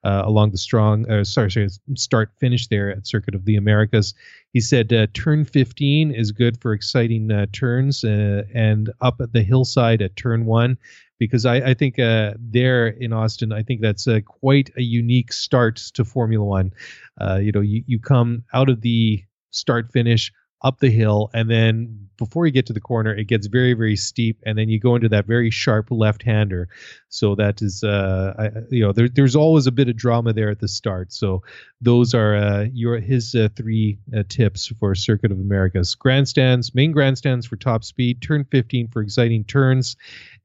uh, 0.05 0.23
along 0.25 0.51
the 0.51 0.59
strong, 0.59 1.09
uh, 1.11 1.25
sorry, 1.25 1.51
sorry, 1.51 1.69
start 1.95 2.31
finish 2.41 2.67
there 2.69 2.91
at 2.91 3.07
Circuit 3.07 3.35
of 3.35 3.45
the 3.45 3.57
Americas. 3.57 4.15
He 4.53 4.61
said 4.61 4.93
uh, 4.93 5.07
turn 5.15 5.45
15 5.45 6.11
is 6.11 6.33
good 6.33 6.61
for 6.61 6.73
exciting 6.73 7.29
turns, 7.53 8.05
and 8.05 8.91
up 9.01 9.21
at 9.21 9.33
the 9.33 9.43
hillside 9.43 10.03
at 10.03 10.17
turn 10.17 10.47
one 10.47 10.79
because 11.19 11.45
I, 11.45 11.57
I 11.57 11.75
think 11.75 11.99
uh, 11.99 12.35
there 12.39 12.87
in 12.87 13.13
Austin, 13.13 13.53
I 13.53 13.63
think 13.63 13.81
that's 13.81 14.07
quite 14.41 14.71
a 14.77 14.83
unique 14.83 15.33
start 15.33 15.77
to 15.95 16.05
Formula 16.05 16.45
One. 16.45 16.73
Uh, 17.21 17.41
you 17.43 17.51
know, 17.51 17.61
you, 17.61 17.83
you 17.87 17.99
come 17.99 18.45
out 18.53 18.69
of 18.69 18.83
the 18.83 19.25
start 19.51 19.91
finish 19.93 20.33
up 20.63 20.81
the 20.81 20.91
hill 20.91 21.31
and 21.35 21.49
then 21.49 22.09
before 22.17 22.45
you 22.45 22.51
get 22.53 22.67
to 22.67 22.73
the 22.73 22.81
corner 22.81 23.15
it 23.15 23.29
gets 23.29 23.47
very 23.47 23.75
very 23.75 23.95
steep 23.95 24.43
and 24.45 24.59
then 24.59 24.69
you 24.69 24.81
go 24.81 24.97
into 24.97 25.09
that 25.09 25.25
very 25.25 25.51
sharp 25.51 25.87
left 25.91 26.25
hander 26.25 26.69
so 27.09 27.37
that 27.37 27.63
is 27.63 27.85
uh 27.85 28.35
I, 28.37 28.51
you 28.71 28.85
know 28.85 28.93
there, 28.93 29.09
there's 29.09 29.37
always 29.37 29.69
a 29.69 29.73
bit 29.73 29.89
of 29.89 29.97
drama 29.97 30.33
there 30.33 30.51
at 30.51 30.59
the 30.59 30.69
start. 30.69 31.13
So 31.13 31.43
those 31.81 32.13
are 32.13 32.35
uh 32.35 32.67
your 32.73 32.99
his 32.99 33.35
uh, 33.37 33.49
three 33.55 33.99
uh, 34.17 34.25
tips 34.29 34.67
for 34.67 34.95
circuit 34.97 35.31
of 35.31 35.39
americas 35.39 35.95
grandstands 35.95 36.75
main 36.75 36.91
grandstands 36.91 37.47
for 37.47 37.57
top 37.57 37.85
speed 37.85 38.21
turn 38.21 38.45
15 38.45 38.89
for 38.89 39.01
exciting 39.03 39.45
turns 39.45 39.97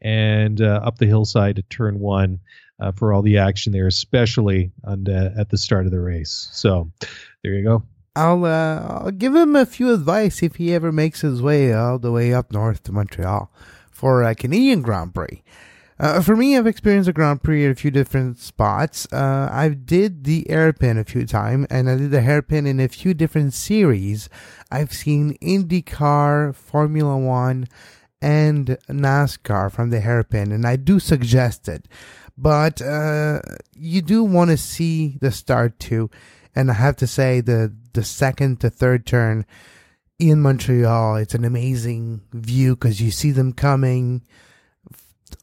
and 0.02 0.62
uh, 0.62 0.82
up 0.84 0.98
the 1.00 1.08
hillside 1.08 1.58
at 1.58 1.70
turn 1.72 2.00
one 2.00 2.40
uh, 2.80 2.92
for 2.92 3.14
all 3.14 3.24
the 3.24 3.40
action 3.40 3.74
there 3.74 3.88
especially 3.88 4.72
on 4.84 5.08
at 5.10 5.50
the 5.50 5.58
start 5.58 5.86
of 5.86 5.92
the 5.92 6.00
race. 6.00 6.50
So 6.52 6.92
there 7.44 7.54
you 7.54 7.64
go 7.64 7.84
I'll 8.16 8.46
uh, 8.46 9.04
I'll 9.06 9.12
give 9.12 9.36
him 9.36 9.56
a 9.56 9.66
few 9.66 9.94
advice 9.94 10.44
if 10.44 10.56
he 10.56 10.74
ever 10.74 10.92
makes 10.92 11.22
his 11.22 11.42
way 11.42 11.74
all 11.74 11.98
the 11.98 12.12
way 12.12 12.34
up 12.34 12.52
north 12.52 12.84
to 12.84 12.92
Montreal 12.92 13.52
for 13.92 14.24
a 14.24 14.36
Canadian 14.36 14.82
Grand 14.82 15.16
Prix. 15.16 15.44
Uh, 16.00 16.22
for 16.22 16.36
me, 16.36 16.58
I've 16.58 16.68
experienced 16.68 17.10
a 17.10 17.14
Grand 17.14 17.44
Prix 17.44 17.66
at 17.66 17.72
a 17.72 17.76
few 17.76 17.92
different 17.92 18.38
spots. 18.38 19.08
Uh, 19.12 19.48
I 19.52 19.70
did 19.70 20.26
the 20.26 20.46
hairpin 20.50 20.98
a 20.98 21.04
few 21.04 21.26
times, 21.26 21.68
and 21.70 21.90
I 21.90 21.96
did 21.96 22.12
the 22.12 22.22
hairpin 22.22 22.66
in 22.66 22.80
a 22.80 22.88
few 22.88 23.14
different 23.14 23.54
series. 23.54 24.28
I've 24.72 24.92
seen 24.92 25.38
IndyCar, 25.38 26.56
Formula 26.56 27.18
One, 27.18 27.68
and 28.22 28.78
NASCAR 28.90 29.72
from 29.72 29.92
the 29.92 30.00
hairpin, 30.00 30.52
and 30.52 30.66
I 30.66 30.76
do 30.76 31.00
suggest 31.00 31.68
it. 31.68 31.88
But 32.38 32.82
uh, 32.82 33.42
you 33.76 34.02
do 34.02 34.24
want 34.24 34.50
to 34.50 34.58
see 34.58 35.18
the 35.22 35.32
start 35.32 35.80
too 35.80 36.10
and 36.56 36.70
I 36.70 36.74
have 36.76 36.96
to 36.98 37.08
say 37.08 37.42
the 37.42 37.74
the 37.94 38.04
second 38.04 38.60
to 38.62 38.70
third 38.70 39.06
turn 39.06 39.46
in 40.20 40.42
Montreal, 40.42 41.18
it's 41.18 41.36
an 41.36 41.46
amazing 41.46 42.22
view 42.32 42.76
because 42.76 43.02
you 43.02 43.12
see 43.12 43.32
them 43.32 43.54
coming 43.54 44.24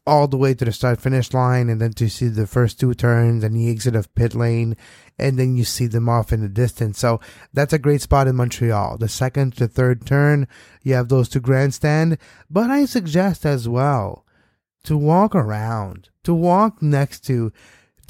all 0.07 0.29
the 0.29 0.37
way 0.37 0.55
to 0.55 0.65
the 0.65 0.73
start 0.73 1.01
finish 1.01 1.33
line, 1.35 1.69
and 1.69 1.81
then 1.81 1.93
to 1.93 2.09
see 2.09 2.29
the 2.29 2.47
first 2.47 2.81
two 2.81 2.95
turns 2.95 3.45
and 3.45 3.55
the 3.55 3.71
exit 3.71 3.95
of 3.95 4.15
pit 4.15 4.35
lane, 4.35 4.77
and 5.19 5.39
then 5.39 5.57
you 5.57 5.65
see 5.65 5.87
them 5.87 6.09
off 6.09 6.33
in 6.33 6.41
the 6.41 6.49
distance. 6.49 6.99
So 6.99 7.21
that's 7.53 7.73
a 7.73 7.79
great 7.79 8.01
spot 8.01 8.27
in 8.27 8.37
Montreal. 8.37 8.99
The 8.99 9.09
second 9.09 9.57
to 9.57 9.69
third 9.69 10.07
turn, 10.07 10.49
you 10.83 10.95
have 10.95 11.09
those 11.09 11.29
two 11.29 11.41
grandstand, 11.41 12.19
but 12.49 12.71
I 12.71 12.85
suggest 12.85 13.45
as 13.45 13.69
well 13.69 14.25
to 14.85 14.97
walk 14.97 15.35
around, 15.35 16.09
to 16.25 16.35
walk 16.35 16.81
next 16.81 17.21
to 17.27 17.53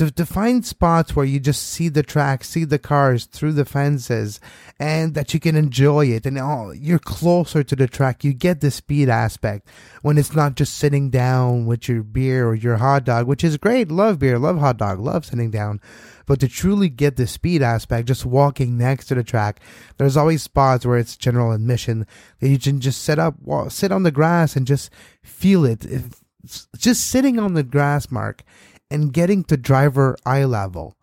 to, 0.00 0.10
to 0.10 0.24
find 0.24 0.64
spots 0.64 1.14
where 1.14 1.26
you 1.26 1.38
just 1.38 1.62
see 1.62 1.90
the 1.90 2.02
track, 2.02 2.42
see 2.42 2.64
the 2.64 2.78
cars 2.78 3.26
through 3.26 3.52
the 3.52 3.66
fences, 3.66 4.40
and 4.78 5.12
that 5.12 5.34
you 5.34 5.40
can 5.40 5.54
enjoy 5.54 6.06
it. 6.06 6.24
And 6.24 6.38
oh, 6.38 6.70
you're 6.70 6.98
closer 6.98 7.62
to 7.62 7.76
the 7.76 7.86
track. 7.86 8.24
You 8.24 8.32
get 8.32 8.62
the 8.62 8.70
speed 8.70 9.10
aspect 9.10 9.68
when 10.00 10.16
it's 10.16 10.34
not 10.34 10.54
just 10.54 10.78
sitting 10.78 11.10
down 11.10 11.66
with 11.66 11.86
your 11.86 12.02
beer 12.02 12.48
or 12.48 12.54
your 12.54 12.78
hot 12.78 13.04
dog, 13.04 13.26
which 13.26 13.44
is 13.44 13.58
great. 13.58 13.90
Love 13.90 14.20
beer, 14.20 14.38
love 14.38 14.58
hot 14.58 14.78
dog, 14.78 15.00
love 15.00 15.26
sitting 15.26 15.50
down. 15.50 15.82
But 16.24 16.40
to 16.40 16.48
truly 16.48 16.88
get 16.88 17.16
the 17.16 17.26
speed 17.26 17.60
aspect, 17.60 18.08
just 18.08 18.24
walking 18.24 18.78
next 18.78 19.04
to 19.08 19.14
the 19.14 19.22
track, 19.22 19.60
there's 19.98 20.16
always 20.16 20.42
spots 20.42 20.86
where 20.86 20.96
it's 20.96 21.14
general 21.14 21.52
admission 21.52 22.06
that 22.38 22.48
you 22.48 22.58
can 22.58 22.80
just 22.80 23.02
sit 23.02 23.18
up, 23.18 23.34
sit 23.68 23.92
on 23.92 24.04
the 24.04 24.10
grass 24.10 24.56
and 24.56 24.66
just 24.66 24.88
feel 25.22 25.66
it. 25.66 25.84
If, 25.84 26.22
just 26.78 27.06
sitting 27.06 27.38
on 27.38 27.52
the 27.52 27.62
grass, 27.62 28.10
Mark, 28.10 28.44
and 28.90 29.12
getting 29.12 29.44
to 29.44 29.56
driver 29.56 30.16
eye 30.26 30.44
level 30.44 30.96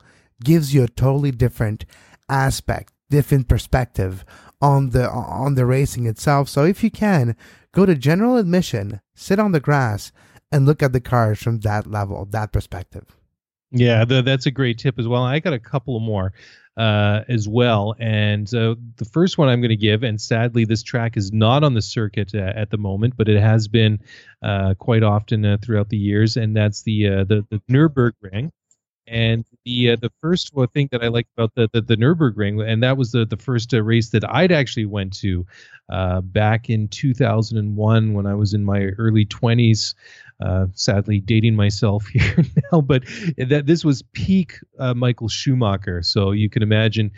gives 0.43 0.73
you 0.73 0.83
a 0.83 0.87
totally 0.87 1.31
different 1.31 1.85
aspect, 2.29 2.93
different 3.09 3.47
perspective 3.47 4.25
on 4.61 4.89
the 4.89 5.09
on 5.09 5.55
the 5.55 5.65
racing 5.65 6.05
itself. 6.05 6.49
So 6.49 6.65
if 6.65 6.83
you 6.83 6.91
can, 6.91 7.35
go 7.71 7.85
to 7.85 7.95
general 7.95 8.37
admission, 8.37 9.01
sit 9.15 9.39
on 9.39 9.51
the 9.51 9.59
grass, 9.59 10.11
and 10.51 10.65
look 10.65 10.81
at 10.81 10.93
the 10.93 11.01
cars 11.01 11.41
from 11.41 11.59
that 11.59 11.87
level, 11.87 12.25
that 12.31 12.51
perspective. 12.51 13.17
Yeah, 13.71 14.05
the, 14.05 14.21
that's 14.21 14.45
a 14.45 14.51
great 14.51 14.77
tip 14.77 14.97
as 14.97 15.07
well. 15.07 15.23
I 15.23 15.39
got 15.39 15.53
a 15.53 15.59
couple 15.59 15.99
more 15.99 16.33
uh, 16.77 17.23
as 17.27 17.47
well. 17.47 17.95
And 17.99 18.53
uh, 18.53 18.75
the 18.97 19.05
first 19.05 19.37
one 19.37 19.49
I'm 19.49 19.61
going 19.61 19.69
to 19.69 19.75
give, 19.75 20.03
and 20.03 20.21
sadly, 20.21 20.63
this 20.63 20.83
track 20.83 21.17
is 21.17 21.33
not 21.33 21.63
on 21.63 21.73
the 21.73 21.81
circuit 21.81 22.35
uh, 22.35 22.53
at 22.55 22.69
the 22.69 22.77
moment, 22.77 23.15
but 23.17 23.27
it 23.27 23.41
has 23.41 23.67
been 23.67 23.99
uh, 24.43 24.75
quite 24.75 25.03
often 25.03 25.43
uh, 25.43 25.57
throughout 25.61 25.89
the 25.89 25.97
years, 25.97 26.37
and 26.37 26.55
that's 26.55 26.83
the 26.83 27.07
uh, 27.07 27.23
the, 27.23 27.45
the 27.49 27.61
Nurburgring. 27.69 28.51
And 29.09 29.45
the 29.65 29.95
the 29.95 30.11
first 30.21 30.51
thing 30.73 30.89
that 30.91 31.01
I 31.01 31.07
liked 31.07 31.29
about 31.35 31.55
the, 31.55 31.69
the, 31.71 31.81
the 31.81 31.95
Nurburgring, 31.95 32.61
and 32.67 32.83
that 32.83 32.97
was 32.97 33.11
the 33.11 33.25
the 33.25 33.37
first 33.37 33.73
race 33.73 34.09
that 34.09 34.29
I'd 34.29 34.51
actually 34.51 34.85
went 34.85 35.13
to 35.19 35.45
back 36.21 36.69
in 36.69 36.89
2001 36.89 38.13
when 38.13 38.25
I 38.25 38.35
was 38.35 38.53
in 38.53 38.65
my 38.65 38.87
early 38.97 39.25
20s 39.25 39.95
uh, 40.39 40.67
sadly 40.73 41.19
dating 41.19 41.55
myself 41.55 42.07
here 42.13 42.43
now, 42.71 42.81
but 42.81 43.03
that 43.37 43.65
this 43.65 43.83
was 43.83 44.01
peak 44.13 44.59
uh, 44.79 44.93
Michael 44.93 45.29
Schumacher. 45.29 46.01
So 46.03 46.31
you 46.31 46.49
can 46.49 46.63
imagine 46.63 47.11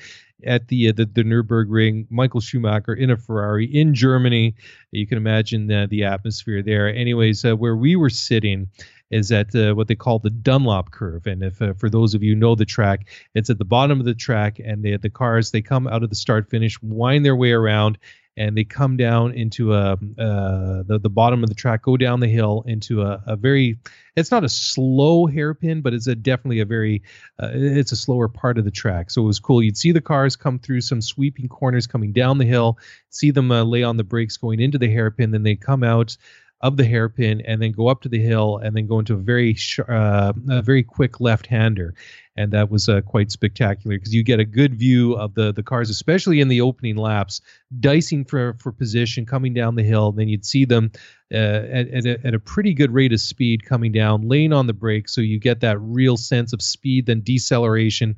at 0.45 0.67
the, 0.69 0.89
uh, 0.89 0.93
the 0.95 1.05
the 1.05 1.23
Nurburgring, 1.23 2.07
Michael 2.09 2.39
Schumacher 2.39 2.93
in 2.93 3.09
a 3.09 3.17
Ferrari 3.17 3.65
in 3.65 3.93
Germany. 3.93 4.55
You 4.91 5.07
can 5.07 5.17
imagine 5.17 5.67
the 5.67 5.87
the 5.89 6.03
atmosphere 6.03 6.61
there. 6.61 6.93
Anyways, 6.93 7.43
uh, 7.43 7.55
where 7.55 7.75
we 7.75 7.95
were 7.95 8.09
sitting 8.09 8.69
is 9.11 9.31
at 9.31 9.53
uh, 9.55 9.73
what 9.73 9.87
they 9.87 9.95
call 9.95 10.19
the 10.19 10.29
Dunlop 10.29 10.91
curve. 10.91 11.25
And 11.25 11.43
if 11.43 11.61
uh, 11.61 11.73
for 11.73 11.89
those 11.89 12.13
of 12.13 12.23
you 12.23 12.35
know 12.35 12.55
the 12.55 12.65
track, 12.65 13.07
it's 13.33 13.49
at 13.49 13.57
the 13.57 13.65
bottom 13.65 13.99
of 13.99 14.05
the 14.05 14.13
track, 14.13 14.59
and 14.59 14.83
the 14.83 14.97
the 14.97 15.09
cars 15.09 15.51
they 15.51 15.61
come 15.61 15.87
out 15.87 16.03
of 16.03 16.09
the 16.09 16.15
start 16.15 16.49
finish, 16.49 16.81
wind 16.81 17.25
their 17.25 17.35
way 17.35 17.51
around, 17.51 17.97
and 18.39 18.57
they 18.57 18.63
come 18.63 18.95
down 18.95 19.33
into 19.33 19.73
a 19.73 19.91
uh, 19.91 20.83
the 20.87 20.99
the 21.01 21.09
bottom 21.09 21.43
of 21.43 21.49
the 21.49 21.55
track, 21.55 21.83
go 21.83 21.97
down 21.97 22.21
the 22.21 22.27
hill 22.27 22.63
into 22.65 23.01
a, 23.01 23.21
a 23.27 23.35
very 23.35 23.77
it's 24.15 24.31
not 24.31 24.45
a 24.45 24.49
slow 24.49 25.27
hairpin, 25.27 25.81
but 25.81 25.93
it's 25.93 26.07
a 26.07 26.15
definitely 26.15 26.61
a 26.61 26.65
very 26.65 27.03
uh, 27.43 27.49
it's 27.53 27.91
a 27.91 27.97
slower 27.97 28.29
part 28.29 28.57
of 28.57 28.63
the 28.63 28.71
track. 28.71 29.11
So 29.11 29.21
it 29.21 29.25
was 29.25 29.39
cool. 29.39 29.61
You'd 29.61 29.77
see 29.77 29.91
the 29.91 30.01
cars 30.01 30.37
come 30.37 30.57
through 30.57 30.81
some 30.81 31.01
sweeping 31.01 31.49
corners 31.49 31.85
coming 31.85 32.13
down 32.13 32.37
the 32.37 32.45
hill, 32.45 32.79
see 33.09 33.31
them 33.31 33.51
uh, 33.51 33.63
lay 33.63 33.83
on 33.83 33.97
the 33.97 34.03
brakes 34.05 34.37
going 34.37 34.61
into 34.61 34.77
the 34.77 34.89
hairpin, 34.89 35.31
then 35.31 35.43
they 35.43 35.55
come 35.55 35.83
out 35.83 36.17
of 36.61 36.77
the 36.77 36.85
hairpin 36.85 37.41
and 37.41 37.61
then 37.61 37.71
go 37.71 37.87
up 37.87 38.01
to 38.01 38.09
the 38.09 38.21
hill 38.21 38.57
and 38.57 38.75
then 38.75 38.85
go 38.85 38.99
into 38.99 39.13
a 39.13 39.17
very 39.17 39.53
sh- 39.53 39.79
uh, 39.79 40.33
a 40.49 40.61
very 40.61 40.83
quick 40.83 41.19
left 41.19 41.47
hander 41.47 41.93
and 42.39 42.53
that 42.53 42.71
was 42.71 42.87
uh, 42.87 43.01
quite 43.01 43.31
spectacular 43.31 43.97
because 43.97 44.15
you 44.15 44.23
get 44.23 44.39
a 44.39 44.45
good 44.45 44.73
view 44.73 45.13
of 45.15 45.33
the 45.33 45.51
the 45.51 45.61
cars, 45.61 45.89
especially 45.89 46.39
in 46.39 46.47
the 46.47 46.61
opening 46.61 46.95
laps, 46.95 47.41
dicing 47.81 48.23
for 48.23 48.53
for 48.59 48.71
position, 48.71 49.25
coming 49.25 49.53
down 49.53 49.75
the 49.75 49.83
hill. 49.83 50.13
Then 50.13 50.29
you'd 50.29 50.45
see 50.45 50.63
them 50.63 50.91
uh, 51.33 51.37
at, 51.37 51.87
at 51.89 52.05
a, 52.05 52.27
at, 52.27 52.33
a, 52.33 52.39
pretty 52.39 52.73
good 52.73 52.91
rate 52.91 53.13
of 53.13 53.19
speed 53.19 53.65
coming 53.65 53.91
down, 53.91 54.27
laying 54.27 54.53
on 54.53 54.67
the 54.67 54.73
brakes, 54.73 55.13
so 55.13 55.21
you 55.21 55.37
get 55.37 55.59
that 55.59 55.77
real 55.79 56.17
sense 56.17 56.53
of 56.53 56.61
speed, 56.61 57.05
then 57.05 57.21
deceleration, 57.21 58.15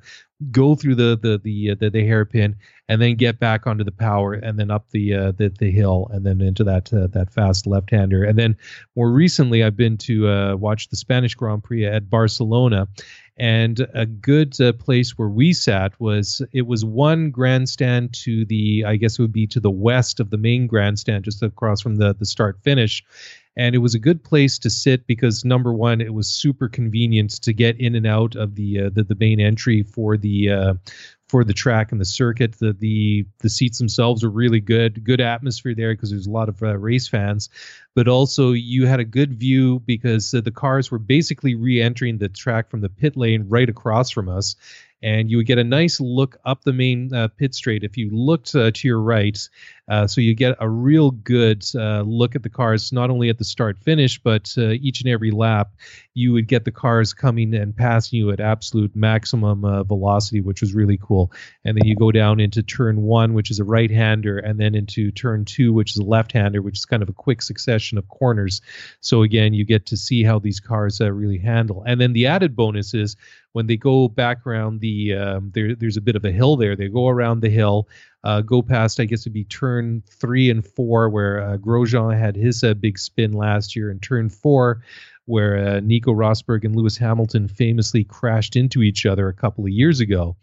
go 0.50 0.76
through 0.76 0.96
the 0.96 1.18
the 1.22 1.38
the 1.44 1.72
uh, 1.72 1.76
the, 1.80 1.90
the, 1.90 2.06
hairpin, 2.06 2.56
and 2.88 3.02
then 3.02 3.16
get 3.16 3.40
back 3.40 3.68
onto 3.68 3.84
the 3.84 3.92
power, 3.92 4.34
and 4.34 4.58
then 4.58 4.72
up 4.72 4.90
the 4.92 5.14
uh, 5.14 5.32
the, 5.34 5.50
the 5.60 5.72
hill, 5.72 6.08
and 6.12 6.26
then 6.26 6.42
into 6.42 6.64
that 6.64 6.94
uh, 6.94 7.08
that 7.08 7.32
fast 7.34 7.68
left-hander. 7.68 8.24
And 8.24 8.38
then 8.38 8.56
more 8.96 9.12
recently, 9.12 9.64
I've 9.64 9.76
been 9.76 9.98
to 9.98 10.30
uh, 10.30 10.56
watch 10.56 10.90
the 10.90 10.96
Spanish 10.96 11.36
Grand 11.36 11.64
Prix 11.64 11.86
at 11.86 12.10
Barcelona, 12.10 12.88
and 13.38 13.88
a 13.94 14.06
good 14.06 14.60
uh, 14.60 14.74
place 14.74 15.18
where 15.18 15.30
we 15.30 15.54
sat 15.54 16.00
was 16.00 16.42
it 16.52 16.68
was 16.68 16.84
one 16.86 17.32
grandstand 17.32 18.14
to 18.14 18.46
the 18.46 18.84
I 18.86 18.98
guess 18.98 19.18
it 19.18 19.22
would 19.22 19.34
be 19.34 19.48
to 19.48 19.60
the 19.60 19.72
west 19.72 20.20
of 20.20 20.30
the 20.30 20.38
main 20.38 20.68
grandstand, 20.68 21.26
just 21.26 21.42
across 21.42 21.82
from 21.82 21.96
the 21.96 22.14
the 22.14 22.26
start 22.26 22.60
finish. 22.62 23.04
And 23.58 23.76
it 23.76 23.80
was 23.80 23.94
a 23.94 24.00
good 24.00 24.24
place 24.24 24.58
to 24.60 24.70
sit 24.70 25.06
because 25.08 25.44
number 25.44 25.74
one, 25.74 26.00
it 26.00 26.14
was 26.14 26.28
super 26.28 26.70
convenient 26.70 27.32
to 27.42 27.52
get 27.52 27.78
in 27.82 27.96
and 27.96 28.08
out 28.08 28.36
of 28.36 28.56
the 28.56 28.84
uh, 28.84 28.90
the, 28.94 29.04
the 29.04 29.16
main 29.16 29.40
entry 29.40 29.84
for 29.84 30.18
the 30.18 30.50
uh, 30.50 30.74
for 31.32 31.46
the 31.46 31.54
track 31.54 31.94
and 31.94 32.02
the 32.02 32.06
circuit. 32.06 32.60
The 32.60 32.74
the 32.74 33.26
the 33.40 33.50
seats 33.50 33.78
themselves 33.78 34.22
are 34.22 34.30
really 34.30 34.60
good, 34.60 35.06
good 35.06 35.22
atmosphere 35.22 35.74
there 35.74 35.94
because 35.94 36.12
there's 36.12 36.28
a 36.28 36.32
lot 36.32 36.50
of 36.50 36.62
uh, 36.62 36.78
race 36.78 37.08
fans, 37.08 37.48
but 37.96 38.10
also 38.10 38.52
you 38.52 38.86
had 38.86 39.00
a 39.00 39.06
good 39.06 39.34
view 39.40 39.80
because 39.86 40.34
uh, 40.34 40.42
the 40.42 40.52
cars 40.52 40.92
were 40.92 41.00
basically 41.00 41.56
re-entering 41.56 42.18
the 42.18 42.28
track 42.28 42.70
from 42.70 42.82
the 42.82 42.90
pit 42.90 43.16
lane 43.16 43.46
right 43.48 43.70
across 43.70 44.10
from 44.10 44.28
us, 44.28 44.58
and 45.02 45.32
you 45.32 45.38
would 45.38 45.46
get 45.46 45.58
a 45.58 45.64
nice 45.64 46.02
look 46.02 46.38
up 46.44 46.64
the 46.64 46.74
main 46.74 47.14
uh, 47.14 47.30
pit 47.30 47.56
straight. 47.56 47.86
If 47.86 47.96
you 47.96 48.10
looked 48.12 48.54
uh, 48.54 48.72
to 48.72 48.88
your 48.88 49.00
right, 49.00 49.40
Uh, 49.92 50.08
so 50.08 50.22
you 50.22 50.34
get 50.34 50.56
a 50.62 50.70
real 50.70 51.12
good 51.12 51.66
uh, 51.76 52.02
look 52.04 52.34
at 52.34 52.44
the 52.44 52.50
cars, 52.50 52.94
not 52.94 53.10
only 53.10 53.28
at 53.28 53.38
the 53.38 53.44
start 53.44 53.78
finish, 53.78 54.18
but 54.18 54.56
uh, 54.58 54.70
each 54.70 55.02
and 55.02 55.10
every 55.10 55.32
lap. 55.32 55.74
You 56.14 56.32
would 56.32 56.48
get 56.48 56.64
the 56.64 56.72
cars 56.72 57.14
coming 57.14 57.54
and 57.54 57.76
passing 57.76 58.20
you 58.20 58.32
at 58.32 58.40
absolute 58.40 58.96
maximum 58.96 59.66
uh, 59.66 59.84
velocity, 59.84 60.40
which 60.40 60.62
was 60.62 60.74
really 60.74 60.98
cool. 60.98 61.34
And 61.66 61.76
then 61.76 61.86
you 61.86 61.98
go 61.98 62.12
down 62.12 62.40
into 62.40 62.64
turn 62.64 63.02
one, 63.02 63.34
which 63.34 63.52
is 63.52 63.60
a 63.60 63.66
right 63.66 63.92
hander, 63.92 64.38
and 64.40 64.58
then 64.58 64.76
into 64.76 65.12
turn 65.12 65.44
two, 65.44 65.74
which 65.74 65.92
is 65.92 65.98
a 65.98 66.06
left 66.06 66.32
hander, 66.32 66.62
which 66.62 66.78
is 66.78 66.86
kind 66.86 67.04
of 67.04 67.10
a 67.10 67.14
quick 67.14 67.42
succession 67.42 67.98
of 67.98 68.08
corners. 68.08 68.62
So 69.02 69.24
again, 69.24 69.54
you 69.54 69.66
get 69.66 69.88
to 69.88 69.98
see 69.98 70.24
how 70.24 70.40
these 70.40 70.62
cars 70.62 71.02
uh, 71.02 71.12
really 71.12 71.38
handle. 71.38 71.84
And 71.86 72.00
then 72.00 72.14
the 72.14 72.28
added 72.28 72.56
bonus 72.56 72.94
is 72.94 73.18
when 73.54 73.68
they 73.68 73.78
go 73.78 74.08
back 74.08 74.46
around 74.48 74.80
the 74.80 75.16
um, 75.16 75.52
there, 75.54 75.76
there's 75.76 75.98
a 75.98 76.02
bit 76.02 76.16
of 76.16 76.24
a 76.24 76.32
hill 76.32 76.56
there. 76.56 76.76
They 76.76 76.88
go 76.88 77.10
around 77.10 77.42
the 77.42 77.50
hill, 77.50 77.88
uh, 78.24 78.42
go 78.42 78.62
past 78.62 79.00
I 79.00 79.06
guess 79.06 79.22
it'd 79.22 79.34
be 79.34 79.44
turn 79.46 80.04
three 80.08 80.50
and 80.50 80.66
four 80.66 81.10
where 81.10 81.42
uh, 81.42 81.58
Grosjean 81.58 82.18
had 82.18 82.36
his 82.36 82.64
uh, 82.64 82.74
big 82.74 82.98
spin 82.98 83.32
last 83.34 83.76
year, 83.76 83.90
and 83.90 84.02
turn 84.02 84.30
four 84.30 84.84
where 85.26 85.58
uh, 85.58 85.80
Nico 85.80 86.12
Rosberg 86.12 86.66
and 86.66 86.76
Lewis 86.76 86.98
Hamilton 86.98 87.48
famously 87.48 88.04
crashed 88.04 88.56
into 88.56 88.82
each 88.82 89.06
other 89.06 89.28
a 89.28 89.34
couple 89.34 89.64
of 89.64 89.70
years 89.70 90.00
ago 90.00 90.36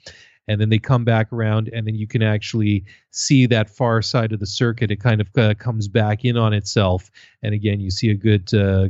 and 0.48 0.60
then 0.60 0.70
they 0.70 0.78
come 0.78 1.04
back 1.04 1.32
around 1.32 1.68
and 1.72 1.86
then 1.86 1.94
you 1.94 2.06
can 2.06 2.22
actually 2.22 2.84
see 3.10 3.46
that 3.46 3.68
far 3.68 4.00
side 4.02 4.32
of 4.32 4.40
the 4.40 4.46
circuit. 4.46 4.90
It 4.90 5.00
kind 5.00 5.20
of 5.20 5.28
uh, 5.36 5.54
comes 5.54 5.88
back 5.88 6.24
in 6.24 6.36
on 6.36 6.52
itself. 6.52 7.10
And 7.42 7.54
again 7.54 7.80
you 7.80 7.90
see 7.90 8.10
a 8.10 8.14
good 8.14 8.52
uh, 8.54 8.88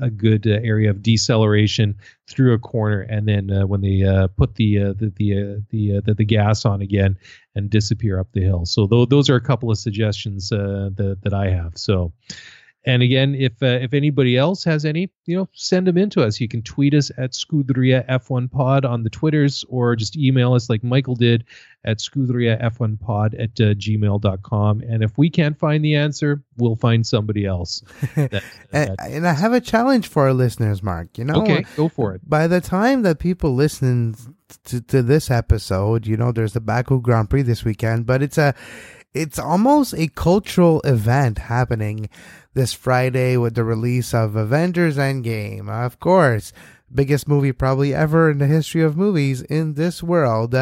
a 0.00 0.10
good 0.10 0.46
uh, 0.46 0.60
area 0.62 0.90
of 0.90 1.02
deceleration 1.02 1.96
through 2.28 2.54
a 2.54 2.58
corner 2.58 3.00
and 3.02 3.28
then 3.28 3.50
uh, 3.50 3.66
when 3.66 3.80
they 3.80 4.02
uh, 4.02 4.28
put 4.28 4.54
the 4.54 4.82
uh, 4.82 4.92
the 4.94 5.12
the 5.16 5.62
the, 5.70 6.00
the, 6.00 6.14
the 6.14 6.24
gas 6.24 6.64
on 6.64 6.80
again 6.80 7.18
and 7.54 7.70
disappear 7.70 8.18
up 8.18 8.32
the 8.32 8.40
hill. 8.40 8.64
So 8.64 8.86
th- 8.86 9.08
those 9.08 9.28
are 9.28 9.36
a 9.36 9.40
couple 9.40 9.70
of 9.70 9.78
suggestions 9.78 10.48
that 10.48 11.18
that 11.22 11.34
I 11.34 11.50
have. 11.50 11.76
So 11.76 12.12
and 12.86 13.02
again, 13.02 13.34
if 13.34 13.62
uh, 13.62 13.78
if 13.80 13.94
anybody 13.94 14.36
else 14.36 14.62
has 14.64 14.84
any, 14.84 15.10
you 15.24 15.36
know, 15.36 15.48
send 15.54 15.86
them 15.86 15.96
in 15.96 16.10
to 16.10 16.22
us. 16.22 16.38
You 16.38 16.48
can 16.48 16.62
tweet 16.62 16.92
us 16.92 17.10
at 17.16 17.32
Scuderia 17.32 18.06
F1 18.08 18.50
Pod 18.50 18.84
on 18.84 19.02
the 19.02 19.10
Twitters, 19.10 19.64
or 19.68 19.96
just 19.96 20.16
email 20.16 20.52
us 20.52 20.68
like 20.68 20.84
Michael 20.84 21.14
did 21.14 21.44
at 21.86 21.98
Scuderia 21.98 22.62
F1 22.62 23.00
Pod 23.00 23.34
at 23.34 23.50
uh, 23.60 23.74
gmail.com. 23.74 24.80
And 24.82 25.02
if 25.02 25.16
we 25.16 25.30
can't 25.30 25.58
find 25.58 25.82
the 25.82 25.94
answer, 25.94 26.42
we'll 26.58 26.76
find 26.76 27.06
somebody 27.06 27.46
else. 27.46 27.82
That, 28.14 28.44
and, 28.72 28.96
and, 29.00 29.26
I 29.28 29.32
have 29.32 29.52
a 29.52 29.60
challenge 29.60 30.08
for 30.08 30.24
our 30.24 30.32
listeners, 30.32 30.82
Mark. 30.82 31.18
You 31.18 31.24
know, 31.24 31.42
okay, 31.42 31.64
go 31.76 31.88
for 31.88 32.14
it. 32.14 32.28
By 32.28 32.46
the 32.46 32.60
time 32.60 33.02
that 33.02 33.18
people 33.18 33.54
listen 33.54 34.14
to, 34.64 34.80
to 34.80 35.02
this 35.02 35.30
episode, 35.30 36.06
you 36.06 36.16
know, 36.16 36.32
there's 36.32 36.52
the 36.52 36.60
Baku 36.60 37.00
Grand 37.00 37.30
Prix 37.30 37.42
this 37.42 37.64
weekend, 37.64 38.06
but 38.06 38.22
it's 38.22 38.38
a 38.38 38.54
it's 39.14 39.38
almost 39.38 39.94
a 39.94 40.08
cultural 40.08 40.80
event 40.82 41.38
happening 41.38 42.08
this 42.54 42.72
Friday 42.72 43.36
with 43.36 43.54
the 43.54 43.64
release 43.64 44.14
of 44.14 44.36
Avengers 44.36 44.96
Endgame. 44.96 45.68
Of 45.68 45.98
course, 45.98 46.52
biggest 46.92 47.28
movie 47.28 47.52
probably 47.52 47.92
ever 47.92 48.30
in 48.30 48.38
the 48.38 48.46
history 48.46 48.82
of 48.82 48.96
movies 48.96 49.42
in 49.42 49.74
this 49.74 50.02
world. 50.02 50.54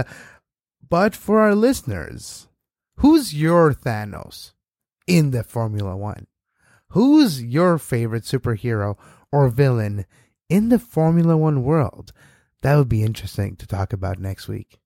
But 0.88 1.14
for 1.14 1.40
our 1.40 1.54
listeners, 1.54 2.48
who's 2.96 3.34
your 3.34 3.72
Thanos 3.72 4.52
in 5.06 5.30
the 5.30 5.44
Formula 5.44 5.96
One? 5.96 6.26
Who's 6.88 7.42
your 7.42 7.78
favorite 7.78 8.24
superhero 8.24 8.96
or 9.30 9.48
villain 9.48 10.06
in 10.48 10.68
the 10.68 10.78
Formula 10.78 11.36
One 11.36 11.62
world? 11.62 12.12
That 12.62 12.76
would 12.76 12.88
be 12.88 13.02
interesting 13.02 13.56
to 13.56 13.66
talk 13.66 13.92
about 13.92 14.18
next 14.18 14.48
week. 14.48 14.78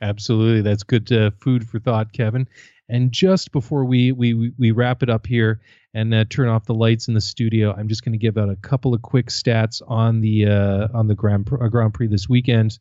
Absolutely, 0.00 0.60
that's 0.60 0.82
good 0.82 1.10
uh, 1.12 1.30
food 1.40 1.68
for 1.68 1.78
thought, 1.78 2.12
Kevin. 2.12 2.48
And 2.88 3.12
just 3.12 3.52
before 3.52 3.84
we 3.84 4.12
we 4.12 4.52
we 4.58 4.70
wrap 4.70 5.02
it 5.02 5.08
up 5.08 5.26
here 5.26 5.60
and 5.94 6.12
uh, 6.12 6.24
turn 6.28 6.48
off 6.48 6.66
the 6.66 6.74
lights 6.74 7.08
in 7.08 7.14
the 7.14 7.20
studio, 7.20 7.72
I'm 7.72 7.88
just 7.88 8.04
going 8.04 8.12
to 8.12 8.18
give 8.18 8.36
out 8.36 8.50
a 8.50 8.56
couple 8.56 8.92
of 8.92 9.00
quick 9.02 9.28
stats 9.28 9.80
on 9.86 10.20
the 10.20 10.46
uh, 10.46 10.88
on 10.92 11.06
the 11.06 11.14
Grand 11.14 11.48
uh, 11.52 11.68
Grand 11.68 11.94
Prix 11.94 12.08
this 12.08 12.28
weekend. 12.28 12.80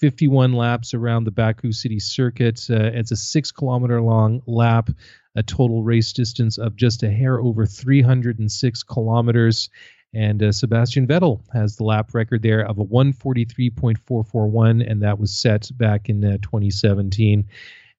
51 0.00 0.54
laps 0.54 0.92
around 0.92 1.22
the 1.24 1.30
Baku 1.30 1.70
City 1.72 2.00
circuit. 2.00 2.66
Uh, 2.68 2.90
it's 2.92 3.12
a 3.12 3.16
six 3.16 3.52
kilometer 3.52 4.00
long 4.00 4.42
lap, 4.46 4.90
a 5.36 5.42
total 5.42 5.84
race 5.84 6.12
distance 6.12 6.58
of 6.58 6.74
just 6.74 7.04
a 7.04 7.10
hair 7.10 7.38
over 7.38 7.64
306 7.64 8.82
kilometers. 8.82 9.70
And 10.12 10.42
uh, 10.42 10.50
Sebastian 10.52 11.06
Vettel 11.06 11.40
has 11.52 11.76
the 11.76 11.84
lap 11.84 12.12
record 12.14 12.42
there 12.42 12.66
of 12.66 12.78
a 12.78 12.84
143.441, 12.84 14.90
and 14.90 15.02
that 15.02 15.18
was 15.18 15.36
set 15.36 15.70
back 15.76 16.08
in 16.08 16.24
uh, 16.24 16.38
2017. 16.42 17.44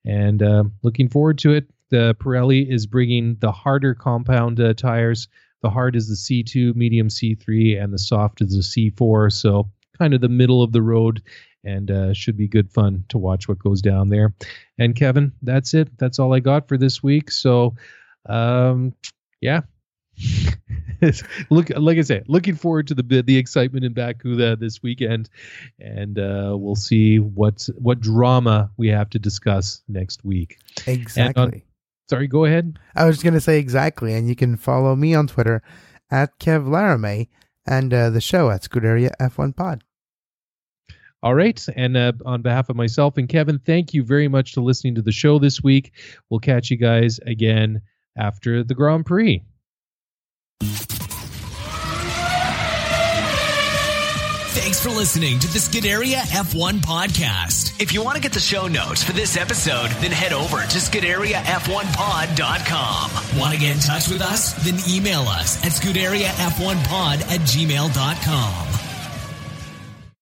And 0.06 0.72
looking 0.84 1.10
forward 1.10 1.38
to 1.40 1.54
it. 1.54 1.68
The 1.96 2.14
Pirelli 2.16 2.70
is 2.70 2.86
bringing 2.86 3.38
the 3.40 3.54
harder 3.54 3.96
compound 3.96 4.60
uh, 4.60 4.74
tires. 4.74 5.30
The 5.62 5.70
hard 5.70 5.96
is 5.96 6.10
the 6.10 6.44
C2, 6.44 6.76
medium 6.76 7.08
C3, 7.08 7.82
and 7.82 7.94
the 7.94 7.98
soft 7.98 8.42
is 8.42 8.54
the 8.54 8.92
C4. 8.92 9.32
So 9.32 9.72
kind 9.98 10.14
of 10.14 10.20
the 10.20 10.28
middle 10.28 10.62
of 10.62 10.74
the 10.74 10.82
road 10.82 11.24
and 11.64 11.90
uh, 11.90 12.14
should 12.14 12.36
be 12.36 12.50
good 12.50 12.70
fun 12.70 13.06
to 13.08 13.18
watch 13.18 13.48
what 13.48 13.60
goes 13.60 13.82
down 13.82 14.10
there. 14.10 14.34
And 14.78 14.94
Kevin, 14.94 15.32
that's 15.42 15.74
it. 15.74 15.88
That's 15.98 16.20
all 16.20 16.34
I 16.34 16.42
got 16.42 16.68
for 16.68 16.78
this 16.78 17.02
week. 17.02 17.32
So, 17.32 17.76
um, 18.28 18.94
yeah, 19.40 19.62
look, 21.50 21.70
like 21.78 21.98
I 21.98 22.02
say, 22.02 22.24
looking 22.28 22.56
forward 22.56 22.88
to 22.88 22.94
the 22.94 23.24
the 23.26 23.38
excitement 23.38 23.86
in 23.86 23.94
Baku 23.94 24.44
uh, 24.44 24.56
this 24.56 24.84
weekend, 24.84 25.30
and 25.80 26.20
uh, 26.20 26.56
we'll 26.58 26.76
see 26.76 27.20
what 27.20 27.70
what 27.78 28.02
drama 28.02 28.70
we 28.76 28.90
have 28.90 29.10
to 29.12 29.20
discuss 29.20 29.82
next 29.88 30.26
week. 30.26 30.58
Exactly. 30.88 31.64
Sorry, 32.10 32.28
go 32.28 32.46
ahead. 32.46 32.78
I 32.96 33.06
was 33.06 33.16
just 33.16 33.24
going 33.24 33.34
to 33.34 33.42
say 33.42 33.60
exactly, 33.60 34.14
and 34.14 34.28
you 34.28 34.36
can 34.36 34.58
follow 34.58 34.96
me 34.96 35.16
on 35.16 35.28
Twitter 35.28 35.62
at 36.12 36.38
Kev 36.40 36.70
Laramie 36.70 37.30
and 37.66 37.94
uh, 37.94 38.10
the 38.12 38.22
show 38.22 38.52
at 38.52 38.62
Scuderia 38.62 39.12
F1 39.20 39.56
Pod. 39.56 39.84
All 41.24 41.34
right. 41.34 41.66
And 41.76 41.98
uh, 41.98 42.14
on 42.24 42.44
behalf 42.44 42.70
of 42.70 42.76
myself 42.76 43.18
and 43.18 43.28
Kevin, 43.28 43.58
thank 43.58 43.96
you 43.96 44.04
very 44.04 44.28
much 44.28 44.54
for 44.54 44.62
listening 44.62 44.94
to 44.96 45.02
the 45.02 45.12
show 45.12 45.40
this 45.40 45.64
week. 45.64 45.94
We'll 46.30 46.40
catch 46.40 46.70
you 46.70 46.78
guys 46.78 47.20
again 47.26 47.82
after 48.16 48.64
the 48.64 48.76
Grand 48.76 49.08
Prix. 49.08 49.44
Thanks 54.56 54.82
for 54.82 54.90
listening 54.90 55.38
to 55.40 55.48
the 55.48 55.60
Scuderia 55.60 56.20
F1 56.32 56.80
podcast. 56.80 57.82
If 57.82 57.92
you 57.94 58.02
want 58.02 58.16
to 58.16 58.22
get 58.22 58.32
the 58.32 58.40
show 58.40 58.68
notes 58.68 59.04
for 59.04 59.12
this 59.12 59.36
episode, 59.36 59.90
then 60.00 60.12
head 60.12 60.32
over 60.32 60.62
to 60.62 60.78
ScuderiaF1pod.com. 60.78 63.40
Want 63.40 63.54
to 63.54 63.60
get 63.60 63.76
in 63.76 63.82
touch 63.82 64.08
with 64.08 64.22
us? 64.22 64.54
Then 64.64 64.76
email 64.90 65.24
us 65.24 65.58
at 65.66 65.74
ScuderiaF1pod 65.74 67.22
at 67.30 67.42
gmail.com. 67.42 68.85